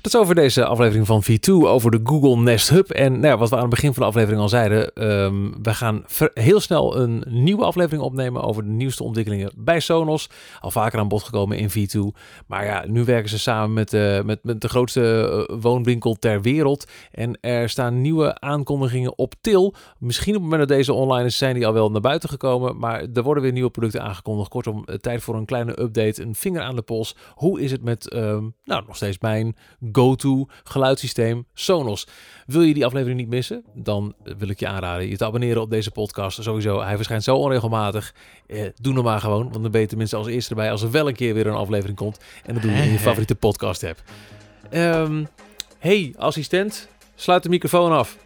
Dat 0.00 0.14
is 0.14 0.20
over 0.20 0.34
deze 0.34 0.64
aflevering 0.64 1.06
van 1.06 1.24
V2 1.24 1.50
over 1.50 1.90
de 1.90 2.00
Google 2.04 2.36
Nest 2.36 2.68
Hub. 2.68 2.90
En 2.90 3.12
nou 3.12 3.26
ja, 3.26 3.36
wat 3.36 3.48
we 3.48 3.54
aan 3.54 3.60
het 3.60 3.70
begin 3.70 3.94
van 3.94 4.02
de 4.02 4.08
aflevering 4.08 4.40
al 4.40 4.48
zeiden, 4.48 5.08
um, 5.08 5.54
we 5.62 5.74
gaan 5.74 6.04
heel 6.34 6.60
snel 6.60 6.96
een 6.96 7.24
nieuwe 7.28 7.64
aflevering 7.64 8.02
opnemen 8.02 8.42
over 8.42 8.62
de 8.62 8.70
nieuwste 8.70 9.02
ontwikkelingen 9.02 9.52
bij 9.56 9.80
Sonos. 9.80 10.30
Al 10.60 10.70
vaker 10.70 10.98
aan 10.98 11.08
bod 11.08 11.22
gekomen 11.22 11.58
in 11.58 11.70
V2. 11.70 12.18
Maar 12.46 12.64
ja, 12.64 12.84
nu 12.86 13.04
werken 13.04 13.30
ze 13.30 13.38
samen 13.38 13.72
met, 13.72 13.92
uh, 13.92 14.22
met, 14.22 14.38
met 14.42 14.60
de 14.60 14.68
grootste 14.68 15.46
uh, 15.50 15.56
woonwinkel 15.60 16.14
ter 16.14 16.42
wereld. 16.42 16.90
En 17.10 17.40
er 17.40 17.68
staan 17.68 18.00
nieuwe 18.00 18.40
aankondigingen 18.40 19.18
op 19.18 19.34
til. 19.40 19.74
Misschien 19.98 20.34
op 20.34 20.40
het 20.40 20.50
moment 20.50 20.68
dat 20.68 20.78
deze 20.78 20.92
online 20.92 21.26
is, 21.26 21.38
zijn 21.38 21.54
die 21.54 21.66
al 21.66 21.72
wel 21.72 21.90
naar 21.90 22.00
buiten 22.00 22.28
gekomen. 22.28 22.78
Maar 22.78 23.11
er 23.14 23.22
worden 23.22 23.42
weer 23.42 23.52
nieuwe 23.52 23.70
producten 23.70 24.02
aangekondigd. 24.02 24.48
Kortom, 24.48 24.84
tijd 25.00 25.22
voor 25.22 25.34
een 25.34 25.44
kleine 25.44 25.80
update, 25.80 26.22
een 26.22 26.34
vinger 26.34 26.62
aan 26.62 26.76
de 26.76 26.82
pols. 26.82 27.16
Hoe 27.34 27.60
is 27.60 27.70
het 27.70 27.82
met, 27.82 28.14
um, 28.14 28.54
nou, 28.64 28.84
nog 28.86 28.96
steeds 28.96 29.18
mijn 29.18 29.56
go-to 29.92 30.46
geluidssysteem 30.64 31.46
Sonos. 31.54 32.06
Wil 32.46 32.62
je 32.62 32.74
die 32.74 32.86
aflevering 32.86 33.18
niet 33.18 33.28
missen? 33.28 33.64
Dan 33.74 34.14
wil 34.38 34.48
ik 34.48 34.60
je 34.60 34.66
aanraden 34.66 35.08
je 35.08 35.16
te 35.16 35.24
abonneren 35.24 35.62
op 35.62 35.70
deze 35.70 35.90
podcast. 35.90 36.42
Sowieso, 36.42 36.80
hij 36.80 36.96
verschijnt 36.96 37.24
zo 37.24 37.36
onregelmatig. 37.36 38.14
Eh, 38.46 38.66
doe 38.80 38.94
hem 38.94 39.04
maar 39.04 39.20
gewoon, 39.20 39.50
want 39.50 39.62
dan 39.62 39.70
ben 39.70 39.80
je 39.80 39.86
tenminste 39.86 40.16
als 40.16 40.26
eerste 40.26 40.50
erbij 40.50 40.70
als 40.70 40.82
er 40.82 40.90
wel 40.90 41.08
een 41.08 41.14
keer 41.14 41.34
weer 41.34 41.46
een 41.46 41.54
aflevering 41.54 41.96
komt. 41.96 42.20
En 42.44 42.54
dat 42.54 42.62
doe 42.62 42.72
je 42.72 42.82
in 42.82 42.92
je 42.92 42.98
favoriete 42.98 43.34
podcast 43.34 43.84
app. 43.84 44.02
Um, 44.70 45.28
hey, 45.78 46.14
assistent, 46.16 46.88
sluit 47.14 47.42
de 47.42 47.48
microfoon 47.48 47.92
af. 47.92 48.16